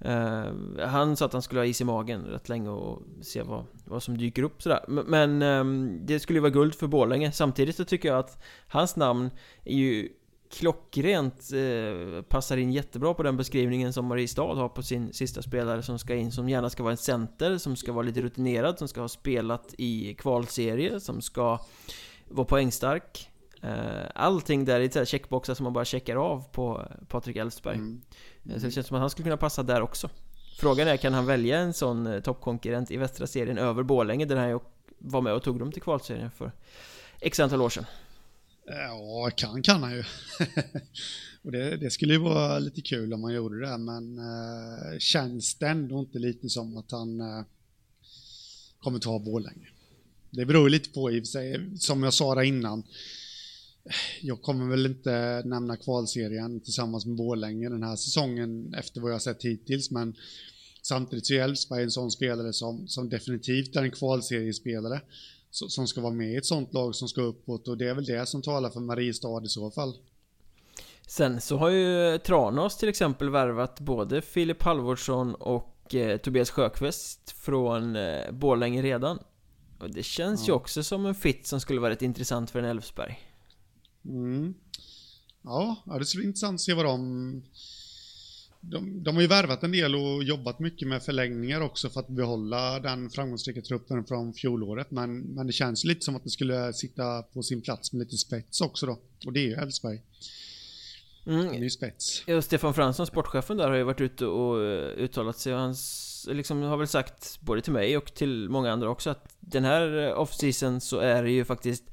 Uh, 0.05 0.85
han 0.87 1.15
sa 1.15 1.25
att 1.25 1.33
han 1.33 1.41
skulle 1.41 1.61
ha 1.61 1.65
is 1.65 1.81
i 1.81 1.83
magen 1.83 2.25
rätt 2.25 2.49
länge 2.49 2.69
och 2.69 3.01
se 3.21 3.43
vad, 3.43 3.65
vad 3.85 4.03
som 4.03 4.17
dyker 4.17 4.43
upp 4.43 4.61
sådär. 4.61 4.85
Men 4.87 5.41
um, 5.41 5.99
det 6.05 6.19
skulle 6.19 6.37
ju 6.37 6.41
vara 6.41 6.51
guld 6.51 6.75
för 6.75 6.87
Borlänge. 6.87 7.31
Samtidigt 7.31 7.75
så 7.75 7.85
tycker 7.85 8.09
jag 8.09 8.19
att 8.19 8.43
hans 8.67 8.95
namn 8.95 9.29
är 9.63 9.75
ju 9.75 10.09
klockrent 10.49 11.49
uh, 11.53 12.21
Passar 12.21 12.57
in 12.57 12.71
jättebra 12.71 13.13
på 13.13 13.23
den 13.23 13.37
beskrivningen 13.37 13.93
som 13.93 14.05
Mariestad 14.05 14.55
har 14.55 14.69
på 14.69 14.83
sin 14.83 15.13
sista 15.13 15.41
spelare 15.41 15.83
som 15.83 15.99
ska 15.99 16.15
in 16.15 16.31
Som 16.31 16.49
gärna 16.49 16.69
ska 16.69 16.83
vara 16.83 16.91
en 16.91 16.97
center, 16.97 17.57
som 17.57 17.75
ska 17.75 17.93
vara 17.93 18.05
lite 18.05 18.21
rutinerad, 18.21 18.79
som 18.79 18.87
ska 18.87 19.01
ha 19.01 19.07
spelat 19.07 19.75
i 19.77 20.13
kvalserie, 20.13 20.99
som 20.99 21.21
ska 21.21 21.59
vara 22.35 22.45
poängstark 22.45 23.29
uh, 23.63 23.69
Allting 24.15 24.65
där 24.65 24.97
är 24.97 25.05
checkboxar 25.05 25.53
som 25.53 25.63
man 25.63 25.73
bara 25.73 25.85
checkar 25.85 26.15
av 26.15 26.43
på 26.51 26.87
Patrik 27.07 27.35
Elfsberg 27.35 27.75
mm. 27.75 28.01
Mm. 28.45 28.59
Så 28.59 28.65
det 28.65 28.71
känns 28.71 28.87
som 28.87 28.95
att 28.95 29.01
han 29.01 29.09
skulle 29.09 29.23
kunna 29.23 29.37
passa 29.37 29.63
där 29.63 29.81
också 29.81 30.09
Frågan 30.57 30.87
är, 30.87 30.97
kan 30.97 31.13
han 31.13 31.25
välja 31.25 31.59
en 31.59 31.73
sån 31.73 32.07
eh, 32.07 32.21
toppkonkurrent 32.21 32.91
i 32.91 32.97
västra 32.97 33.27
serien 33.27 33.57
över 33.57 33.83
Borlänge 33.83 34.25
där 34.25 34.35
han 34.35 34.59
var 34.97 35.21
med 35.21 35.33
och 35.33 35.43
tog 35.43 35.59
dem 35.59 35.71
till 35.71 35.81
kvalserien 35.81 36.31
för 36.31 36.51
X 37.21 37.39
antal 37.39 37.61
år 37.61 37.69
sedan? 37.69 37.85
Ja, 38.65 39.31
kan 39.35 39.63
kan 39.63 39.83
han 39.83 39.91
ju. 39.91 40.03
och 41.43 41.51
det, 41.51 41.77
det, 41.77 41.91
skulle 41.91 42.13
ju 42.13 42.19
vara 42.19 42.59
lite 42.59 42.81
kul 42.81 43.13
om 43.13 43.23
han 43.23 43.33
gjorde 43.33 43.59
det, 43.59 43.77
men 43.77 44.19
uh, 44.19 44.99
känns 44.99 45.55
det 45.55 45.67
ändå 45.67 45.99
inte 45.99 46.19
lite 46.19 46.49
som 46.49 46.77
att 46.77 46.91
han 46.91 47.21
uh, 47.21 47.43
kommer 48.79 48.99
ta 48.99 49.19
Borlänge? 49.19 49.67
Det 50.35 50.45
beror 50.45 50.69
lite 50.69 50.89
på 50.89 51.11
i 51.11 51.19
och 51.19 51.23
för 51.23 51.31
sig, 51.31 51.77
som 51.79 52.03
jag 52.03 52.13
sa 52.13 52.35
där 52.35 52.41
innan, 52.41 52.83
jag 54.21 54.41
kommer 54.41 54.69
väl 54.69 54.85
inte 54.85 55.41
nämna 55.45 55.77
kvalserien 55.77 56.59
tillsammans 56.59 57.05
med 57.05 57.15
Borlänge 57.15 57.69
den 57.69 57.83
här 57.83 57.95
säsongen 57.95 58.73
efter 58.73 59.01
vad 59.01 59.13
jag 59.13 59.21
sett 59.21 59.45
hittills, 59.45 59.91
men 59.91 60.15
samtidigt 60.81 61.25
så 61.25 61.33
är 61.33 61.39
Elfsberg 61.39 61.83
en 61.83 61.91
sån 61.91 62.11
spelare 62.11 62.53
som, 62.53 62.87
som 62.87 63.09
definitivt 63.09 63.75
är 63.75 63.83
en 63.83 63.91
kvalseriespelare 63.91 65.01
som 65.51 65.87
ska 65.87 66.01
vara 66.01 66.13
med 66.13 66.33
i 66.33 66.35
ett 66.35 66.45
sånt 66.45 66.73
lag 66.73 66.95
som 66.95 67.07
ska 67.07 67.21
uppåt 67.21 67.67
och 67.67 67.77
det 67.77 67.89
är 67.89 67.93
väl 67.93 68.05
det 68.05 68.25
som 68.25 68.41
talar 68.41 68.69
för 68.69 68.79
Mariestad 68.79 69.45
i 69.45 69.47
så 69.47 69.71
fall. 69.71 69.93
Sen 71.07 71.41
så 71.41 71.57
har 71.57 71.69
ju 71.69 72.17
Tranås 72.17 72.77
till 72.77 72.89
exempel 72.89 73.29
värvat 73.29 73.79
både 73.79 74.21
Filip 74.21 74.63
Halvordsson 74.63 75.35
och 75.35 75.95
eh, 75.95 76.17
Tobias 76.17 76.49
Sjökvist 76.49 77.31
från 77.31 77.95
eh, 77.95 78.31
Borlänge 78.31 78.81
redan. 78.81 79.19
Det 79.87 80.03
känns 80.03 80.41
ja. 80.41 80.47
ju 80.47 80.53
också 80.53 80.83
som 80.83 81.05
en 81.05 81.15
fit 81.15 81.47
som 81.47 81.61
skulle 81.61 81.79
vara 81.79 81.91
rätt 81.91 82.01
intressant 82.01 82.51
för 82.51 82.59
en 82.59 82.65
Elfsberg. 82.65 83.19
Mm. 84.05 84.53
Ja, 85.43 85.83
det 85.99 86.05
skulle 86.05 86.21
bli 86.21 86.27
intressant 86.27 86.55
att 86.55 86.61
se 86.61 86.73
vad 86.73 86.85
de... 86.85 87.43
De, 88.61 89.03
de 89.03 89.15
har 89.15 89.21
ju 89.21 89.27
värvat 89.27 89.63
en 89.63 89.71
del 89.71 89.95
och 89.95 90.23
jobbat 90.23 90.59
mycket 90.59 90.87
med 90.87 91.03
förlängningar 91.03 91.61
också 91.61 91.89
för 91.89 91.99
att 91.99 92.07
behålla 92.07 92.79
den 92.79 93.09
framgångsrika 93.09 93.61
truppen 93.61 94.05
från 94.05 94.33
fjolåret. 94.33 94.91
Men, 94.91 95.19
men 95.19 95.47
det 95.47 95.53
känns 95.53 95.83
lite 95.83 96.05
som 96.05 96.15
att 96.15 96.23
det 96.23 96.29
skulle 96.29 96.73
sitta 96.73 97.21
på 97.21 97.43
sin 97.43 97.61
plats 97.61 97.93
med 97.93 97.99
lite 97.99 98.17
spets 98.17 98.61
också 98.61 98.85
då. 98.85 98.99
Och 99.25 99.33
det 99.33 99.39
är 99.39 99.43
ju 99.43 99.53
Elfsberg. 99.53 100.01
Mm. 101.27 101.63
Ju 101.63 101.69
spets. 101.69 102.23
Ja, 102.25 102.41
Stefan 102.41 102.73
Fransson, 102.73 103.07
sportchefen 103.07 103.57
där, 103.57 103.69
har 103.69 103.75
ju 103.75 103.83
varit 103.83 104.01
ute 104.01 104.25
och 104.25 104.63
eh, 104.63 104.89
uttalat 104.97 105.37
sig 105.37 105.53
och 105.53 105.59
han 105.59 105.75
liksom 106.27 106.61
har 106.61 106.77
väl 106.77 106.87
sagt 106.87 107.39
både 107.41 107.61
till 107.61 107.73
mig 107.73 107.97
och 107.97 108.13
till 108.13 108.49
många 108.49 108.71
andra 108.71 108.89
också 108.89 109.09
att 109.09 109.35
den 109.39 109.63
här 109.63 110.13
off-season 110.15 110.79
så 110.81 110.99
är 110.99 111.23
det 111.23 111.31
ju 111.31 111.45
faktiskt 111.45 111.83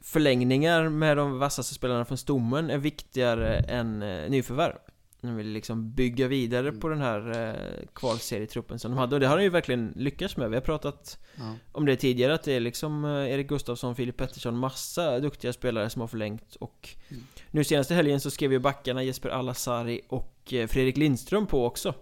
förlängningar 0.00 0.88
med 0.88 1.16
de 1.16 1.38
vassaste 1.38 1.74
spelarna 1.74 2.04
från 2.04 2.18
stommen 2.18 2.70
är 2.70 2.78
viktigare 2.78 3.56
än 3.56 4.02
eh, 4.02 4.30
nyförvärv. 4.30 4.76
De 5.22 5.36
vill 5.36 5.46
liksom 5.46 5.92
bygga 5.92 6.28
vidare 6.28 6.68
mm. 6.68 6.80
på 6.80 6.88
den 6.88 7.00
här 7.00 7.48
eh, 7.48 7.86
kvalserietruppen 7.92 8.78
som 8.78 8.90
de 8.90 8.98
hade 8.98 9.16
och 9.16 9.20
det 9.20 9.26
har 9.26 9.36
de 9.36 9.42
ju 9.42 9.50
verkligen 9.50 9.92
lyckats 9.96 10.36
med. 10.36 10.50
Vi 10.50 10.56
har 10.56 10.62
pratat 10.62 11.18
ja. 11.36 11.54
om 11.72 11.86
det 11.86 11.96
tidigare 11.96 12.34
att 12.34 12.42
det 12.42 12.52
är 12.52 12.60
liksom 12.60 13.04
eh, 13.04 13.10
Erik 13.10 13.48
Gustafsson, 13.48 13.96
Filip 13.96 14.16
Pettersson, 14.16 14.58
massa 14.58 15.20
duktiga 15.20 15.52
spelare 15.52 15.90
som 15.90 16.00
har 16.00 16.08
förlängt 16.08 16.54
och 16.54 16.88
mm. 17.08 17.22
nu 17.50 17.64
senaste 17.64 17.94
helgen 17.94 18.20
så 18.20 18.30
skrev 18.30 18.52
ju 18.52 18.58
backarna 18.58 19.02
Jesper 19.02 19.28
Alasari 19.28 20.00
och 20.08 20.52
eh, 20.52 20.66
Fredrik 20.66 20.96
Lindström 20.96 21.46
på 21.46 21.66
också. 21.66 21.94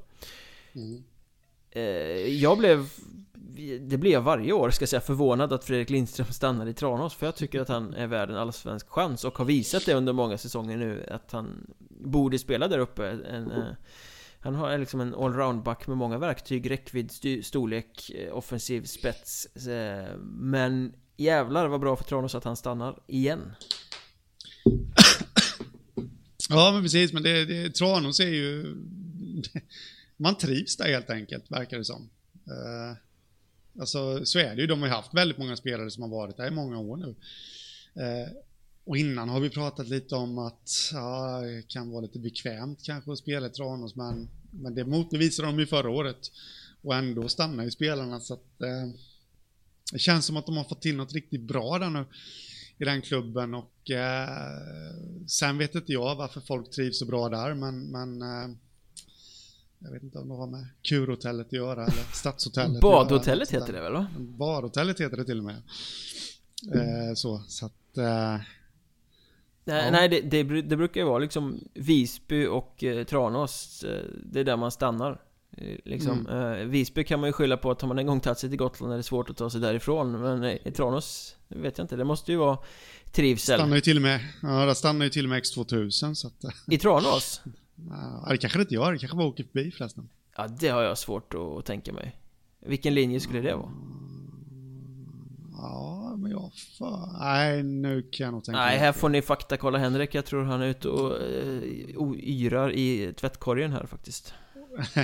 Mm. 0.72 1.02
Eh, 1.70 1.82
jag 2.42 2.58
blev 2.58 2.88
det 3.80 3.98
blir 3.98 4.12
jag 4.12 4.22
varje 4.22 4.52
år 4.52 4.70
ska 4.70 4.82
jag 4.82 4.88
säga 4.88 5.00
förvånad 5.00 5.52
att 5.52 5.64
Fredrik 5.64 5.90
Lindström 5.90 6.26
stannar 6.26 6.66
i 6.66 6.74
Tranås 6.74 7.14
För 7.14 7.26
jag 7.26 7.36
tycker 7.36 7.60
att 7.60 7.68
han 7.68 7.94
är 7.94 8.06
värd 8.06 8.30
en 8.30 8.36
allsvensk 8.36 8.88
chans 8.88 9.24
och 9.24 9.38
har 9.38 9.44
visat 9.44 9.86
det 9.86 9.94
under 9.94 10.12
många 10.12 10.38
säsonger 10.38 10.76
nu 10.76 11.06
Att 11.10 11.32
han 11.32 11.66
borde 11.88 12.38
spela 12.38 12.68
där 12.68 12.78
uppe. 12.78 13.08
En, 13.08 13.50
eh, 13.50 13.72
Han 14.40 14.54
har 14.54 14.78
liksom 14.78 15.00
en 15.00 15.14
allround-back 15.14 15.86
med 15.86 15.96
många 15.96 16.18
verktyg, 16.18 16.70
räckvidd, 16.70 17.10
storlek, 17.44 18.10
eh, 18.10 18.36
offensiv 18.36 18.84
spets 18.84 19.46
eh, 19.56 20.16
Men 20.24 20.92
jävlar 21.16 21.68
vad 21.68 21.80
bra 21.80 21.96
för 21.96 22.04
Tranås 22.04 22.34
att 22.34 22.44
han 22.44 22.56
stannar 22.56 22.98
igen. 23.06 23.52
Ja 26.52 26.72
men 26.72 26.82
precis, 26.82 27.12
men 27.12 27.22
det, 27.22 27.44
det, 27.44 27.74
Tranås 27.74 28.20
är 28.20 28.28
ju 28.28 28.76
Man 30.16 30.38
trivs 30.38 30.76
där 30.76 30.92
helt 30.92 31.10
enkelt, 31.10 31.50
verkar 31.50 31.78
det 31.78 31.84
som. 31.84 32.10
Uh... 32.48 32.96
Alltså 33.80 34.24
så 34.24 34.38
är 34.38 34.56
det 34.56 34.60
ju. 34.60 34.66
De 34.66 34.80
har 34.80 34.88
ju 34.88 34.94
haft 34.94 35.14
väldigt 35.14 35.38
många 35.38 35.56
spelare 35.56 35.90
som 35.90 36.02
har 36.02 36.10
varit 36.10 36.36
där 36.36 36.46
i 36.46 36.50
många 36.50 36.78
år 36.78 36.96
nu. 36.96 37.14
Eh, 38.02 38.28
och 38.84 38.96
innan 38.96 39.28
har 39.28 39.40
vi 39.40 39.50
pratat 39.50 39.88
lite 39.88 40.14
om 40.14 40.38
att 40.38 40.70
ja, 40.92 41.40
det 41.40 41.68
kan 41.68 41.90
vara 41.90 42.00
lite 42.00 42.18
bekvämt 42.18 42.82
kanske 42.82 43.12
att 43.12 43.18
spela 43.18 43.46
i 43.46 43.50
Tranås, 43.50 43.96
men, 43.96 44.28
men 44.50 44.74
det 44.74 44.84
motbevisade 44.84 45.48
de 45.48 45.58
ju 45.58 45.66
förra 45.66 45.90
året. 45.90 46.32
Och 46.82 46.94
ändå 46.94 47.28
stannar 47.28 47.64
ju 47.64 47.70
spelarna 47.70 48.20
så 48.20 48.34
att 48.34 48.62
eh, 48.62 48.88
det 49.92 49.98
känns 49.98 50.26
som 50.26 50.36
att 50.36 50.46
de 50.46 50.56
har 50.56 50.64
fått 50.64 50.82
till 50.82 50.96
något 50.96 51.12
riktigt 51.12 51.42
bra 51.42 51.78
där 51.78 51.90
nu 51.90 52.04
i 52.78 52.84
den 52.84 53.02
klubben 53.02 53.54
och 53.54 53.90
eh, 53.90 54.28
sen 55.26 55.58
vet 55.58 55.74
inte 55.74 55.92
jag 55.92 56.16
varför 56.16 56.40
folk 56.40 56.70
trivs 56.70 56.98
så 56.98 57.06
bra 57.06 57.28
där, 57.28 57.54
men, 57.54 57.90
men 57.90 58.22
eh, 58.22 58.56
jag 59.82 59.90
vet 59.90 60.02
inte 60.02 60.18
om 60.18 60.28
det 60.28 60.34
har 60.34 60.46
med 60.46 60.66
kurhotellet 60.82 61.46
att 61.46 61.52
göra 61.52 61.82
eller 61.82 62.12
stadshotellet 62.14 62.80
Badhotellet 62.80 63.50
heter 63.50 63.72
det 63.72 63.80
väl? 63.80 63.92
Va? 63.92 64.06
Badhotellet 64.18 65.00
heter 65.00 65.16
det 65.16 65.24
till 65.24 65.38
och 65.38 65.44
med. 65.44 65.62
Eh, 66.74 67.14
så, 67.14 67.42
så 67.48 67.66
att... 67.66 67.98
Eh, 67.98 68.36
nej, 69.64 69.84
ja. 69.84 69.90
nej 69.90 70.08
det, 70.08 70.20
det, 70.20 70.62
det, 70.62 70.76
brukar 70.76 71.00
ju 71.00 71.06
vara 71.06 71.18
liksom 71.18 71.60
Visby 71.74 72.46
och 72.46 72.84
eh, 72.84 73.04
Tranås. 73.04 73.84
Eh, 73.84 74.04
det 74.24 74.40
är 74.40 74.44
där 74.44 74.56
man 74.56 74.70
stannar. 74.70 75.20
Eh, 75.56 75.76
liksom, 75.84 76.26
mm. 76.26 76.60
Eh, 76.60 76.66
Visby 76.66 77.04
kan 77.04 77.20
man 77.20 77.28
ju 77.28 77.32
skylla 77.32 77.56
på 77.56 77.70
att 77.70 77.80
har 77.80 77.88
man 77.88 77.98
en 77.98 78.06
gång 78.06 78.20
tagit 78.20 78.38
sig 78.38 78.50
till 78.50 78.58
Gotland 78.58 78.92
är 78.92 78.96
det 78.96 79.02
svårt 79.02 79.30
att 79.30 79.36
ta 79.36 79.50
sig 79.50 79.60
därifrån. 79.60 80.20
Men 80.20 80.44
i 80.44 80.72
Tranås, 80.76 81.36
vet 81.48 81.78
jag 81.78 81.84
inte. 81.84 81.96
Det 81.96 82.04
måste 82.04 82.32
ju 82.32 82.38
vara 82.38 82.58
trivsel. 83.12 83.58
Stannar 83.58 83.76
ju 83.76 83.80
till 83.80 83.96
och 83.96 84.02
med, 84.02 84.20
ja, 84.42 84.66
det 84.66 84.74
stannar 84.74 85.04
ju 85.04 85.10
till 85.10 85.24
och 85.24 85.30
med 85.30 85.42
X2000 85.42 86.14
så 86.14 86.26
att... 86.26 86.44
I 86.66 86.78
Tranås? 86.78 87.40
Ja, 87.88 88.26
det 88.30 88.38
kanske 88.38 88.58
det 88.58 88.62
inte 88.62 88.74
gör, 88.74 88.92
det 88.92 88.98
kanske 88.98 89.16
bara 89.16 89.26
åker 89.26 89.44
förbi 89.44 89.70
förresten. 89.70 90.08
Ja, 90.36 90.48
det 90.48 90.68
har 90.68 90.82
jag 90.82 90.98
svårt 90.98 91.34
att 91.34 91.64
tänka 91.64 91.92
mig. 91.92 92.16
Vilken 92.60 92.94
linje 92.94 93.20
skulle 93.20 93.40
det 93.40 93.54
vara? 93.54 93.72
Ja, 95.52 96.16
men 96.16 96.30
jag 96.30 96.52
fan... 96.78 97.16
Nej, 97.20 97.62
nu 97.62 98.02
kan 98.02 98.24
jag 98.24 98.32
nog 98.32 98.44
tänka 98.44 98.60
Nej, 98.60 98.78
här 98.78 98.92
får 98.92 99.08
ni 99.08 99.22
faktakolla 99.22 99.78
Henrik. 99.78 100.14
Jag 100.14 100.24
tror 100.24 100.44
han 100.44 100.62
är 100.62 100.66
ute 100.66 100.88
och 100.88 101.12
uh, 101.12 102.18
yrar 102.18 102.72
i 102.72 103.12
tvättkorgen 103.16 103.72
här 103.72 103.86
faktiskt. 103.86 104.34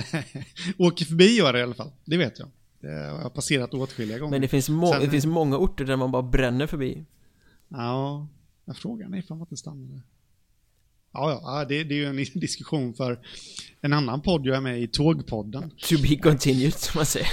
Åker 0.77 1.05
förbi 1.05 1.37
gör 1.37 1.53
det 1.53 1.59
i 1.59 1.63
alla 1.63 1.73
fall, 1.73 1.91
det 2.05 2.17
vet 2.17 2.39
jag. 2.39 2.49
Det 2.79 2.87
har 2.87 3.21
jag 3.21 3.33
passerat 3.33 3.73
åtskilliga 3.73 4.19
gånger. 4.19 4.31
Men 4.31 4.41
det 4.41 4.47
finns, 4.47 4.65
Sen... 4.65 4.81
det 5.01 5.09
finns 5.09 5.25
många 5.25 5.57
orter 5.57 5.85
där 5.85 5.95
man 5.95 6.11
bara 6.11 6.23
bränner 6.23 6.67
förbi. 6.67 7.05
Ja, 7.67 8.27
frågan 8.75 9.13
är 9.13 9.17
ifall 9.17 9.37
man 9.37 9.45
inte 9.45 9.57
stannar 9.57 9.87
där. 9.93 10.01
Ja, 11.17 11.41
ja 11.43 11.65
det, 11.65 11.83
det, 11.83 11.95
är 11.95 11.97
ju 11.97 12.05
en 12.05 12.15
diskussion 12.39 12.93
för 12.93 13.19
en 13.81 13.93
annan 13.93 14.21
podd 14.21 14.45
jag 14.45 14.57
är 14.57 14.61
med 14.61 14.81
i, 14.81 14.87
Tågpodden. 14.87 15.69
To 15.69 15.95
be 16.01 16.15
continued, 16.15 16.73
som 16.73 16.99
man 16.99 17.05
säger. 17.05 17.27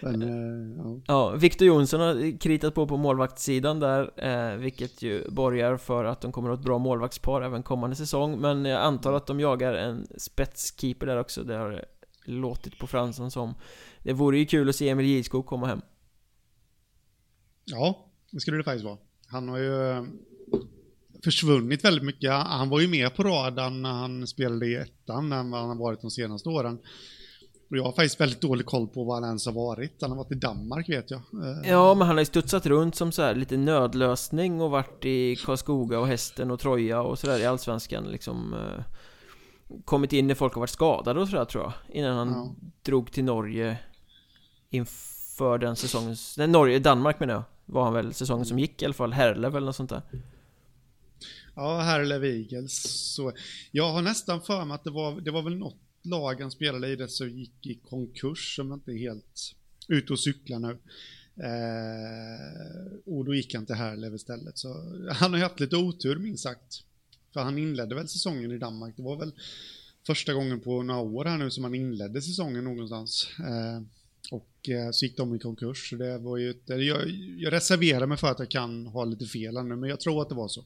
Men, 0.02 0.22
eh, 0.22 0.76
ja. 0.76 1.00
ja, 1.06 1.30
Victor 1.36 1.66
Jonsson 1.66 2.00
har 2.00 2.38
kritat 2.38 2.74
på 2.74 2.86
på 2.86 2.96
målvaktssidan 2.96 3.80
där, 3.80 4.10
eh, 4.16 4.56
vilket 4.56 5.02
ju 5.02 5.30
borgar 5.30 5.76
för 5.76 6.04
att 6.04 6.20
de 6.20 6.32
kommer 6.32 6.50
att 6.50 6.56
ha 6.56 6.60
ett 6.60 6.66
bra 6.66 6.78
målvaktspar 6.78 7.42
även 7.42 7.62
kommande 7.62 7.96
säsong. 7.96 8.40
Men 8.40 8.64
jag 8.64 8.82
antar 8.82 9.12
att 9.12 9.26
de 9.26 9.40
jagar 9.40 9.74
en 9.74 10.06
spetskeeper 10.18 11.06
där 11.06 11.16
också, 11.16 11.42
det 11.44 11.54
har 11.54 11.84
låtit 12.24 12.78
på 12.78 12.86
Fransson 12.86 13.30
som. 13.30 13.54
Det 14.02 14.12
vore 14.12 14.38
ju 14.38 14.46
kul 14.46 14.68
att 14.68 14.76
se 14.76 14.88
Emil 14.88 15.06
Gidskog 15.06 15.46
komma 15.46 15.66
hem. 15.66 15.80
Ja, 17.64 18.06
Det 18.30 18.40
skulle 18.40 18.56
det 18.56 18.64
faktiskt 18.64 18.84
vara. 18.84 18.98
Han 19.26 19.48
har 19.48 19.58
ju 19.58 20.06
försvunnit 21.24 21.84
väldigt 21.84 22.04
mycket. 22.04 22.32
Han 22.32 22.68
var 22.68 22.80
ju 22.80 22.88
med 22.88 23.16
på 23.16 23.22
radarn 23.22 23.82
när 23.82 23.92
han 23.92 24.26
spelade 24.26 24.66
i 24.66 24.74
ettan 24.74 25.32
än 25.32 25.50
vad 25.50 25.60
han 25.60 25.68
har 25.68 25.76
varit 25.76 26.00
de 26.00 26.10
senaste 26.10 26.48
åren. 26.48 26.78
Och 27.70 27.78
jag 27.78 27.84
har 27.84 27.92
faktiskt 27.92 28.20
väldigt 28.20 28.40
dålig 28.40 28.66
koll 28.66 28.88
på 28.88 29.04
var 29.04 29.14
han 29.14 29.24
ens 29.24 29.46
har 29.46 29.52
varit. 29.52 29.96
Han 30.00 30.10
har 30.10 30.16
varit 30.18 30.32
i 30.32 30.34
Danmark 30.34 30.88
vet 30.88 31.10
jag. 31.10 31.18
Eh, 31.20 31.70
Ja, 31.70 31.94
men 31.94 32.06
han 32.06 32.16
har 32.16 32.20
ju 32.20 32.26
studsat 32.26 32.66
runt 32.66 32.94
som 32.94 33.12
så 33.12 33.22
här 33.22 33.34
lite 33.34 33.56
nödlösning 33.56 34.60
och 34.60 34.70
varit 34.70 35.04
i 35.04 35.36
Karlskoga 35.36 35.98
och 35.98 36.06
Hästen 36.06 36.50
och 36.50 36.60
Troja 36.60 37.02
och 37.02 37.18
sådär 37.18 37.38
i 37.38 37.46
Allsvenskan 37.46 38.04
liksom 38.04 38.54
eh, 38.54 38.84
Kommit 39.84 40.12
in 40.12 40.26
när 40.26 40.34
folk 40.34 40.54
har 40.54 40.60
varit 40.60 40.70
skadade 40.70 41.20
och 41.20 41.28
sådär 41.28 41.44
tror 41.44 41.62
jag 41.64 41.72
Innan 41.96 42.16
han 42.16 42.28
Ja. 42.28 42.54
drog 42.82 43.12
till 43.12 43.24
Norge 43.24 43.78
Inför 44.70 45.58
den 45.58 45.76
säsongen 45.76 46.16
Nej, 46.38 46.46
Norge, 46.46 46.78
Danmark 46.78 47.20
menar 47.20 47.34
jag 47.34 47.42
Var 47.66 47.84
han 47.84 47.92
väl 47.92 48.14
säsongen 48.14 48.46
som 48.46 48.58
gick 48.58 48.82
i 48.82 48.84
alla 48.84 48.94
fall, 48.94 49.12
Herlev 49.12 49.56
eller 49.56 49.66
något 49.66 49.76
sånt 49.76 49.90
där 49.90 50.02
Ja, 51.54 51.80
Herlev 51.80 52.24
Eagles. 52.24 52.82
Så 53.14 53.32
jag 53.70 53.92
har 53.92 54.02
nästan 54.02 54.42
för 54.42 54.64
mig 54.64 54.74
att 54.74 54.84
det 54.84 54.90
var, 54.90 55.20
det 55.20 55.30
var 55.30 55.42
väl 55.42 55.56
något 55.56 55.76
lag 56.02 56.40
han 56.40 56.50
spelade 56.50 56.88
i 56.88 56.96
det 56.96 57.08
som 57.08 57.28
gick 57.28 57.66
i 57.66 57.74
konkurs 57.74 58.56
som 58.56 58.72
inte 58.72 58.92
är 58.92 58.98
helt 58.98 59.54
ute 59.88 60.12
och 60.12 60.20
cyklar 60.20 60.58
nu. 60.58 60.78
Eh, 61.36 63.14
och 63.14 63.24
då 63.24 63.34
gick 63.34 63.54
han 63.54 63.66
till 63.66 63.74
Herlev 63.74 64.14
istället. 64.14 64.58
Så 64.58 64.68
han 65.10 65.32
har 65.32 65.38
ju 65.38 65.44
haft 65.44 65.60
lite 65.60 65.76
otur 65.76 66.16
minst 66.16 66.42
sagt. 66.42 66.84
För 67.32 67.40
han 67.40 67.58
inledde 67.58 67.94
väl 67.94 68.08
säsongen 68.08 68.52
i 68.52 68.58
Danmark. 68.58 68.96
Det 68.96 69.02
var 69.02 69.16
väl 69.16 69.32
första 70.06 70.34
gången 70.34 70.60
på 70.60 70.82
några 70.82 71.00
år 71.00 71.24
här 71.24 71.38
nu 71.38 71.50
som 71.50 71.64
han 71.64 71.74
inledde 71.74 72.22
säsongen 72.22 72.64
någonstans. 72.64 73.28
Eh, 73.38 73.82
och 74.30 74.68
eh, 74.68 74.90
så 74.90 75.04
gick 75.04 75.16
de 75.16 75.34
i 75.34 75.38
konkurs. 75.38 75.90
Så 75.90 75.96
det 75.96 76.18
var 76.18 76.36
ju 76.36 76.50
ett, 76.50 76.62
jag, 76.66 77.10
jag 77.38 77.52
reserverar 77.52 78.06
mig 78.06 78.18
för 78.18 78.30
att 78.30 78.38
jag 78.38 78.50
kan 78.50 78.86
ha 78.86 79.04
lite 79.04 79.26
fel 79.26 79.56
här 79.56 79.64
nu, 79.64 79.76
men 79.76 79.90
jag 79.90 80.00
tror 80.00 80.22
att 80.22 80.28
det 80.28 80.34
var 80.34 80.48
så. 80.48 80.64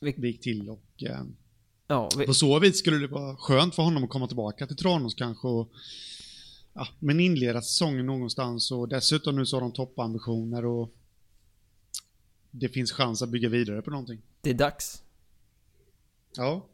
Det 0.00 0.18
gick 0.18 0.40
till 0.40 0.70
och 0.70 1.02
eh, 1.02 1.22
Ja, 1.90 2.10
vi, 2.18 2.26
på 2.26 2.34
så 2.34 2.58
vis 2.58 2.78
skulle 2.78 2.96
det 2.98 3.06
vara 3.06 3.36
skönt 3.36 3.74
för 3.74 3.82
honom 3.82 4.04
att 4.04 4.10
komma 4.10 4.26
tillbaka 4.26 4.66
till 4.66 4.76
Tranås 4.76 5.14
kanske 5.14 5.48
och 5.48 5.72
ja, 6.72 6.88
men 6.98 7.20
inleda 7.20 7.62
säsongen 7.62 8.06
någonstans 8.06 8.70
och 8.70 8.88
dessutom 8.88 9.36
nu 9.36 9.46
så 9.46 9.56
har 9.56 9.60
de 9.60 9.72
toppambitioner 9.72 10.64
och 10.64 10.94
det 12.50 12.68
finns 12.68 12.92
chans 12.92 13.22
att 13.22 13.28
bygga 13.28 13.48
vidare 13.48 13.82
på 13.82 13.90
någonting. 13.90 14.22
det 14.40 14.50
är 14.50 14.54
dags 14.54 15.02
Ja. 16.36 16.66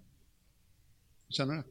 Känner 1.29 1.55
det. 1.55 1.65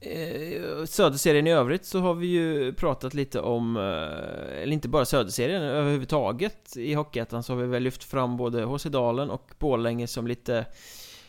Eh, 0.00 0.84
Söderserien 0.84 1.46
i 1.46 1.52
övrigt 1.52 1.84
så 1.84 2.00
har 2.00 2.14
vi 2.14 2.26
ju 2.26 2.72
pratat 2.72 3.14
lite 3.14 3.40
om, 3.40 3.76
eh, 3.76 4.62
eller 4.62 4.72
inte 4.72 4.88
bara 4.88 5.04
Söderserien, 5.04 5.62
överhuvudtaget 5.62 6.76
i 6.76 6.94
Hockeyettan 6.94 7.42
så 7.42 7.52
har 7.52 7.60
vi 7.60 7.66
väl 7.66 7.82
lyft 7.82 8.04
fram 8.04 8.36
både 8.36 8.64
HC 8.64 8.84
Dalen 8.84 9.30
och 9.30 9.50
Borlänge 9.58 10.06
som 10.06 10.26
lite 10.26 10.66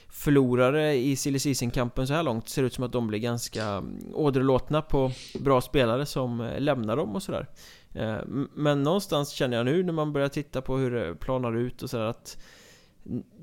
förlorare 0.10 0.96
i 0.96 1.16
silly 1.16 1.40
season-kampen 1.40 2.08
så 2.08 2.14
här 2.14 2.24
långt. 2.24 2.50
Ser 2.50 2.64
ut 2.64 2.74
som 2.74 2.84
att 2.84 2.92
de 2.92 3.08
blir 3.08 3.20
ganska 3.20 3.64
mm, 3.66 4.00
åderlåtna 4.14 4.82
på 4.82 5.12
bra 5.40 5.62
spelare 5.62 6.06
som 6.06 6.42
eh, 6.42 6.60
lämnar 6.60 6.98
dem 6.98 7.16
och 7.16 7.24
sådär. 7.24 7.48
Men 8.54 8.84
någonstans 8.84 9.30
känner 9.30 9.58
jag 9.58 9.66
nu 9.66 9.84
när 9.84 9.94
man 9.94 10.14
börjar 10.14 10.28
titta 10.28 10.62
på 10.62 10.78
hur 10.78 10.92
det 10.92 11.16
planar 11.16 11.58
ut 11.58 11.84
och 11.84 11.90
sådär 11.90 12.06
att 12.06 12.38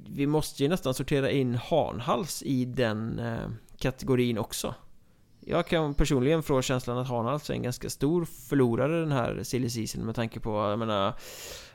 vi 0.09 0.27
måste 0.27 0.63
ju 0.63 0.69
nästan 0.69 0.95
sortera 0.95 1.31
in 1.31 1.55
Hanhals 1.55 2.43
i 2.43 2.65
den 2.65 3.21
kategorin 3.79 4.39
också. 4.39 4.75
Jag 5.47 5.67
kan 5.67 5.95
personligen 5.95 6.43
få 6.43 6.63
känslan 6.63 6.99
att 6.99 7.09
Hanhals 7.09 7.33
alltså 7.33 7.53
är 7.53 7.57
en 7.57 7.63
ganska 7.63 7.91
stor 7.91 8.25
förlorare 8.25 9.01
den 9.01 9.13
här 9.13 9.43
silly 9.43 9.71
season 9.71 10.07
med 10.07 10.15
tanke 10.15 10.41
på, 10.41 10.51
jag 10.51 10.79
menar 10.79 11.15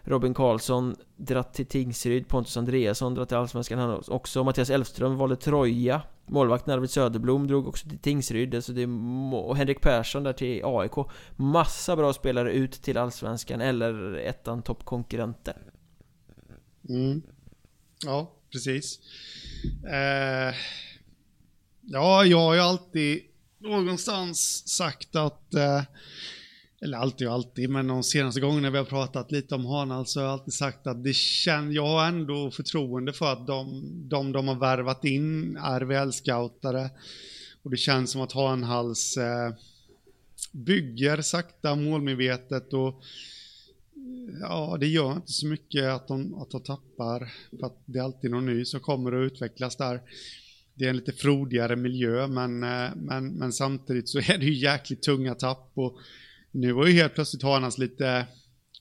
Robin 0.03 0.34
Karlsson 0.34 0.95
dratt 1.15 1.53
till 1.53 1.65
Tingsryd, 1.65 2.28
Pontus 2.28 2.57
Andreasson 2.57 3.15
dratt 3.15 3.28
till 3.28 3.38
Allsvenskan. 3.38 3.80
Han 3.80 4.03
också, 4.07 4.43
Mattias 4.43 4.70
Elfström 4.70 5.17
valde 5.17 5.36
Troja. 5.36 6.01
Målvakten 6.26 6.74
Arvid 6.74 6.89
Söderblom 6.89 7.47
drog 7.47 7.67
också 7.67 7.89
till 7.89 7.99
Tingsryd, 7.99 8.55
alltså 8.55 8.74
det 8.74 8.86
och 9.34 9.57
Henrik 9.57 9.82
Persson 9.82 10.24
där 10.24 10.34
till 10.34 10.61
AIK 10.65 10.91
Massa 11.36 11.95
bra 11.95 12.13
spelare 12.13 12.53
ut 12.53 12.72
till 12.72 12.97
Allsvenskan 12.97 13.61
eller 13.61 14.13
ettan 14.13 14.61
toppkonkurrenter. 14.61 15.57
Mm. 16.89 17.22
Ja, 18.05 18.34
precis. 18.51 18.99
Eh, 19.91 20.55
ja, 21.82 22.26
jag 22.26 22.39
har 22.39 22.53
ju 22.53 22.59
alltid 22.59 23.28
någonstans 23.60 24.68
sagt 24.68 25.16
att, 25.16 25.53
eh, 25.53 25.84
eller 26.82 26.97
alltid 26.97 27.28
och 27.28 27.34
alltid, 27.34 27.70
men 27.70 27.88
de 27.88 28.03
senaste 28.03 28.41
gångerna 28.41 28.70
vi 28.70 28.78
har 28.78 28.86
pratat 28.86 29.32
lite 29.32 29.55
om 29.55 29.66
Hanal 29.66 30.05
så 30.05 30.20
har 30.20 30.26
jag 30.26 30.34
alltid 30.34 30.53
sagt 30.53 30.88
att 30.88 31.03
det 31.03 31.16
känns, 31.16 31.76
jag 31.76 31.88
har 31.88 32.07
ändå 32.07 32.51
förtroende 32.51 33.14
för 33.14 33.34
att 33.34 33.47
de 33.47 33.82
de, 34.10 34.32
de 34.32 34.47
har 34.47 34.55
värvat 34.55 35.05
in 35.05 35.57
är 35.57 35.82
välscoutade. 35.82 36.89
Och 37.64 37.72
det 37.72 37.78
känns 37.78 38.12
som 38.12 38.22
att 38.22 38.32
Hanhals 38.32 39.18
eh, 39.18 39.53
bygger 40.51 41.22
sakta 41.22 41.76
målmedvetet 41.76 42.74
och 42.74 43.03
Ja, 44.41 44.78
det 44.80 44.88
gör 44.88 45.12
inte 45.12 45.32
så 45.32 45.47
mycket 45.47 45.84
att 45.84 46.07
de, 46.07 46.36
att 46.41 46.51
de 46.51 46.62
tappar, 46.62 47.34
för 47.60 47.66
att 47.66 47.78
det 47.86 47.99
är 47.99 48.03
alltid 48.03 48.32
någon 48.32 48.45
ny 48.45 48.66
som 48.66 48.80
kommer 48.80 49.12
att 49.12 49.32
utvecklas 49.32 49.76
där. 49.76 50.01
Det 50.80 50.86
är 50.86 50.89
en 50.89 50.95
lite 50.95 51.11
frodigare 51.11 51.75
miljö, 51.75 52.27
men, 52.27 52.63
eh, 52.63 52.89
men, 52.95 53.27
men 53.27 53.53
samtidigt 53.53 54.09
så 54.09 54.19
är 54.19 54.38
det 54.38 54.45
ju 54.45 54.53
jäkligt 54.53 55.01
tunga 55.01 55.36
tapp 55.36 55.71
och 55.73 55.97
nu 56.51 56.73
har 56.73 56.88
ju 56.88 56.93
helt 56.93 57.13
plötsligt 57.13 57.43
Hanas 57.43 57.77
lite, 57.77 58.25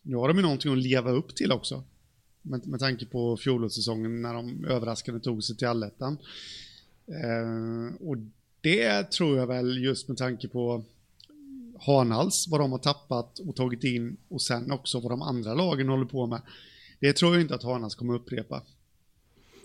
nu 0.02 0.16
har 0.16 0.28
de 0.28 0.36
ju 0.36 0.42
någonting 0.42 0.72
att 0.72 0.78
leva 0.78 1.10
upp 1.10 1.34
till 1.34 1.52
också. 1.52 1.84
Med, 2.42 2.66
med 2.66 2.80
tanke 2.80 3.06
på 3.06 3.36
fjolårssäsongen 3.36 4.22
när 4.22 4.34
de 4.34 4.64
överraskande 4.64 5.20
tog 5.20 5.44
sig 5.44 5.56
till 5.56 5.66
allettan. 5.66 6.18
Eh, 7.06 8.06
och 8.06 8.16
det 8.60 9.10
tror 9.10 9.38
jag 9.38 9.46
väl 9.46 9.84
just 9.84 10.08
med 10.08 10.16
tanke 10.16 10.48
på 10.48 10.84
Hanhals, 11.78 12.48
vad 12.48 12.60
de 12.60 12.72
har 12.72 12.78
tappat 12.78 13.38
och 13.38 13.56
tagit 13.56 13.84
in 13.84 14.16
och 14.28 14.42
sen 14.42 14.70
också 14.70 15.00
vad 15.00 15.12
de 15.12 15.22
andra 15.22 15.54
lagen 15.54 15.88
håller 15.88 16.06
på 16.06 16.26
med. 16.26 16.40
Det 17.00 17.12
tror 17.12 17.32
jag 17.32 17.40
inte 17.40 17.54
att 17.54 17.62
Hanhals 17.62 17.94
kommer 17.94 18.14
upprepa. 18.14 18.62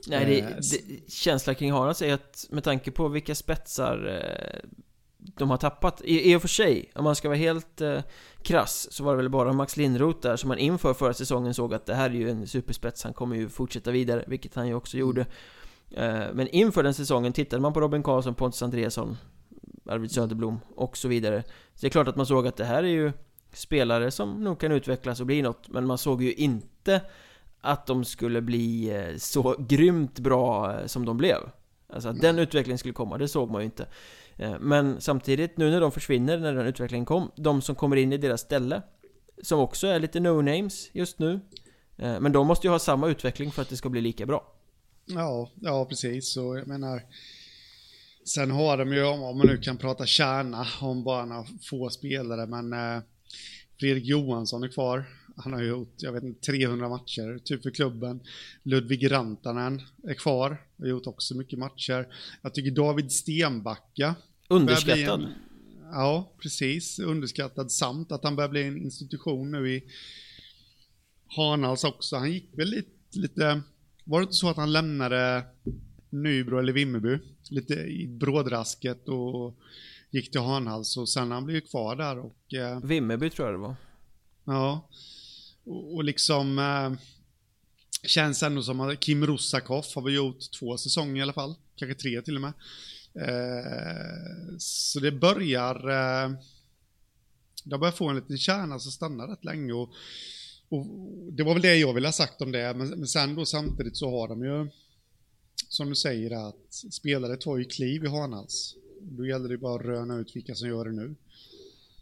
Nej, 0.07 0.25
det, 0.25 0.39
Eh, 0.39 0.47
det, 0.55 1.11
känslan 1.11 1.55
kring 1.55 1.71
Hanhals 1.71 2.01
är 2.01 2.13
att 2.13 2.47
med 2.49 2.63
tanke 2.63 2.91
på 2.91 3.07
vilka 3.07 3.35
spetsar 3.35 4.21
eh, 4.23 4.69
de 5.17 5.49
har 5.49 5.57
tappat 5.57 6.01
I, 6.01 6.31
I 6.31 6.35
och 6.35 6.41
för 6.41 6.47
sig, 6.47 6.91
om 6.95 7.03
man 7.03 7.15
ska 7.15 7.27
vara 7.27 7.37
helt 7.37 7.81
eh, 7.81 7.99
krass 8.41 8.87
Så 8.91 9.03
var 9.03 9.11
det 9.11 9.17
väl 9.17 9.29
bara 9.29 9.53
Max 9.53 9.77
Lindroth 9.77 10.19
där 10.19 10.35
som 10.35 10.47
man 10.47 10.57
inför 10.57 10.93
förra 10.93 11.13
säsongen 11.13 11.53
såg 11.53 11.73
att 11.73 11.85
det 11.85 11.95
här 11.95 12.09
är 12.09 12.13
ju 12.13 12.29
en 12.29 12.47
superspets 12.47 13.03
Han 13.03 13.13
kommer 13.13 13.35
ju 13.35 13.49
fortsätta 13.49 13.91
vidare, 13.91 14.23
vilket 14.27 14.55
han 14.55 14.67
ju 14.67 14.73
också 14.73 14.97
gjorde. 14.97 15.21
Eh, 15.91 16.23
Men 16.33 16.47
inför 16.47 16.83
den 16.83 16.93
säsongen 16.93 17.33
tittade 17.33 17.61
man 17.61 17.73
på 17.73 17.81
Robin 17.81 18.03
Karlsson, 18.03 18.35
Pontus 18.35 18.63
Andreasson 18.63 19.17
Arvid 19.85 20.11
Söderblom 20.11 20.59
och 20.75 20.97
så 20.97 21.07
vidare. 21.07 21.43
Så 21.75 21.81
det 21.81 21.87
är 21.87 21.91
klart 21.91 22.07
att 22.07 22.15
man 22.15 22.25
såg 22.25 22.47
att 22.47 22.57
det 22.57 22.65
här 22.65 22.83
är 22.83 22.87
ju 22.87 23.11
Spelare 23.53 24.11
som 24.11 24.43
nog 24.43 24.59
kan 24.59 24.71
utvecklas 24.71 25.19
och 25.19 25.25
bli 25.25 25.41
något 25.41 25.67
Men 25.67 25.85
man 25.85 25.97
såg 25.97 26.23
ju 26.23 26.33
inte 26.33 27.01
att 27.63 27.87
de 27.87 28.05
skulle 28.05 28.41
bli 28.41 28.89
eh, 28.89 29.17
så 29.17 29.55
grymt 29.59 30.19
bra 30.19 30.73
eh, 30.79 30.85
som 30.85 31.05
de 31.05 31.17
blev 31.17 31.37
Alltså 31.87 32.09
att 32.09 32.21
den 32.21 32.39
utvecklingen 32.39 32.77
skulle 32.77 32.93
komma, 32.93 33.17
det 33.17 33.27
såg 33.27 33.51
man 33.51 33.61
ju 33.61 33.65
inte 33.65 33.87
Eh, 34.37 34.59
Men 34.59 35.01
samtidigt, 35.01 35.57
nu 35.57 35.71
när 35.71 35.81
de 35.81 35.91
försvinner, 35.91 36.37
när 36.37 36.53
den 36.53 36.67
utvecklingen 36.67 37.05
kom 37.05 37.31
De 37.35 37.61
som 37.61 37.75
kommer 37.75 37.95
in 37.95 38.13
i 38.13 38.17
deras 38.17 38.41
ställe 38.41 38.81
Som 39.41 39.59
också 39.59 39.87
är 39.87 39.99
lite 39.99 40.19
no-names 40.19 40.89
just 40.93 41.19
nu 41.19 41.39
Men 41.95 42.31
de 42.31 42.47
måste 42.47 42.67
ju 42.67 42.71
ha 42.71 42.79
samma 42.79 43.07
utveckling 43.07 43.51
för 43.51 43.61
att 43.61 43.69
det 43.69 43.77
ska 43.77 43.89
bli 43.89 44.01
lika 44.01 44.25
bra 44.25 44.55
Ja, 45.05 45.49
ja 45.55 45.85
precis. 45.85 46.33
Så 46.33 46.57
jag 46.57 46.67
menar, 46.67 47.01
sen 48.25 48.51
har 48.51 48.77
de 48.77 48.93
ju, 48.93 49.03
om 49.05 49.37
man 49.37 49.47
nu 49.47 49.57
kan 49.57 49.77
prata 49.77 50.05
kärna, 50.05 50.67
om 50.81 51.03
bara 51.03 51.25
några 51.25 51.45
få 51.69 51.89
spelare, 51.89 52.47
men 52.47 52.73
Fredrik 53.79 54.05
Johansson 54.05 54.63
är 54.63 54.67
kvar. 54.67 55.05
Han 55.35 55.53
har 55.53 55.61
gjort, 55.61 55.93
jag 55.97 56.11
vet 56.11 56.23
inte, 56.23 56.51
300 56.51 56.89
matcher, 56.89 57.39
typ 57.43 57.63
för 57.63 57.71
klubben. 57.71 58.19
Ludvig 58.63 59.11
Rantanen 59.11 59.81
är 60.03 60.13
kvar, 60.13 60.61
har 60.79 60.87
gjort 60.87 61.07
också 61.07 61.37
mycket 61.37 61.59
matcher. 61.59 62.07
Jag 62.41 62.53
tycker 62.53 62.71
David 62.71 63.11
Stenbacka 63.11 64.15
Underskattad 64.47 65.21
En, 65.21 65.33
ja, 65.91 66.31
precis. 66.41 66.99
Underskattad 66.99 67.71
samt 67.71 68.11
att 68.11 68.23
han 68.23 68.35
börjar 68.35 68.49
bli 68.49 68.63
en 68.63 68.77
institution 68.77 69.51
nu 69.51 69.71
i 69.71 69.83
Hanals 71.35 71.83
också. 71.83 72.15
Han 72.15 72.31
gick 72.31 72.49
väl 72.57 72.67
lite, 72.67 73.19
lite 73.19 73.61
var 74.03 74.19
det 74.19 74.23
inte 74.23 74.33
så 74.33 74.49
att 74.49 74.57
han 74.57 74.71
lämnade 74.71 75.43
Nybro 76.09 76.59
eller 76.59 76.73
Vimmerby 76.73 77.19
lite 77.49 77.73
i 77.73 78.07
brådrasket 78.07 79.09
och 79.09 79.55
gick 80.11 80.31
till 80.31 80.41
Hanhals 80.41 80.97
och 80.97 81.09
sen 81.09 81.31
han 81.31 81.45
blev 81.45 81.61
kvar 81.61 81.95
där 81.95 82.19
och 82.19 82.53
eh, 82.53 82.79
Vimmerby 82.83 83.29
tror 83.29 83.47
jag 83.47 83.59
det 83.59 83.61
var 83.61 83.75
ja 84.45 84.89
och, 85.65 85.95
och 85.95 86.03
liksom 86.03 86.59
eh, 86.59 86.93
känns 88.07 88.43
ändå 88.43 88.63
som 88.63 88.79
att 88.79 88.99
Kim 88.99 89.25
Rosakoff 89.25 89.95
har 89.95 90.01
vi 90.01 90.15
gjort 90.15 90.51
två 90.59 90.77
säsonger 90.77 91.19
i 91.19 91.21
alla 91.21 91.33
fall, 91.33 91.55
kanske 91.75 92.01
tre 92.01 92.21
till 92.21 92.35
och 92.35 92.41
med. 92.41 92.53
Eh, 93.15 94.57
så 94.57 94.99
det 94.99 95.11
börjar, 95.11 95.75
eh, 95.75 96.31
de 97.63 97.79
börjar 97.79 97.91
få 97.91 98.09
en 98.09 98.15
liten 98.15 98.37
kärna 98.37 98.79
som 98.79 98.91
stannar 98.91 99.27
rätt 99.27 99.45
länge 99.45 99.73
och 99.73 99.93
och 100.73 100.87
det 101.33 101.43
var 101.43 101.53
väl 101.53 101.61
det 101.61 101.75
jag 101.75 101.93
ville 101.93 102.07
ha 102.07 102.13
sagt 102.13 102.41
om 102.41 102.51
det, 102.51 102.73
men, 102.73 102.89
men 102.89 103.07
sen 103.07 103.35
då 103.35 103.45
samtidigt 103.45 103.97
så 103.97 104.09
har 104.09 104.27
de 104.27 104.43
ju, 104.43 104.69
som 105.69 105.89
du 105.89 105.95
säger, 105.95 106.47
att 106.47 106.73
spelare 106.73 107.37
tar 107.37 107.57
ju 107.57 107.65
kliv 107.65 108.03
i 108.03 108.07
Hanhals. 108.07 108.75
Då 109.01 109.25
gäller 109.25 109.49
det 109.49 109.57
bara 109.57 109.79
att 109.79 109.85
röna 109.85 110.17
ut 110.17 110.35
vilka 110.35 110.55
som 110.55 110.67
gör 110.67 110.85
det 110.85 110.91
nu. 110.91 111.15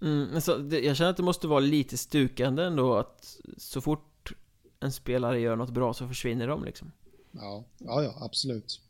Mm, 0.02 0.42
så 0.42 0.58
det, 0.58 0.80
jag 0.80 0.98
känner 0.98 1.10
att 1.10 1.18
det 1.18 1.24
måste 1.24 1.48
vara 1.48 1.60
lite 1.60 1.98
stukande 1.98 2.64
ändå 2.64 2.96
att 2.96 3.38
så 3.58 3.82
fort 3.82 4.34
en 4.80 4.92
spelare 4.92 5.40
gör 5.40 5.56
något 5.56 5.74
bra 5.74 5.94
så 5.94 6.08
försvinner 6.08 6.48
de 6.48 6.64
liksom. 6.64 6.92
Ja, 7.32 7.66
ja, 7.78 8.04
ja 8.04 8.18
absolut. 8.22 8.82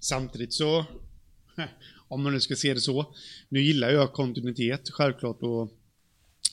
Samtidigt 0.00 0.52
så, 0.52 0.84
om 2.08 2.22
man 2.22 2.32
nu 2.32 2.40
ska 2.40 2.56
se 2.56 2.74
det 2.74 2.80
så, 2.80 3.14
nu 3.48 3.62
gillar 3.62 3.90
jag 3.90 4.12
kontinuitet 4.12 4.90
självklart 4.90 5.42
och 5.42 5.72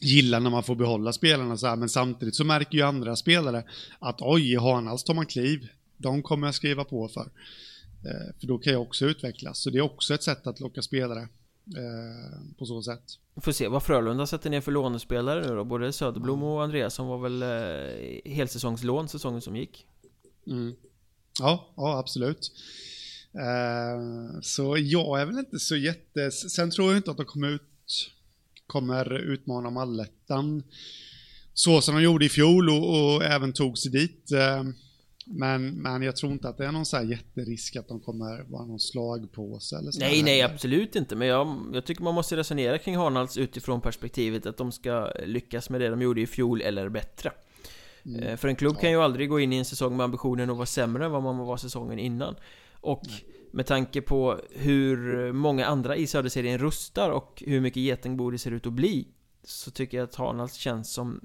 gillar 0.02 0.40
när 0.40 0.50
man 0.50 0.64
får 0.64 0.76
behålla 0.76 1.14
spelarna 1.14 1.58
så 1.58 1.68
här, 1.68 1.76
men 1.76 1.90
samtidigt 1.90 2.36
så 2.36 2.44
märker 2.44 2.78
ju 2.78 2.84
andra 2.84 3.16
spelare 3.16 3.64
att 4.00 4.22
oj, 4.22 4.52
i 4.52 4.56
Hanhals 4.56 5.04
tar 5.04 5.14
man 5.14 5.26
kliv. 5.26 5.68
De 5.98 6.24
kommer 6.24 6.48
jag 6.48 6.56
skriva 6.56 6.84
på 6.84 7.08
för. 7.08 7.32
Eh, 8.06 8.40
för 8.40 8.48
då 8.48 8.58
kan 8.58 8.74
jag 8.74 8.82
också 8.82 9.06
utvecklas. 9.06 9.60
Så 9.60 9.70
det 9.70 9.78
är 9.78 9.82
också 9.82 10.14
ett 10.14 10.24
sätt 10.24 10.48
att 10.48 10.60
locka 10.60 10.82
spelare 10.82 11.22
eh, 11.78 12.56
på 12.58 12.66
så 12.66 12.84
sätt. 12.84 13.04
Får 13.42 13.52
se 13.52 13.68
vad 13.68 13.84
Frölunda 13.84 14.28
sätter 14.28 14.50
ner 14.50 14.62
för 14.62 14.72
lånespelare 14.72 15.48
nu 15.48 15.56
då. 15.56 15.64
Både 15.64 15.94
Söderblom 15.94 16.44
och 16.44 16.64
Andreasson 16.64 17.08
var 17.08 17.18
väl 17.18 17.42
eh, 17.42 18.32
helsäsongslån 18.34 19.10
säsongen 19.10 19.42
som 19.42 19.56
gick. 19.56 19.86
Mm. 20.48 20.76
Ja, 21.40 21.74
ja 21.76 21.98
absolut. 21.98 22.52
Eh, 23.34 24.40
så 24.42 24.78
jag 24.78 25.22
är 25.22 25.26
väl 25.26 25.40
inte 25.40 25.60
så 25.60 25.76
jätte... 25.76 26.32
Sen 26.32 26.72
tror 26.72 26.88
jag 26.88 26.98
inte 26.98 27.12
att 27.12 27.18
de 27.18 27.26
kommer 27.26 27.50
ut 27.50 27.62
kommer 28.68 29.14
utmana 29.14 29.70
Mallettan. 29.70 30.64
så 31.54 31.82
som 31.82 31.96
de 31.96 32.02
gjorde 32.02 32.26
i 32.26 32.30
fjol 32.30 32.70
och, 32.70 33.16
och 33.16 33.24
även 33.24 33.54
tog 33.54 33.78
sig 33.78 33.92
dit. 33.92 34.32
Eh, 34.32 34.64
men, 35.32 35.82
men 35.82 36.02
jag 36.02 36.16
tror 36.16 36.32
inte 36.32 36.50
att 36.50 36.58
det 36.58 36.66
är 36.66 36.72
någon 36.72 36.86
så 36.86 36.98
här 36.98 37.04
jätterisk 37.04 37.76
att 37.76 37.88
de 37.88 38.00
kommer 38.00 38.44
vara 38.44 38.66
någon 38.66 38.80
slagpåse 38.80 39.78
eller 39.78 39.92
så 39.92 40.00
Nej, 40.00 40.24
nej, 40.24 40.42
absolut 40.42 40.96
inte. 40.96 41.16
Men 41.16 41.28
jag, 41.28 41.72
jag 41.74 41.86
tycker 41.86 42.04
man 42.04 42.16
måste 42.16 42.38
resonera 42.38 42.78
kring 42.78 42.98
Harnalds 42.98 43.38
utifrån 43.38 43.82
perspektivet 43.82 44.46
att 44.46 44.58
de 44.58 44.72
ska 44.72 45.12
lyckas 45.26 45.70
med 45.70 45.82
det 45.82 45.90
de 45.90 46.02
gjorde 46.02 46.22
i 46.22 46.28
fjol 46.28 46.62
eller 46.62 46.90
bättre. 46.90 47.32
Mm. 48.06 48.24
Eh, 48.24 48.38
för 48.38 48.48
en 48.48 48.56
klubb 48.56 48.76
ja. 48.76 48.82
kan 48.82 48.92
ju 48.92 49.02
aldrig 49.02 49.30
gå 49.30 49.40
in 49.40 49.54
i 49.54 49.58
en 49.58 49.66
säsong 49.66 49.98
med 49.98 50.04
ambitionen 50.04 50.50
att 50.50 50.56
vara 50.56 50.66
sämre 50.66 51.06
än 51.06 51.12
vad 51.12 51.24
man 51.24 51.38
var 51.38 51.58
säsongen 51.58 52.00
innan. 52.00 52.36
Och 52.74 53.04
nej. 53.08 53.26
med 53.52 53.66
tanke 53.66 54.02
på 54.02 54.40
hur 54.50 55.32
många 55.32 55.66
andra 55.66 55.96
i 55.96 56.08
Söderserien 56.08 56.58
rustar 56.58 57.10
och 57.10 57.44
hur 57.46 57.62
mycket 57.62 57.84
getingbo 57.84 58.32
det 58.32 58.38
ser 58.38 58.52
ut 58.52 58.68
att 58.68 58.74
bli 58.74 59.08
Så 59.44 59.72
tycker 59.72 59.98
jag 59.98 60.04
att 60.04 60.16
Harnalds 60.16 60.56
känns 60.56 60.94
som 60.94 61.22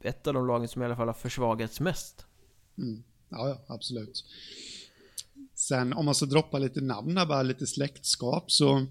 ett 0.00 0.26
av 0.26 0.34
de 0.34 0.46
lagen 0.46 0.68
som 0.68 0.82
i 0.82 0.84
alla 0.84 0.96
fall 0.96 1.08
har 1.08 1.14
försvagats 1.14 1.80
mest. 1.80 2.26
Mm. 2.78 3.02
Ja, 3.32 3.48
ja, 3.48 3.74
absolut. 3.74 4.24
Sen 5.54 5.92
om 5.92 6.04
man 6.04 6.14
ska 6.14 6.26
droppa 6.26 6.58
lite 6.58 6.80
namn 6.80 7.16
här, 7.16 7.26
bara 7.26 7.42
lite 7.42 7.66
släktskap, 7.66 8.52
så 8.52 8.86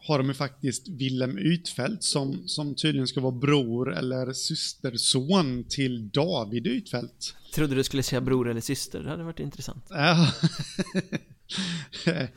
har 0.00 0.18
de 0.18 0.28
ju 0.28 0.34
faktiskt 0.34 0.88
Willem 0.88 1.38
Ytfält 1.38 2.02
som, 2.02 2.48
som 2.48 2.74
tydligen 2.74 3.08
ska 3.08 3.20
vara 3.20 3.32
bror 3.32 3.94
eller 3.94 4.32
systerson 4.32 5.64
till 5.68 6.08
David 6.08 6.66
Ytfält. 6.66 7.34
Trodde 7.54 7.74
du 7.74 7.84
skulle 7.84 8.02
säga 8.02 8.20
bror 8.20 8.50
eller 8.50 8.60
syster, 8.60 9.02
det 9.02 9.10
hade 9.10 9.24
varit 9.24 9.40
intressant. 9.40 9.84
Ja. 9.88 10.32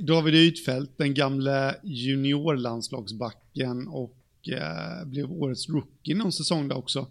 David 0.00 0.34
Ytfält, 0.34 0.98
den 0.98 1.14
gamla 1.14 1.74
juniorlandslagsbacken 1.82 3.88
och 3.88 4.16
eh, 4.48 5.06
blev 5.06 5.32
årets 5.32 5.68
rookie 5.68 6.14
någon 6.14 6.32
säsong 6.32 6.68
där 6.68 6.76
också. 6.76 7.06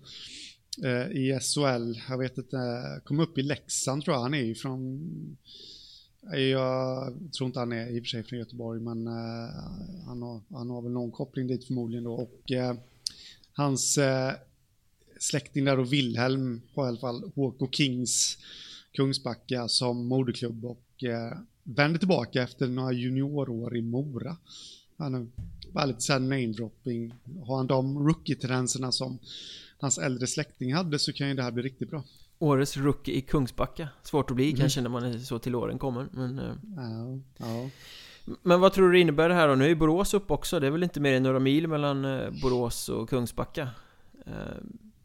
Eh, 0.83 1.11
i 1.11 1.39
SHL. 1.41 2.01
Jag 2.09 2.17
vet 2.17 2.37
inte, 2.37 2.57
kom 3.03 3.19
upp 3.19 3.37
i 3.37 3.43
Leksand 3.43 4.03
tror 4.03 4.15
jag. 4.15 4.21
Han 4.21 4.33
är 4.33 4.43
ju 4.43 4.55
från... 4.55 5.37
Eh, 6.33 6.39
jag 6.39 7.13
tror 7.37 7.47
inte 7.47 7.59
han 7.59 7.71
är 7.71 7.87
i 7.87 7.99
och 7.99 8.03
för 8.03 8.07
sig 8.07 8.23
från 8.23 8.39
Göteborg, 8.39 8.81
men 8.81 9.07
uh, 9.07 9.49
han, 10.05 10.21
har, 10.21 10.41
han 10.49 10.69
har 10.69 10.81
väl 10.81 10.91
någon 10.91 11.11
koppling 11.11 11.47
dit 11.47 11.65
förmodligen 11.65 12.03
då. 12.03 12.13
Och 12.13 12.51
uh, 12.51 12.73
hans 13.53 13.97
uh, 13.97 14.31
släkting 15.19 15.65
där 15.65 15.79
och 15.79 15.93
Wilhelm 15.93 16.61
har 16.73 16.85
i 16.85 16.87
alla 16.87 16.99
fall 16.99 17.31
HK 17.35 17.75
Kings 17.75 18.37
Kungsbacka 18.91 19.67
som 19.67 20.07
moderklubb 20.07 20.65
och 20.65 21.03
uh, 21.03 21.39
vände 21.63 21.99
tillbaka 21.99 22.43
efter 22.43 22.67
några 22.67 22.91
juniorår 22.91 23.77
i 23.77 23.81
Mora. 23.81 24.37
Han 24.97 25.15
är 25.15 25.27
bara 25.71 25.85
lite 25.85 26.01
såhär 26.01 26.19
namedropping. 26.19 27.13
Har 27.45 27.57
han 27.57 27.67
de 27.67 28.07
rookie-tendenserna 28.07 28.91
som 28.91 29.19
hans 29.79 29.97
äldre 29.97 30.27
släkting 30.27 30.73
hade 30.73 30.99
så 30.99 31.13
kan 31.13 31.27
ju 31.27 31.33
det 31.33 31.43
här 31.43 31.51
bli 31.51 31.63
riktigt 31.63 31.89
bra. 31.89 32.03
Årets 32.39 32.77
rookie 32.77 33.15
i 33.15 33.21
Kungsbacka. 33.21 33.89
Svårt 34.03 34.29
att 34.29 34.35
bli 34.35 34.47
mm. 34.47 34.59
kanske 34.59 34.81
när 34.81 34.89
man 34.89 35.03
är 35.03 35.17
så 35.17 35.39
till 35.39 35.55
åren 35.55 35.79
kommer, 35.79 36.07
men... 36.11 36.39
Eh. 36.39 36.53
Ja, 36.75 37.19
ja. 37.37 37.69
Men 38.41 38.59
vad 38.59 38.73
tror 38.73 38.85
du 38.85 38.93
det 38.93 38.99
innebär 38.99 39.29
det 39.29 39.35
här 39.35 39.47
då? 39.47 39.55
Nu 39.55 39.71
är 39.71 39.75
Borås 39.75 40.13
upp 40.13 40.31
också, 40.31 40.59
det 40.59 40.67
är 40.67 40.71
väl 40.71 40.83
inte 40.83 40.99
mer 40.99 41.13
än 41.13 41.23
några 41.23 41.39
mil 41.39 41.67
mellan 41.67 42.05
eh, 42.05 42.29
Borås 42.41 42.89
och 42.89 43.09
Kungsbacka? 43.09 43.69
Eh, 44.25 44.33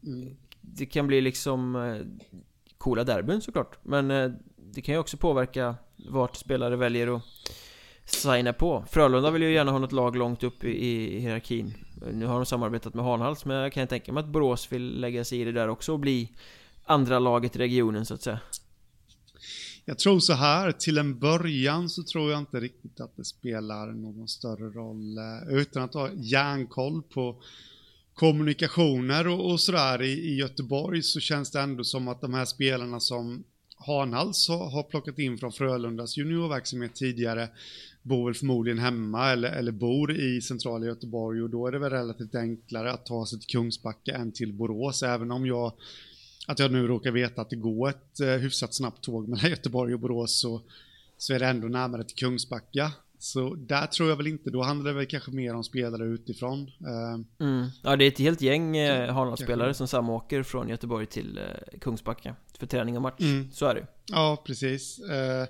mm. 0.03 0.35
Det 0.61 0.85
kan 0.85 1.07
bli 1.07 1.21
liksom 1.21 1.97
coola 2.77 3.03
derbyn 3.03 3.41
såklart, 3.41 3.77
men 3.83 4.07
det 4.55 4.81
kan 4.81 4.95
ju 4.95 4.99
också 4.99 5.17
påverka 5.17 5.75
vart 6.09 6.35
spelare 6.35 6.75
väljer 6.75 7.15
att 7.15 7.23
signa 8.05 8.53
på. 8.53 8.85
Frölunda 8.89 9.31
vill 9.31 9.41
ju 9.41 9.53
gärna 9.53 9.71
ha 9.71 9.79
något 9.79 9.91
lag 9.91 10.15
långt 10.15 10.43
upp 10.43 10.63
i, 10.63 10.87
i 10.87 11.19
hierarkin. 11.19 11.73
Nu 12.13 12.25
har 12.25 12.35
de 12.35 12.45
samarbetat 12.45 12.93
med 12.93 13.05
Hanhals, 13.05 13.45
men 13.45 13.57
jag 13.57 13.73
kan 13.73 13.87
tänka 13.87 14.13
mig 14.13 14.21
att 14.21 14.29
Borås 14.29 14.71
vill 14.71 14.99
lägga 14.99 15.25
sig 15.25 15.41
i 15.41 15.43
det 15.43 15.51
där 15.51 15.67
också 15.67 15.93
och 15.93 15.99
bli 15.99 16.31
andra 16.83 17.19
laget 17.19 17.55
i 17.55 17.59
regionen 17.59 18.05
så 18.05 18.13
att 18.13 18.21
säga. 18.21 18.39
Jag 19.85 19.99
tror 19.99 20.19
så 20.19 20.33
här, 20.33 20.71
till 20.71 20.97
en 20.97 21.19
början 21.19 21.89
så 21.89 22.03
tror 22.03 22.31
jag 22.31 22.39
inte 22.39 22.59
riktigt 22.59 22.99
att 22.99 23.17
det 23.17 23.25
spelar 23.25 23.91
någon 23.91 24.27
större 24.27 24.69
roll. 24.69 25.17
Eh, 25.17 25.57
utan 25.57 25.83
att 25.83 25.93
ha 25.93 26.09
järnkoll 26.13 27.01
på 27.03 27.41
kommunikationer 28.13 29.27
och, 29.27 29.51
och 29.51 29.59
sådär 29.59 30.01
i, 30.01 30.11
i 30.11 30.35
Göteborg 30.35 31.03
så 31.03 31.19
känns 31.19 31.51
det 31.51 31.59
ändå 31.61 31.83
som 31.83 32.07
att 32.07 32.21
de 32.21 32.33
här 32.33 32.45
spelarna 32.45 32.99
som 32.99 33.43
Hanhals 33.75 34.49
har 34.49 34.83
plockat 34.83 35.19
in 35.19 35.37
från 35.37 35.51
Frölundas 35.51 36.17
juniorverksamhet 36.17 36.95
tidigare 36.95 37.49
bor 38.01 38.25
väl 38.25 38.33
förmodligen 38.33 38.79
hemma 38.79 39.31
eller, 39.31 39.49
eller 39.49 39.71
bor 39.71 40.11
i 40.11 40.41
centrala 40.41 40.85
Göteborg 40.85 41.41
och 41.41 41.49
då 41.49 41.67
är 41.67 41.71
det 41.71 41.79
väl 41.79 41.89
relativt 41.89 42.35
enklare 42.35 42.91
att 42.91 43.05
ta 43.05 43.25
sig 43.25 43.39
till 43.39 43.47
Kungsbacka 43.47 44.15
än 44.15 44.31
till 44.31 44.53
Borås, 44.53 45.03
även 45.03 45.31
om 45.31 45.45
jag 45.45 45.73
att 46.47 46.59
jag 46.59 46.71
nu 46.71 46.87
råkar 46.87 47.11
veta 47.11 47.41
att 47.41 47.49
det 47.49 47.55
går 47.55 47.89
ett 47.89 48.19
eh, 48.19 48.27
hyfsat 48.27 48.73
snabbt 48.73 49.03
tåg 49.03 49.27
mellan 49.27 49.49
Göteborg 49.49 49.93
och 49.93 49.99
Borås 49.99 50.39
så, 50.39 50.61
så 51.17 51.33
är 51.33 51.39
det 51.39 51.45
ändå 51.45 51.67
närmare 51.67 52.03
till 52.03 52.15
Kungsbacka. 52.15 52.91
Så 53.19 53.55
där 53.55 53.87
tror 53.87 54.09
jag 54.09 54.15
väl 54.15 54.27
inte, 54.27 54.49
då 54.49 54.61
handlar 54.61 54.91
det 54.91 54.97
väl 54.97 55.05
kanske 55.05 55.31
mer 55.31 55.55
om 55.55 55.63
spelare 55.63 56.05
utifrån. 56.05 56.59
Eh, 56.61 57.45
mm. 57.47 57.67
Ja, 57.83 57.95
det 57.95 58.05
är 58.05 58.07
ett 58.07 58.19
helt 58.19 58.41
gäng 58.41 58.77
eh, 58.77 59.13
Hanlandsspelare 59.13 59.73
som 59.73 59.87
samåker 59.87 60.43
från 60.43 60.69
Göteborg 60.69 61.05
till 61.05 61.37
eh, 61.37 61.79
Kungsbacka 61.79 62.35
för 62.59 62.67
träning 62.67 62.95
och 62.95 63.01
match. 63.01 63.19
Mm. 63.19 63.51
Så 63.51 63.65
är 63.65 63.75
det 63.75 63.87
Ja, 64.05 64.43
precis. 64.45 64.99
Eh, 64.99 65.47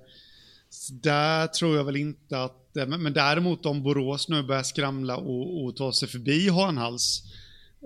så 0.74 0.94
där 0.94 1.48
tror 1.48 1.76
jag 1.78 1.84
väl 1.84 1.96
inte 1.96 2.44
att, 2.44 2.78
eh, 2.78 2.88
men, 2.88 3.04
men 3.04 3.14
däremot 3.14 3.66
om 3.66 3.84
Borås 3.84 4.30
nu 4.30 4.44
börjar 4.44 4.64
skramla 4.64 5.18
och, 5.18 5.64
och 5.64 5.76
ta 5.76 5.94
sig 5.94 6.08
förbi 6.08 6.50
Hanhals 6.50 7.24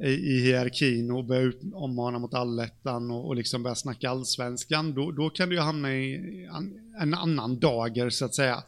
i, 0.04 0.10
i 0.10 0.42
hierarkin 0.42 1.12
och 1.12 1.26
börja 1.26 1.52
ommana 1.74 2.20
mot 2.20 2.34
allettan 2.34 3.12
och, 3.12 3.28
och 3.28 3.36
liksom 3.36 3.64
börja 3.64 3.76
snacka 3.76 4.10
allsvenskan, 4.10 4.94
då, 4.94 5.12
då 5.12 5.30
kan 5.30 5.50
du 5.50 5.56
ju 5.56 5.62
hamna 5.62 5.96
i 5.96 6.16
en, 6.46 6.94
en 7.02 7.14
annan 7.14 7.60
dager 7.60 8.10
så 8.10 8.26
att 8.26 8.36
säga. 8.36 8.64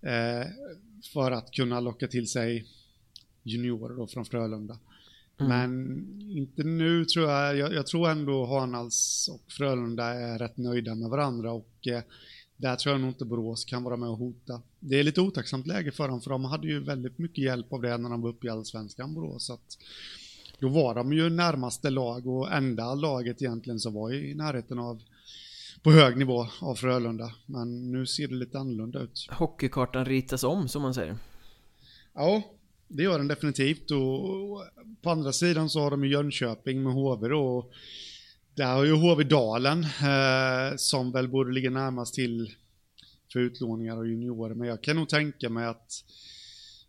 Eh, 0.00 0.46
för 1.12 1.30
att 1.30 1.50
kunna 1.50 1.80
locka 1.80 2.08
till 2.08 2.28
sig 2.28 2.66
juniorer 3.42 3.96
då 3.96 4.06
från 4.06 4.24
Frölunda. 4.24 4.78
Mm. 5.40 5.48
Men 5.48 6.30
inte 6.30 6.62
nu 6.62 7.04
tror 7.04 7.30
jag, 7.30 7.56
jag, 7.56 7.74
jag, 7.74 7.86
tror 7.86 8.10
ändå 8.10 8.46
Hanhals 8.46 9.30
och 9.32 9.52
Frölunda 9.52 10.04
är 10.04 10.38
rätt 10.38 10.56
nöjda 10.56 10.94
med 10.94 11.08
varandra 11.08 11.52
och 11.52 11.86
eh, 11.86 12.02
där 12.56 12.76
tror 12.76 12.92
jag 12.94 13.00
nog 13.00 13.10
inte 13.10 13.24
Borås 13.24 13.64
kan 13.64 13.82
vara 13.84 13.96
med 13.96 14.08
och 14.08 14.18
hota. 14.18 14.62
Det 14.80 15.00
är 15.00 15.04
lite 15.04 15.20
otacksamt 15.20 15.66
läge 15.66 15.92
för 15.92 16.08
dem, 16.08 16.20
för 16.20 16.30
de 16.30 16.44
hade 16.44 16.66
ju 16.66 16.80
väldigt 16.80 17.18
mycket 17.18 17.44
hjälp 17.44 17.72
av 17.72 17.82
det 17.82 17.96
när 17.96 18.10
de 18.10 18.22
var 18.22 18.30
uppe 18.30 18.46
i 18.46 18.50
Allsvenskan, 18.50 19.14
Borås. 19.14 19.46
Så 19.46 19.52
att 19.52 19.78
då 20.58 20.68
var 20.68 20.94
de 20.94 21.12
ju 21.12 21.30
närmaste 21.30 21.90
lag 21.90 22.26
och 22.26 22.52
enda 22.52 22.94
laget 22.94 23.42
egentligen 23.42 23.80
som 23.80 23.94
var 23.94 24.14
i 24.14 24.34
närheten 24.34 24.78
av 24.78 25.02
på 25.82 25.90
hög 25.90 26.16
nivå 26.16 26.46
av 26.60 26.74
Frölunda. 26.74 27.32
Men 27.46 27.92
nu 27.92 28.06
ser 28.06 28.28
det 28.28 28.34
lite 28.34 28.58
annorlunda 28.58 29.00
ut. 29.00 29.26
Hockeykartan 29.30 30.04
ritas 30.04 30.44
om, 30.44 30.68
som 30.68 30.82
man 30.82 30.94
säger. 30.94 31.16
Ja, 32.14 32.42
det 32.88 33.02
gör 33.02 33.18
den 33.18 33.28
definitivt. 33.28 33.90
Och 33.90 34.62
på 35.02 35.10
andra 35.10 35.32
sidan 35.32 35.70
så 35.70 35.80
har 35.80 35.90
de 35.90 36.04
ju 36.04 36.10
Jönköping 36.10 36.82
med 36.82 36.92
HV 36.92 37.28
då. 37.28 37.70
Där 38.56 38.74
har 38.74 38.84
ju 38.84 38.92
HV-Dalen 38.92 39.82
eh, 39.82 40.76
som 40.76 41.12
väl 41.12 41.28
borde 41.28 41.52
ligga 41.52 41.70
närmast 41.70 42.14
till 42.14 42.54
för 43.32 43.40
utlåningar 43.40 43.96
och 43.96 44.06
juniorer. 44.06 44.54
Men 44.54 44.68
jag 44.68 44.82
kan 44.82 44.96
nog 44.96 45.08
tänka 45.08 45.48
mig 45.48 45.66
att, 45.66 45.92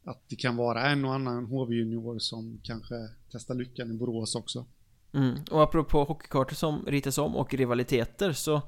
att 0.04 0.24
det 0.30 0.36
kan 0.36 0.56
vara 0.56 0.90
en 0.90 1.06
och 1.06 1.14
annan 1.14 1.46
HV-junior 1.46 2.20
som 2.20 2.60
kanske 2.64 2.96
testar 3.32 3.56
lyckan 3.56 3.92
i 3.92 3.94
Borås 3.94 4.36
också. 4.36 4.66
Mm. 5.14 5.36
Och 5.52 5.64
apropå 5.64 6.04
hockeykartor 6.04 6.56
som 6.56 6.86
ritas 6.86 7.18
om 7.18 7.36
och 7.36 7.54
rivaliteter 7.54 8.32
så 8.32 8.62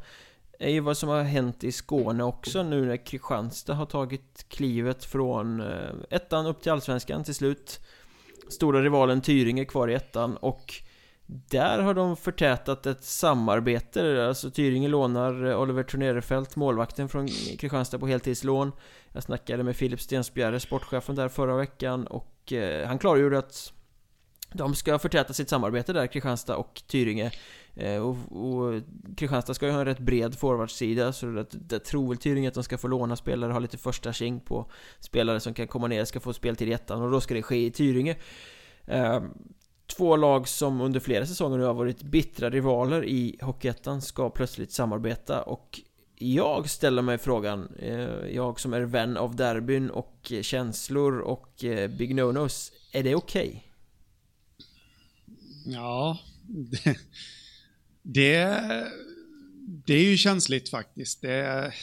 är 0.60 0.70
ju 0.70 0.80
vad 0.80 0.98
som 0.98 1.10
har 1.10 1.24
hänt 1.24 1.64
i 1.64 1.72
Skåne 1.72 2.24
också 2.24 2.64
nu 2.64 2.86
när 2.86 3.06
Kristianstad 3.06 3.74
har 3.74 3.86
tagit 3.86 4.46
klivet 4.50 5.06
från 5.06 5.62
eh, 5.62 5.90
ettan 6.10 6.46
upp 6.46 6.62
till 6.62 6.72
allsvenskan 6.72 7.24
till 7.24 7.36
slut 7.36 7.80
Stora 8.50 8.84
rivalen 8.84 9.22
Tyringe 9.22 9.66
kvar 9.66 9.88
i 9.88 9.94
ettan 9.94 10.38
och 10.38 10.84
där 11.32 11.80
har 11.80 11.94
de 11.94 12.18
förtätat 12.18 12.86
ett 12.86 13.04
samarbete, 13.04 14.28
alltså 14.28 14.52
Tyringe 14.52 14.88
lånar 14.88 15.46
eh, 15.46 15.62
Oliver 15.62 15.84
Tornerefelt, 15.84 16.56
målvakten 16.56 17.10
från 17.10 17.28
Kristianstad 17.28 18.00
på 18.00 18.08
heltidslån. 18.08 18.72
Jag 19.14 19.24
snackade 19.24 19.64
med 19.64 19.76
Filip 19.76 20.02
Stensbjerre, 20.02 20.60
sportchefen 20.60 21.16
där 21.16 21.30
förra 21.30 21.56
veckan 21.56 22.08
och 22.08 22.54
eh, 22.54 22.88
han 22.88 23.00
klargjorde 23.00 23.38
att 23.38 23.74
de 24.54 24.76
ska 24.76 25.00
förtäta 25.00 25.34
sitt 25.34 25.50
samarbete 25.50 25.94
där, 25.94 26.08
Kristianstad 26.08 26.56
och 26.56 26.82
Tyringe. 26.88 27.32
Eh, 27.76 28.02
och, 28.02 28.16
och 28.32 28.82
Kristianstad 29.18 29.54
ska 29.54 29.66
ju 29.66 29.72
ha 29.72 29.80
en 29.80 29.86
rätt 29.86 30.00
bred 30.00 30.36
forwardsida 30.36 31.14
så 31.14 31.26
det, 31.26 31.46
det 31.52 31.80
tror 31.80 32.10
väl 32.10 32.18
Tyringe 32.18 32.48
att 32.48 32.54
de 32.54 32.64
ska 32.64 32.78
få 32.78 32.88
låna 32.88 33.16
spelare, 33.16 33.52
ha 33.52 33.60
lite 33.60 33.78
första 33.78 34.14
tjing 34.14 34.40
på 34.40 34.72
spelare 35.00 35.40
som 35.40 35.54
kan 35.54 35.68
komma 35.68 35.88
ner, 35.88 36.06
ska 36.06 36.20
få 36.20 36.34
speltid 36.34 36.70
i 36.70 36.74
ettan 36.74 37.02
och 37.02 37.12
då 37.12 37.22
ska 37.22 37.34
det 37.34 37.44
ske 37.44 37.66
i 37.66 37.72
Tyringe. 37.72 38.16
Eh, 38.86 39.22
Två 39.98 40.16
lag 40.16 40.48
som 40.48 40.82
under 40.82 41.00
flera 41.00 41.26
säsonger 41.26 41.58
nu 41.58 41.64
har 41.64 41.74
varit 41.74 42.02
bittra 42.02 42.50
rivaler 42.50 43.06
i 43.06 43.38
Hockeyettan 43.42 44.02
ska 44.02 44.30
plötsligt 44.30 44.72
samarbeta 44.72 45.42
och 45.42 45.82
jag 46.16 46.70
ställer 46.70 47.02
mig 47.02 47.18
frågan, 47.18 47.76
eh, 47.80 48.36
jag 48.36 48.60
som 48.60 48.74
är 48.74 48.82
vän 48.82 49.18
av 49.18 49.36
derbyn 49.36 49.90
och 49.90 50.34
känslor 50.42 51.20
och 51.20 51.64
eh, 51.64 51.90
Big 51.90 52.16
No-Nos, 52.16 52.72
är 52.92 53.04
det 53.04 53.16
okej? 53.16 53.48
Okay? 53.48 53.62
Ja, 55.74 56.18
det, 56.48 56.98
det, 58.02 58.64
det, 59.86 59.94
är 59.94 60.04
ju 60.04 60.18
känsligt 60.18 60.70
faktiskt. 60.70 61.22
Det, 61.22 61.74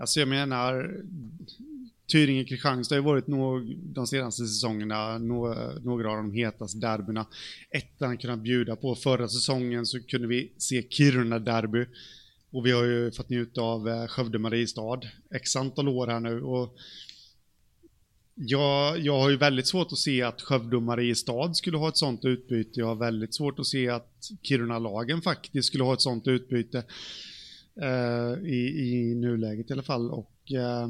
alltså 0.00 0.20
jag 0.20 0.28
menar, 0.28 1.00
Tyringe-Kristianstad 2.14 2.94
har 2.94 3.00
ju 3.00 3.04
varit 3.04 3.26
nog, 3.26 3.76
de 3.76 4.06
senaste 4.06 4.46
säsongerna 4.46 5.18
några 5.18 6.10
av 6.10 6.16
de 6.16 6.32
hetaste 6.32 6.78
derbyna. 6.78 7.26
Ettan 7.70 8.18
kunnat 8.18 8.38
bjuda 8.38 8.76
på. 8.76 8.94
Förra 8.94 9.28
säsongen 9.28 9.86
så 9.86 10.02
kunde 10.02 10.28
vi 10.28 10.52
se 10.58 10.82
Kiruna-derby. 10.90 11.86
Och 12.50 12.66
vi 12.66 12.70
har 12.70 12.84
ju 12.84 13.12
fått 13.12 13.28
njuta 13.28 13.60
av 13.60 13.88
eh, 13.88 14.06
Skövde-Mariestad 14.06 15.00
x 15.34 15.56
antal 15.56 15.88
år 15.88 16.06
här 16.06 16.20
nu. 16.20 16.42
Och 16.42 16.76
jag, 18.34 18.98
jag 18.98 19.18
har 19.18 19.30
ju 19.30 19.36
väldigt 19.36 19.66
svårt 19.66 19.92
att 19.92 19.98
se 19.98 20.22
att 20.22 20.42
Skövde 20.42 20.76
och 20.76 20.82
Mariestad 20.82 21.54
skulle 21.54 21.76
ha 21.76 21.88
ett 21.88 21.96
sånt 21.96 22.24
utbyte. 22.24 22.80
Jag 22.80 22.86
har 22.86 22.94
väldigt 22.94 23.34
svårt 23.34 23.58
att 23.58 23.66
se 23.66 23.88
att 23.88 24.30
Kiruna-lagen 24.42 25.22
faktiskt 25.22 25.68
skulle 25.68 25.84
ha 25.84 25.94
ett 25.94 26.02
sånt 26.02 26.26
utbyte. 26.26 26.84
Uh, 27.82 28.48
i, 28.48 28.90
I 28.90 29.14
nuläget 29.14 29.70
i 29.70 29.72
alla 29.72 29.82
fall. 29.82 30.10
Och 30.10 30.52
uh, 30.52 30.88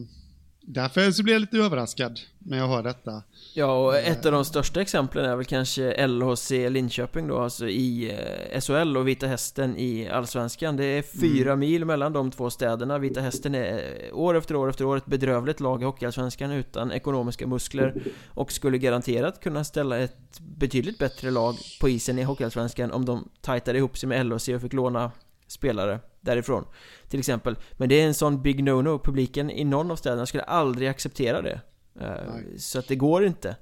Därför 0.67 1.11
så 1.11 1.23
blir 1.23 1.35
jag 1.35 1.41
lite 1.41 1.59
överraskad 1.59 2.21
när 2.39 2.59
jag 2.59 2.69
hör 2.69 2.83
detta. 2.83 3.23
Ja, 3.55 3.85
och 3.85 3.97
ett 3.97 4.27
av 4.27 4.33
de 4.33 4.45
största 4.45 4.81
exemplen 4.81 5.25
är 5.25 5.37
väl 5.37 5.45
kanske 5.45 6.07
LHC 6.07 6.51
Linköping 6.51 7.29
då, 7.29 7.39
alltså 7.39 7.69
i 7.69 8.11
eh, 8.53 8.61
SHL 8.61 8.97
och 8.97 9.09
Vita 9.09 9.27
Hästen 9.27 9.77
i 9.77 10.09
Allsvenskan. 10.09 10.77
Det 10.77 10.85
är 10.85 11.03
fyra 11.03 11.53
mm. 11.53 11.61
mil 11.61 11.85
mellan 11.85 12.13
de 12.13 12.31
två 12.31 12.51
städerna. 12.51 12.99
Vita 12.99 13.21
Hästen 13.21 13.55
är 13.55 13.73
eh, 13.73 14.19
år 14.19 14.37
efter 14.37 14.57
år 14.57 14.71
efter 14.71 14.85
år 14.85 14.97
ett 14.97 15.07
bedrövligt 15.07 15.61
lag 15.61 15.83
i 15.83 15.85
Hockeyallsvenskan 15.85 16.51
utan 16.51 16.93
ekonomiska 16.93 17.47
muskler 17.47 18.03
och 18.29 18.53
skulle 18.53 18.79
garanterat 18.79 19.41
kunna 19.41 19.65
ställa 19.65 19.99
ett 19.99 20.41
betydligt 20.41 20.99
bättre 20.99 21.31
lag 21.31 21.57
på 21.81 21.89
isen 21.89 22.19
i 22.19 22.23
Hockeyallsvenskan 22.23 22.93
om 22.93 23.05
de 23.05 23.29
tajtade 23.41 23.79
ihop 23.79 23.99
sig 23.99 24.09
med 24.09 24.27
LHC 24.27 24.49
och 24.49 24.61
fick 24.61 24.73
låna 24.73 25.11
spelare 25.55 26.01
därifrån. 26.21 26.65
Till 27.09 27.19
exempel. 27.19 27.57
Men 27.73 27.89
det 27.89 27.95
är 28.01 28.07
en 28.07 28.15
sån 28.15 28.43
big 28.43 28.61
no-no. 28.61 28.99
Publiken 29.05 29.51
i 29.51 29.65
någon 29.65 29.91
av 29.91 29.97
städerna 29.97 30.27
skulle 30.27 30.43
aldrig 30.43 30.89
acceptera 30.89 31.43
det. 31.43 31.61
Uh, 32.01 32.57
Så 32.57 32.79
att 32.79 32.89
det 32.89 32.97
går 32.97 33.25
inte. 33.25 33.57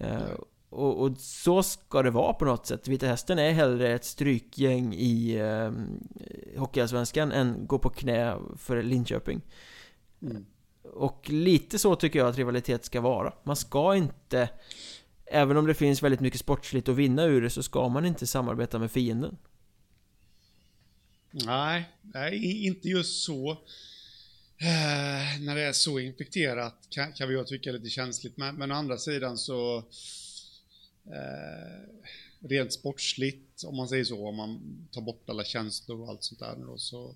Uh, 0.00 0.34
och, 0.68 1.00
och, 1.00 1.16
så 1.18 1.62
ska 1.62 2.02
det 2.02 2.10
vara 2.10 2.32
på 2.32 2.44
något 2.44 2.66
sätt. 2.66 2.88
Vita 2.88 3.06
Hästen 3.06 3.38
är 3.38 3.50
hellre 3.50 3.94
ett 3.94 4.04
strykgäng 4.04 4.94
i 4.94 5.42
uh, 5.42 5.72
Hockeyallsvenskan 6.56 7.32
än 7.32 7.66
gå 7.66 7.78
på 7.78 7.90
knä 7.90 8.36
för 8.56 8.82
Linköping. 8.82 9.40
Mm. 10.22 10.46
Och 10.82 11.30
lite 11.30 11.78
så 11.78 11.96
tycker 11.96 12.18
jag 12.18 12.28
att 12.28 12.36
rivalitet 12.36 12.84
ska 12.84 13.00
vara. 13.00 13.32
Man 13.42 13.56
ska 13.56 13.94
inte 13.94 14.48
Även 15.26 15.56
om 15.56 15.66
det 15.66 15.74
finns 15.74 16.02
väldigt 16.02 16.20
mycket 16.20 16.40
sportsligt 16.40 16.88
att 16.88 16.96
vinna 16.96 17.24
ur 17.24 17.42
det 17.42 17.50
så 17.50 17.62
ska 17.62 17.88
man 17.88 18.04
inte 18.04 18.26
samarbeta 18.26 18.78
med 18.78 18.90
fienden 18.90 19.36
Nej, 21.34 21.88
nej 22.02 22.64
inte 22.66 22.88
just 22.88 23.24
så. 23.24 23.50
Eh, 24.56 25.40
när 25.40 25.54
det 25.54 25.62
är 25.62 25.72
så 25.72 25.98
infekterat 25.98 26.86
kan, 26.90 27.12
kan 27.12 27.28
vi 27.28 27.44
tycka 27.44 27.70
är 27.70 27.74
lite 27.74 27.90
känsligt. 27.90 28.36
Men, 28.36 28.54
men 28.56 28.72
å 28.72 28.74
andra 28.74 28.98
sidan 28.98 29.38
så 29.38 29.78
eh, 31.06 32.48
rent 32.48 32.72
sportsligt, 32.72 33.64
om 33.64 33.76
man 33.76 33.88
säger 33.88 34.04
så, 34.04 34.28
om 34.28 34.36
man 34.36 34.60
tar 34.90 35.00
bort 35.00 35.30
alla 35.30 35.44
känslor 35.44 36.00
och 36.00 36.08
allt 36.08 36.24
sånt 36.24 36.40
där 36.40 36.56
då, 36.56 36.78
så 36.78 37.14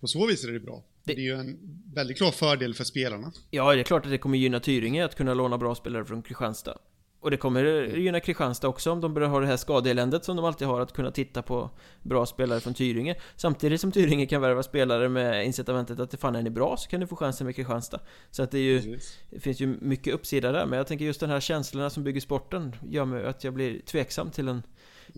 på 0.00 0.06
så 0.06 0.26
vis 0.26 0.44
är 0.44 0.52
det 0.52 0.60
bra. 0.60 0.84
Det, 1.04 1.14
det 1.14 1.20
är 1.20 1.24
ju 1.24 1.34
en 1.34 1.82
väldigt 1.94 2.16
klar 2.16 2.30
fördel 2.30 2.74
för 2.74 2.84
spelarna. 2.84 3.32
Ja, 3.50 3.74
det 3.74 3.80
är 3.80 3.84
klart 3.84 4.04
att 4.04 4.10
det 4.10 4.18
kommer 4.18 4.38
gynna 4.38 4.60
Tyringe 4.60 5.04
att 5.04 5.14
kunna 5.14 5.34
låna 5.34 5.58
bra 5.58 5.74
spelare 5.74 6.04
från 6.04 6.22
Kristianstad. 6.22 6.78
Och 7.22 7.30
det 7.30 7.36
kommer 7.36 7.64
gynna 7.96 8.20
Kristianstad 8.20 8.68
också 8.68 8.90
om 8.90 9.00
de 9.00 9.14
börjar 9.14 9.28
ha 9.28 9.40
det 9.40 9.46
här 9.46 9.56
skadeeländet 9.56 10.24
som 10.24 10.36
de 10.36 10.44
alltid 10.44 10.68
har 10.68 10.80
att 10.80 10.92
kunna 10.92 11.10
titta 11.10 11.42
på 11.42 11.70
bra 12.02 12.26
spelare 12.26 12.60
från 12.60 12.74
Tyringe. 12.74 13.16
Samtidigt 13.36 13.80
som 13.80 13.92
Tyringe 13.92 14.26
kan 14.26 14.40
värva 14.40 14.62
spelare 14.62 15.08
med 15.08 15.46
incitamentet 15.46 16.00
att 16.00 16.10
det 16.10 16.16
fan 16.16 16.36
är 16.36 16.42
ni 16.42 16.50
bra 16.50 16.76
så 16.76 16.88
kan 16.88 17.00
du 17.00 17.06
få 17.06 17.16
chansen 17.16 17.44
med 17.44 17.56
Kristianstad. 17.56 18.00
Så 18.30 18.42
att 18.42 18.50
det 18.50 18.58
är 18.58 18.62
ju 18.62 18.98
Det 19.30 19.40
finns 19.40 19.60
ju 19.60 19.66
mycket 19.66 20.14
uppsida 20.14 20.52
där. 20.52 20.66
Men 20.66 20.76
jag 20.76 20.86
tänker 20.86 21.04
just 21.04 21.20
den 21.20 21.30
här 21.30 21.40
känslorna 21.40 21.90
som 21.90 22.04
bygger 22.04 22.20
sporten 22.20 22.76
Gör 22.90 23.04
mig 23.04 23.26
att 23.26 23.44
jag 23.44 23.54
blir 23.54 23.80
tveksam 23.80 24.30
till 24.30 24.48
en 24.48 24.62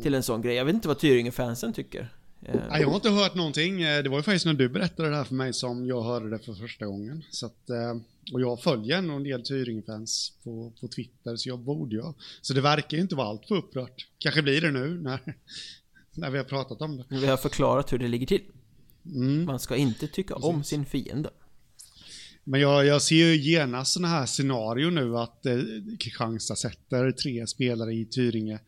Till 0.03 0.15
en 0.15 0.23
sån 0.23 0.43
grej. 0.43 0.55
Jag 0.55 0.65
vet 0.65 0.75
inte 0.75 0.89
vad 0.89 0.99
Tyringe-fansen 0.99 1.73
tycker. 1.73 2.09
Eh, 2.43 2.81
jag 2.81 2.89
har 2.89 2.95
inte 2.95 3.11
hört 3.11 3.35
någonting. 3.35 3.83
Eh, 3.83 4.03
det 4.03 4.09
var 4.09 4.17
ju 4.17 4.23
faktiskt 4.23 4.47
när 4.47 4.55
du 4.55 4.69
berättade 4.69 5.11
det 5.11 5.17
här 5.17 5.25
för 5.25 5.35
mig 5.35 5.53
som 5.53 5.87
jag 5.87 6.03
hörde 6.03 6.31
det 6.31 6.39
för 6.39 6.53
första 6.55 6.87
gången. 6.87 7.25
Så 7.31 7.47
att, 7.47 7.71
eh, 7.71 7.95
och 8.33 8.41
jag 8.41 8.63
följer 8.63 8.99
en 8.99 9.23
del 9.23 9.43
Tyringe-fans 9.43 10.33
på, 10.45 10.73
på 10.81 10.89
Twitter, 10.89 11.37
så 11.37 11.49
jag 11.49 11.59
borde 11.59 11.97
ju 11.97 12.03
Så 12.41 12.55
det 12.55 12.61
verkar 12.61 12.97
ju 12.97 13.03
inte 13.03 13.15
vara 13.15 13.29
allt 13.29 13.47
för 13.49 13.55
upprört. 13.55 14.07
Kanske 14.19 14.43
blir 14.43 14.61
det 14.61 14.71
nu 14.71 15.01
när, 15.01 15.21
när 16.15 16.31
vi 16.31 16.39
har 16.39 16.45
pratat 16.45 16.83
om 16.83 16.97
det. 16.97 17.05
Vi 17.09 17.27
har 17.27 17.37
förklarat 17.37 17.93
hur 17.93 17.99
det 17.99 18.09
ligger 18.09 18.27
till. 18.27 18.43
Mm. 19.07 19.45
Man 19.45 19.61
ska 19.61 19.77
inte 19.77 20.07
tycka 20.07 20.35
Precis. 20.35 20.49
om 20.49 20.65
sin 20.65 20.87
fiende. 20.87 21.31
Men 22.45 22.61
jag, 22.61 22.87
jag 22.87 23.03
ser 23.03 23.17
ju 23.17 23.37
genast 23.37 23.93
sådana 23.93 24.09
här 24.09 24.27
scenario 24.27 24.91
nu 24.91 25.19
att 25.19 25.47
eh, 25.47 25.59
Kristianstad 26.01 26.57
sätter 26.57 27.13
tre 27.13 27.47
spelare 27.47 27.95
i 27.95 28.05
Tyringe 28.05 28.59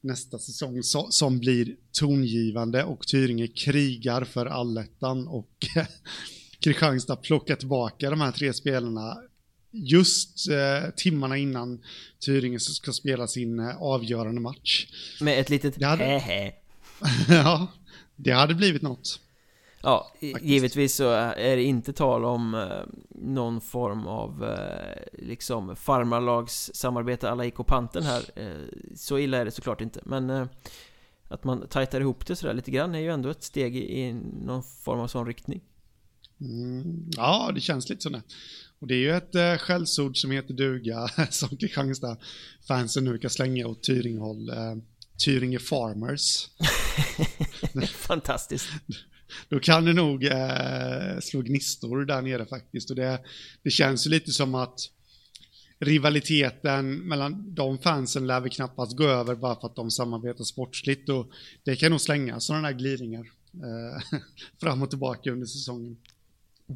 nästa 0.00 0.38
säsong 0.38 0.82
so 0.82 1.10
som 1.10 1.38
blir 1.38 1.76
tongivande 1.92 2.84
och 2.84 3.06
Tyringe 3.06 3.46
krigar 3.46 4.24
för 4.24 4.46
allettan 4.46 5.28
och 5.28 5.66
Kristianstad 6.60 7.16
plockar 7.16 7.56
tillbaka 7.56 8.10
de 8.10 8.20
här 8.20 8.32
tre 8.32 8.52
spelarna 8.52 9.16
just 9.70 10.48
eh, 10.48 10.90
timmarna 10.96 11.36
innan 11.36 11.80
Tyringe 12.26 12.60
ska 12.60 12.92
spela 12.92 13.26
sin 13.26 13.60
eh, 13.60 13.82
avgörande 13.82 14.40
match. 14.40 14.86
Med 15.20 15.40
ett 15.40 15.50
litet 15.50 15.78
det 15.78 15.86
hade... 15.86 16.52
ja, 17.28 17.66
det 18.16 18.32
hade 18.32 18.54
blivit 18.54 18.82
något. 18.82 19.20
Ja, 19.82 20.10
Faktiskt. 20.12 20.44
givetvis 20.44 20.94
så 20.94 21.10
är 21.10 21.56
det 21.56 21.62
inte 21.62 21.92
tal 21.92 22.24
om 22.24 22.54
eh, 22.54 22.94
någon 23.08 23.60
form 23.60 24.06
av 24.06 24.44
eh, 24.44 25.26
liksom 25.26 25.76
farmarlagssamarbete 25.76 27.30
alla 27.30 27.44
IK 27.44 27.56
Panten 27.66 28.02
här. 28.02 28.22
Eh, 28.36 28.68
så 28.96 29.18
illa 29.18 29.38
är 29.38 29.44
det 29.44 29.50
såklart 29.50 29.80
inte, 29.80 30.00
men 30.04 30.30
eh, 30.30 30.46
att 31.28 31.44
man 31.44 31.66
tajtar 31.68 32.00
ihop 32.00 32.26
det 32.26 32.36
sådär 32.36 32.54
lite 32.54 32.70
grann 32.70 32.94
är 32.94 32.98
ju 32.98 33.10
ändå 33.10 33.28
ett 33.28 33.42
steg 33.42 33.76
i 33.76 34.12
någon 34.44 34.62
form 34.62 35.00
av 35.00 35.08
sån 35.08 35.26
riktning. 35.26 35.60
Mm, 36.40 37.10
ja, 37.16 37.52
det 37.54 37.60
känns 37.60 37.88
lite 37.88 38.02
sådär. 38.02 38.22
Och 38.78 38.86
det 38.86 38.94
är 38.94 38.98
ju 38.98 39.10
ett 39.10 39.34
eh, 39.34 39.56
skällsord 39.56 40.16
som 40.16 40.30
heter 40.30 40.54
duga 40.54 41.08
som 41.30 41.48
Kristianstad-fansen 41.48 43.04
nu 43.04 43.18
kan 43.18 43.30
slänga 43.30 43.66
åt 43.66 43.82
Tyringhåll. 43.82 44.48
Eh, 44.48 44.76
Tyringe 45.24 45.58
Farmers. 45.58 46.48
Fantastiskt 47.92 48.68
då 49.48 49.60
kan 49.60 49.84
det 49.84 49.92
nog 49.92 50.24
eh, 50.24 51.18
slå 51.20 51.42
gnistor 51.42 52.04
där 52.04 52.22
nere 52.22 52.46
faktiskt. 52.46 52.90
Och 52.90 52.96
det, 52.96 53.20
det 53.62 53.70
känns 53.70 54.06
ju 54.06 54.10
lite 54.10 54.32
som 54.32 54.54
att 54.54 54.80
rivaliteten 55.78 56.94
mellan 56.94 57.54
de 57.54 57.78
fansen 57.78 58.26
lär 58.26 58.40
väl 58.40 58.50
knappast 58.50 58.96
gå 58.96 59.04
över 59.04 59.34
bara 59.34 59.60
för 59.60 59.66
att 59.66 59.76
de 59.76 59.90
samarbetar 59.90 60.44
sportsligt. 60.44 61.08
Och 61.08 61.30
det 61.64 61.76
kan 61.76 61.90
nog 61.90 62.00
slänga 62.00 62.40
sådana 62.40 62.68
där 62.68 62.78
glidningar 62.78 63.26
eh, 63.54 64.20
fram 64.60 64.82
och 64.82 64.90
tillbaka 64.90 65.30
under 65.30 65.46
säsongen. 65.46 65.96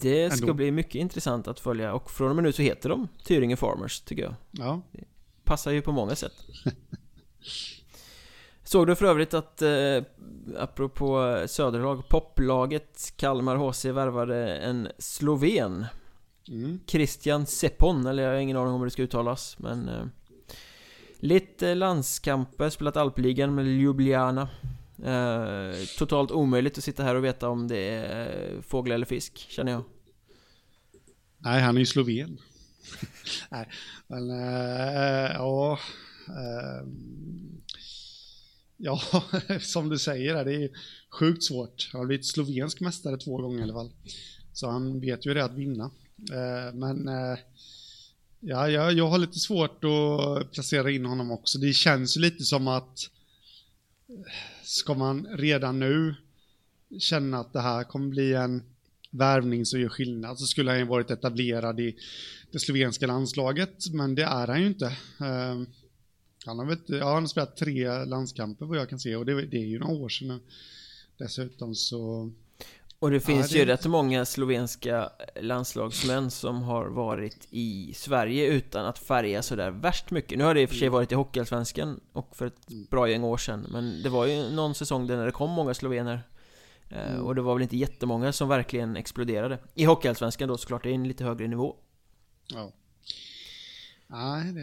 Det 0.01 0.31
ska 0.33 0.43
Ändå. 0.45 0.55
bli 0.55 0.71
mycket 0.71 0.95
intressant 0.95 1.49
att 1.49 1.61
följa 1.61 1.93
och 1.95 2.11
från 2.11 2.29
och 2.31 2.35
med 2.37 2.45
nu 2.45 2.53
så 2.53 2.63
heter 2.63 2.89
de 2.89 3.09
Tyringe 3.25 3.57
Farmers 3.57 4.01
tycker 4.01 4.23
jag. 4.23 4.35
Ja. 4.51 4.81
Det 4.93 5.05
passar 5.45 5.71
ju 5.71 5.83
på 5.83 5.93
många 5.93 6.15
sätt. 6.17 6.33
Såg 8.65 8.87
du 8.87 8.95
för 8.95 9.07
övrigt 9.07 9.35
att, 9.35 9.63
eh, 9.63 10.03
apropå 10.59 11.43
söderlag, 11.47 12.09
poplaget 12.09 13.13
Kalmar 13.17 13.57
HC 13.57 13.85
värvade 13.85 14.57
en 14.57 14.89
sloven 14.99 15.87
Mm. 16.49 16.81
Christian 16.87 17.47
Sepon, 17.47 18.07
eller 18.07 18.23
jag 18.23 18.31
har 18.31 18.37
ingen 18.39 18.57
aning 18.57 18.73
om 18.73 18.81
hur 18.81 18.87
det 18.87 18.91
ska 18.91 19.03
uttalas, 19.03 19.59
men 19.59 19.89
eh, 19.89 20.05
Lite 21.19 21.75
landskamper, 21.75 22.71
spelat 22.71 22.97
alpligan 22.97 23.55
med 23.55 23.67
Ljubljana 23.67 24.49
Eh, 25.03 25.85
totalt 25.99 26.31
omöjligt 26.31 26.79
att 26.79 26.85
sitta 26.85 27.03
här 27.03 27.15
och 27.15 27.25
veta 27.25 27.49
om 27.49 27.69
det 27.69 27.89
är 27.89 28.63
fågel 28.63 28.93
eller 28.93 29.07
fisk, 29.07 29.39
känner 29.39 29.73
jag 29.73 29.85
Nej, 31.39 31.63
han 31.63 31.77
är 31.77 31.81
ju 31.81 31.87
sloven. 31.87 32.39
Nej, 33.51 33.69
men 34.07 34.31
äh, 34.31 35.33
ja. 35.35 35.79
Äh, 36.29 36.89
ja, 38.77 39.01
som 39.61 39.89
du 39.89 39.99
säger, 39.99 40.45
det 40.45 40.55
är 40.55 40.71
sjukt 41.11 41.45
svårt. 41.45 41.89
Han 41.93 42.01
har 42.01 42.07
blivit 42.07 42.27
slovensk 42.27 42.81
mästare 42.81 43.17
två 43.17 43.37
gånger 43.37 43.59
i 43.59 43.63
alla 43.63 43.73
fall. 43.73 43.93
Så 44.53 44.71
han 44.71 45.01
vet 45.01 45.27
ju 45.27 45.35
det 45.35 45.45
att 45.45 45.55
vinna. 45.55 45.91
Äh, 46.33 46.75
men 46.75 47.09
ja, 48.41 48.69
jag, 48.71 48.93
jag 48.93 49.09
har 49.09 49.19
lite 49.19 49.39
svårt 49.39 49.85
att 49.85 50.53
placera 50.53 50.91
in 50.91 51.05
honom 51.05 51.31
också. 51.31 51.59
Det 51.59 51.73
känns 51.73 52.17
ju 52.17 52.21
lite 52.21 52.45
som 52.45 52.69
att 52.69 52.99
ska 54.65 54.95
man 54.95 55.27
redan 55.27 55.81
nu 55.81 56.15
känna 56.99 57.39
att 57.39 57.53
det 57.53 57.61
här 57.61 57.85
kommer 57.85 58.09
bli 58.09 58.35
en 58.35 58.63
värvning 59.11 59.67
som 59.67 59.81
gör 59.81 59.89
skillnad 59.89 60.39
så 60.39 60.47
skulle 60.47 60.71
han 60.71 60.79
ju 60.79 60.87
varit 60.87 61.11
etablerad 61.11 61.81
i 61.81 61.97
det 62.51 62.59
slovenska 62.59 63.07
landslaget, 63.07 63.93
men 63.93 64.15
det 64.15 64.23
är 64.23 64.47
han 64.47 64.61
ju 64.61 64.67
inte. 64.67 64.97
Ehm, 65.21 65.67
han 66.47 66.59
har, 66.59 66.67
vet, 66.67 66.83
ja, 66.87 67.15
han 67.15 67.23
har 67.23 67.29
spelat 67.29 67.57
tre 67.57 68.05
landskamper 68.05 68.67
vad 68.67 68.79
jag 68.79 68.89
kan 68.89 69.01
se 69.01 69.17
och 69.17 69.27
det, 69.27 69.47
det 69.47 69.57
är 69.57 69.67
ju 69.67 69.79
några 69.79 69.95
år 69.95 70.09
sedan 70.09 70.29
nu. 70.29 70.41
Dessutom 71.19 71.75
så... 71.75 72.33
Och 72.99 73.11
det 73.11 73.21
finns 73.21 73.51
ja, 73.51 73.55
det... 73.55 73.59
ju 73.59 73.65
rätt 73.65 73.87
många 73.87 74.25
slovenska 74.25 75.11
landslagsmän 75.41 76.31
som 76.31 76.63
har 76.63 76.87
varit 76.87 77.49
i 77.51 77.93
Sverige 77.95 78.47
utan 78.47 78.87
att 78.87 78.99
färga 78.99 79.43
sådär 79.43 79.71
värst 79.71 80.11
mycket. 80.11 80.39
Nu 80.39 80.45
har 80.45 80.55
det 80.55 80.61
i 80.61 80.65
och 80.65 80.69
för 80.69 80.77
sig 80.77 80.87
mm. 80.87 80.93
varit 80.93 81.13
i 81.13 81.15
Hockeyallsvenskan 81.15 82.01
och 82.13 82.37
för 82.37 82.47
ett 82.47 82.71
mm. 82.71 82.87
bra 82.91 83.09
gäng 83.09 83.25
år 83.25 83.37
sedan, 83.37 83.67
men 83.71 84.03
det 84.03 84.09
var 84.09 84.27
ju 84.27 84.51
någon 84.51 84.75
säsong 84.75 85.07
där 85.07 85.27
det 85.27 85.33
kom 85.33 85.51
många 85.51 85.75
slovener 85.75 86.23
Eh, 86.95 87.13
mm. 87.13 87.27
Och 87.27 87.35
det 87.35 87.43
var 87.43 87.55
väl 87.55 87.63
inte 87.63 87.77
jättemånga 87.77 88.33
som 88.33 88.49
verkligen 88.49 88.97
exploderade 88.97 89.59
I 89.75 89.85
Hockeyallsvenskan 89.85 90.49
då 90.49 90.57
såklart, 90.57 90.83
det 90.83 90.91
är 90.91 90.95
en 90.95 91.09
lite 91.09 91.25
högre 91.25 91.49
nivå 91.49 91.77
Ja 92.49 92.73
Nej, 94.07 94.53
det, 94.53 94.61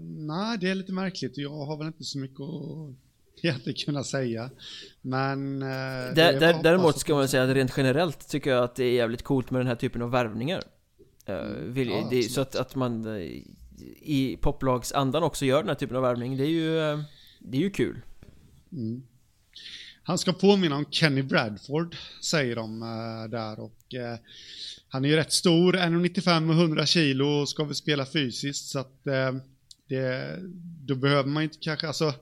nej, 0.00 0.58
det 0.58 0.70
är 0.70 0.74
lite 0.74 0.92
märkligt 0.92 1.38
jag 1.38 1.66
har 1.66 1.76
väl 1.76 1.86
inte 1.86 2.04
så 2.04 2.18
mycket 2.18 2.40
att 2.40 2.96
egentligen 3.42 3.84
kunna 3.84 4.04
säga 4.04 4.50
Men 5.02 5.62
eh, 5.62 5.68
där, 6.14 6.40
där, 6.40 6.62
Däremot 6.62 6.98
ska 6.98 7.14
man 7.14 7.28
säga 7.28 7.42
att 7.42 7.50
rent 7.56 7.72
generellt 7.76 8.28
tycker 8.28 8.50
jag 8.50 8.64
att 8.64 8.74
det 8.74 8.84
är 8.84 8.92
jävligt 8.92 9.22
coolt 9.22 9.50
med 9.50 9.60
den 9.60 9.66
här 9.66 9.74
typen 9.74 10.02
av 10.02 10.10
värvningar 10.10 10.62
eh, 11.26 11.38
mm. 11.38 11.72
vill, 11.72 11.88
ja, 11.88 12.08
det, 12.10 12.22
Så 12.22 12.40
att, 12.40 12.56
att 12.56 12.74
man 12.74 13.18
i 14.02 14.38
poplagsandan 14.40 15.22
också 15.22 15.44
gör 15.44 15.58
den 15.58 15.68
här 15.68 15.74
typen 15.74 15.96
av 15.96 16.02
värvning 16.02 16.36
Det 16.36 16.44
är 16.44 16.48
ju, 16.48 17.02
det 17.38 17.56
är 17.56 17.62
ju 17.62 17.70
kul 17.70 18.00
mm. 18.72 19.02
Han 20.02 20.18
ska 20.18 20.32
påminna 20.32 20.76
om 20.76 20.84
Kenny 20.90 21.22
Bradford, 21.22 21.96
säger 22.22 22.56
de 22.56 22.80
där. 23.30 23.60
Och, 23.60 23.94
uh, 23.94 24.18
han 24.88 25.04
är 25.04 25.08
ju 25.08 25.16
rätt 25.16 25.32
stor, 25.32 25.72
1,95 25.72 26.48
och 26.48 26.54
100 26.54 26.86
kilo 26.86 27.26
och 27.26 27.48
ska 27.48 27.64
väl 27.64 27.74
spela 27.74 28.06
fysiskt. 28.06 28.68
Så 28.68 28.78
att 28.78 29.00
uh, 29.06 29.40
det, 29.88 30.36
då 30.86 30.94
behöver 30.94 31.28
man 31.28 31.42
inte 31.42 31.58
kanske, 31.60 31.86
alltså 31.86 32.14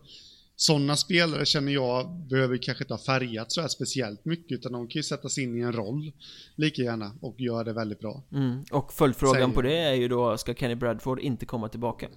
sådana 0.57 0.97
spelare 0.97 1.47
känner 1.47 1.73
jag 1.73 2.11
behöver 2.31 2.57
kanske 2.57 2.85
inte 2.85 2.95
ha 2.95 2.99
färgat 2.99 3.53
så 3.53 3.61
här 3.61 3.69
speciellt 3.69 4.25
mycket 4.25 4.53
utan 4.53 4.73
de 4.73 4.89
kan 4.89 4.99
ju 4.99 5.03
sätta 5.03 5.29
sig 5.29 5.45
in 5.45 5.59
i 5.59 5.61
en 5.61 5.73
roll 5.73 6.13
lika 6.57 6.83
gärna 6.83 7.13
och 7.21 7.41
göra 7.41 7.65
det 7.65 7.73
väldigt 7.73 8.01
bra. 8.01 8.23
Mm. 8.33 8.65
Och 8.73 8.93
följdfrågan 8.93 9.35
Säger. 9.35 9.55
på 9.55 9.63
det 9.63 9.79
är 9.79 9.95
ju 9.95 10.09
då, 10.09 10.39
ska 10.39 10.55
Kenny 10.55 10.75
Bradford 10.75 11.21
inte 11.21 11.47
komma 11.47 11.69
tillbaka? 11.69 12.09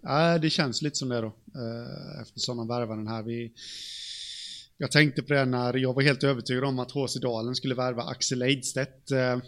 Nej, 0.00 0.40
det 0.40 0.50
känns 0.50 0.82
lite 0.82 0.96
som 0.96 1.08
det 1.08 1.20
då. 1.20 1.34
Eftersom 2.22 2.56
de 2.56 2.68
värvar 2.68 2.96
den 2.96 3.08
här. 3.08 3.22
Vi, 3.22 3.52
jag 4.76 4.90
tänkte 4.90 5.22
på 5.22 5.32
det 5.32 5.44
när 5.44 5.74
jag 5.74 5.94
var 5.94 6.02
helt 6.02 6.24
övertygad 6.24 6.64
om 6.64 6.78
att 6.78 6.90
HC 6.90 7.14
Dalen 7.22 7.54
skulle 7.54 7.74
värva 7.74 8.02
Axel 8.02 8.42
Eidstedt 8.42 9.10
eh, 9.10 9.38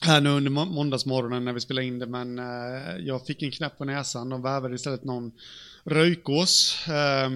här 0.00 0.20
nu 0.20 0.30
under 0.30 0.50
måndagsmorgonen 0.50 1.44
när 1.44 1.52
vi 1.52 1.60
spelade 1.60 1.86
in 1.86 1.98
det, 1.98 2.06
men 2.06 2.38
eh, 2.38 2.96
jag 3.00 3.26
fick 3.26 3.42
en 3.42 3.50
knäpp 3.50 3.78
på 3.78 3.84
näsan. 3.84 4.28
De 4.28 4.42
värvade 4.42 4.74
istället 4.74 5.04
någon 5.04 5.32
Röjkås 5.84 6.88
eh, 6.88 7.30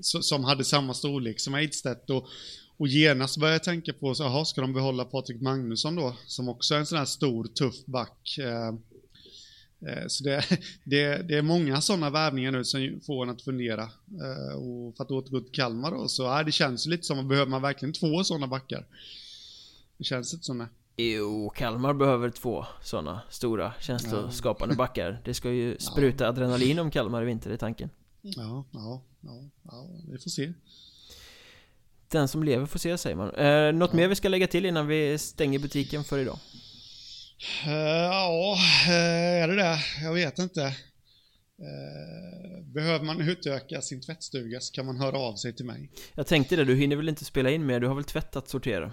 som 0.00 0.44
hade 0.44 0.64
samma 0.64 0.94
storlek 0.94 1.40
som 1.40 1.54
Eidstedt 1.54 2.10
och, 2.10 2.28
och 2.76 2.88
genast 2.88 3.38
började 3.38 3.54
jag 3.54 3.64
tänka 3.64 3.92
på, 3.92 4.14
så, 4.14 4.22
jaha, 4.22 4.44
ska 4.44 4.60
de 4.60 4.72
behålla 4.72 5.04
Patrik 5.04 5.40
Magnusson 5.40 5.96
då, 5.96 6.16
som 6.26 6.48
också 6.48 6.74
är 6.74 6.78
en 6.78 6.86
sån 6.86 6.98
här 6.98 7.04
stor, 7.04 7.44
tuff 7.44 7.84
back. 7.86 8.38
Eh, 8.38 8.68
eh 9.88 10.06
så 10.08 10.24
det, 10.24 10.44
det, 10.84 11.28
det, 11.28 11.38
är 11.38 11.42
många 11.42 11.80
sådana 11.80 12.10
värvningar 12.10 12.52
nu 12.52 12.64
som 12.64 13.00
får 13.06 13.22
en 13.22 13.30
att 13.30 13.42
fundera. 13.42 13.82
Eh, 13.82 14.56
och 14.56 14.96
för 14.96 15.04
att 15.04 15.10
återgå 15.10 15.40
till 15.40 15.52
Kalmar 15.52 15.90
då, 15.90 16.08
så 16.08 16.30
är 16.30 16.44
det 16.44 16.52
känns 16.52 16.86
lite 16.86 17.02
som 17.02 17.18
att 17.18 17.28
behöver 17.28 17.50
man 17.50 17.62
verkligen 17.62 17.92
två 17.92 18.24
sådana 18.24 18.46
backar. 18.46 18.86
Det 19.98 20.04
känns 20.04 20.34
inte 20.34 20.44
som 20.44 20.58
det. 20.58 20.68
Jo, 20.96 21.50
Kalmar 21.50 21.94
behöver 21.94 22.30
två 22.30 22.66
sådana 22.82 23.20
stora 23.30 23.72
känsloskapande 23.80 24.74
backar. 24.74 25.20
Det 25.24 25.34
ska 25.34 25.50
ju 25.50 25.78
spruta 25.78 26.24
ja. 26.24 26.30
adrenalin 26.30 26.78
om 26.78 26.90
Kalmar 26.90 27.22
i 27.22 27.24
vinter, 27.24 27.50
i 27.50 27.58
tanken. 27.58 27.90
Ja, 28.22 28.64
ja, 28.72 29.02
ja, 29.20 29.50
ja, 29.62 29.88
vi 30.10 30.18
får 30.18 30.30
se. 30.30 30.52
Den 32.08 32.28
som 32.28 32.42
lever 32.42 32.66
får 32.66 32.78
se, 32.78 32.98
säger 32.98 33.16
man. 33.16 33.34
Eh, 33.34 33.72
något 33.72 33.90
ja. 33.90 33.96
mer 33.96 34.08
vi 34.08 34.14
ska 34.14 34.28
lägga 34.28 34.46
till 34.46 34.66
innan 34.66 34.86
vi 34.86 35.18
stänger 35.18 35.58
butiken 35.58 36.04
för 36.04 36.18
idag? 36.18 36.38
Uh, 37.66 37.72
ja, 37.72 38.56
uh, 38.86 39.42
är 39.42 39.48
det 39.48 39.54
det? 39.54 39.78
Jag 40.02 40.14
vet 40.14 40.38
inte. 40.38 40.60
Uh, 41.60 42.66
behöver 42.74 43.04
man 43.04 43.20
utöka 43.20 43.80
sin 43.80 44.00
tvättstuga 44.00 44.60
så 44.60 44.72
kan 44.72 44.86
man 44.86 44.96
höra 44.96 45.18
av 45.18 45.36
sig 45.36 45.52
till 45.52 45.66
mig. 45.66 45.90
Jag 46.14 46.26
tänkte 46.26 46.56
det, 46.56 46.64
du 46.64 46.74
hinner 46.74 46.96
väl 46.96 47.08
inte 47.08 47.24
spela 47.24 47.50
in 47.50 47.66
mer? 47.66 47.80
Du 47.80 47.86
har 47.86 47.94
väl 47.94 48.04
tvätt 48.04 48.36
att 48.36 48.48
sortera? 48.48 48.92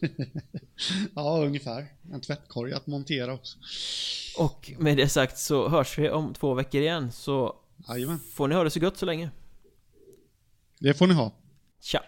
ja, 1.14 1.44
ungefär. 1.44 1.86
En 2.12 2.20
tvättkorg 2.20 2.72
att 2.72 2.86
montera 2.86 3.32
också. 3.32 3.58
Och 4.38 4.72
med 4.78 4.96
det 4.96 5.08
sagt 5.08 5.38
så 5.38 5.68
hörs 5.68 5.98
vi 5.98 6.10
om 6.10 6.34
två 6.34 6.54
veckor 6.54 6.80
igen, 6.80 7.12
så 7.12 7.56
Jajamän. 7.88 8.20
får 8.32 8.48
ni 8.48 8.54
ha 8.54 8.64
det 8.64 8.70
så 8.70 8.80
gott 8.80 8.96
så 8.96 9.06
länge. 9.06 9.30
Det 10.78 10.94
får 10.94 11.06
ni 11.06 11.14
ha. 11.14 11.32
Tja! 11.80 12.02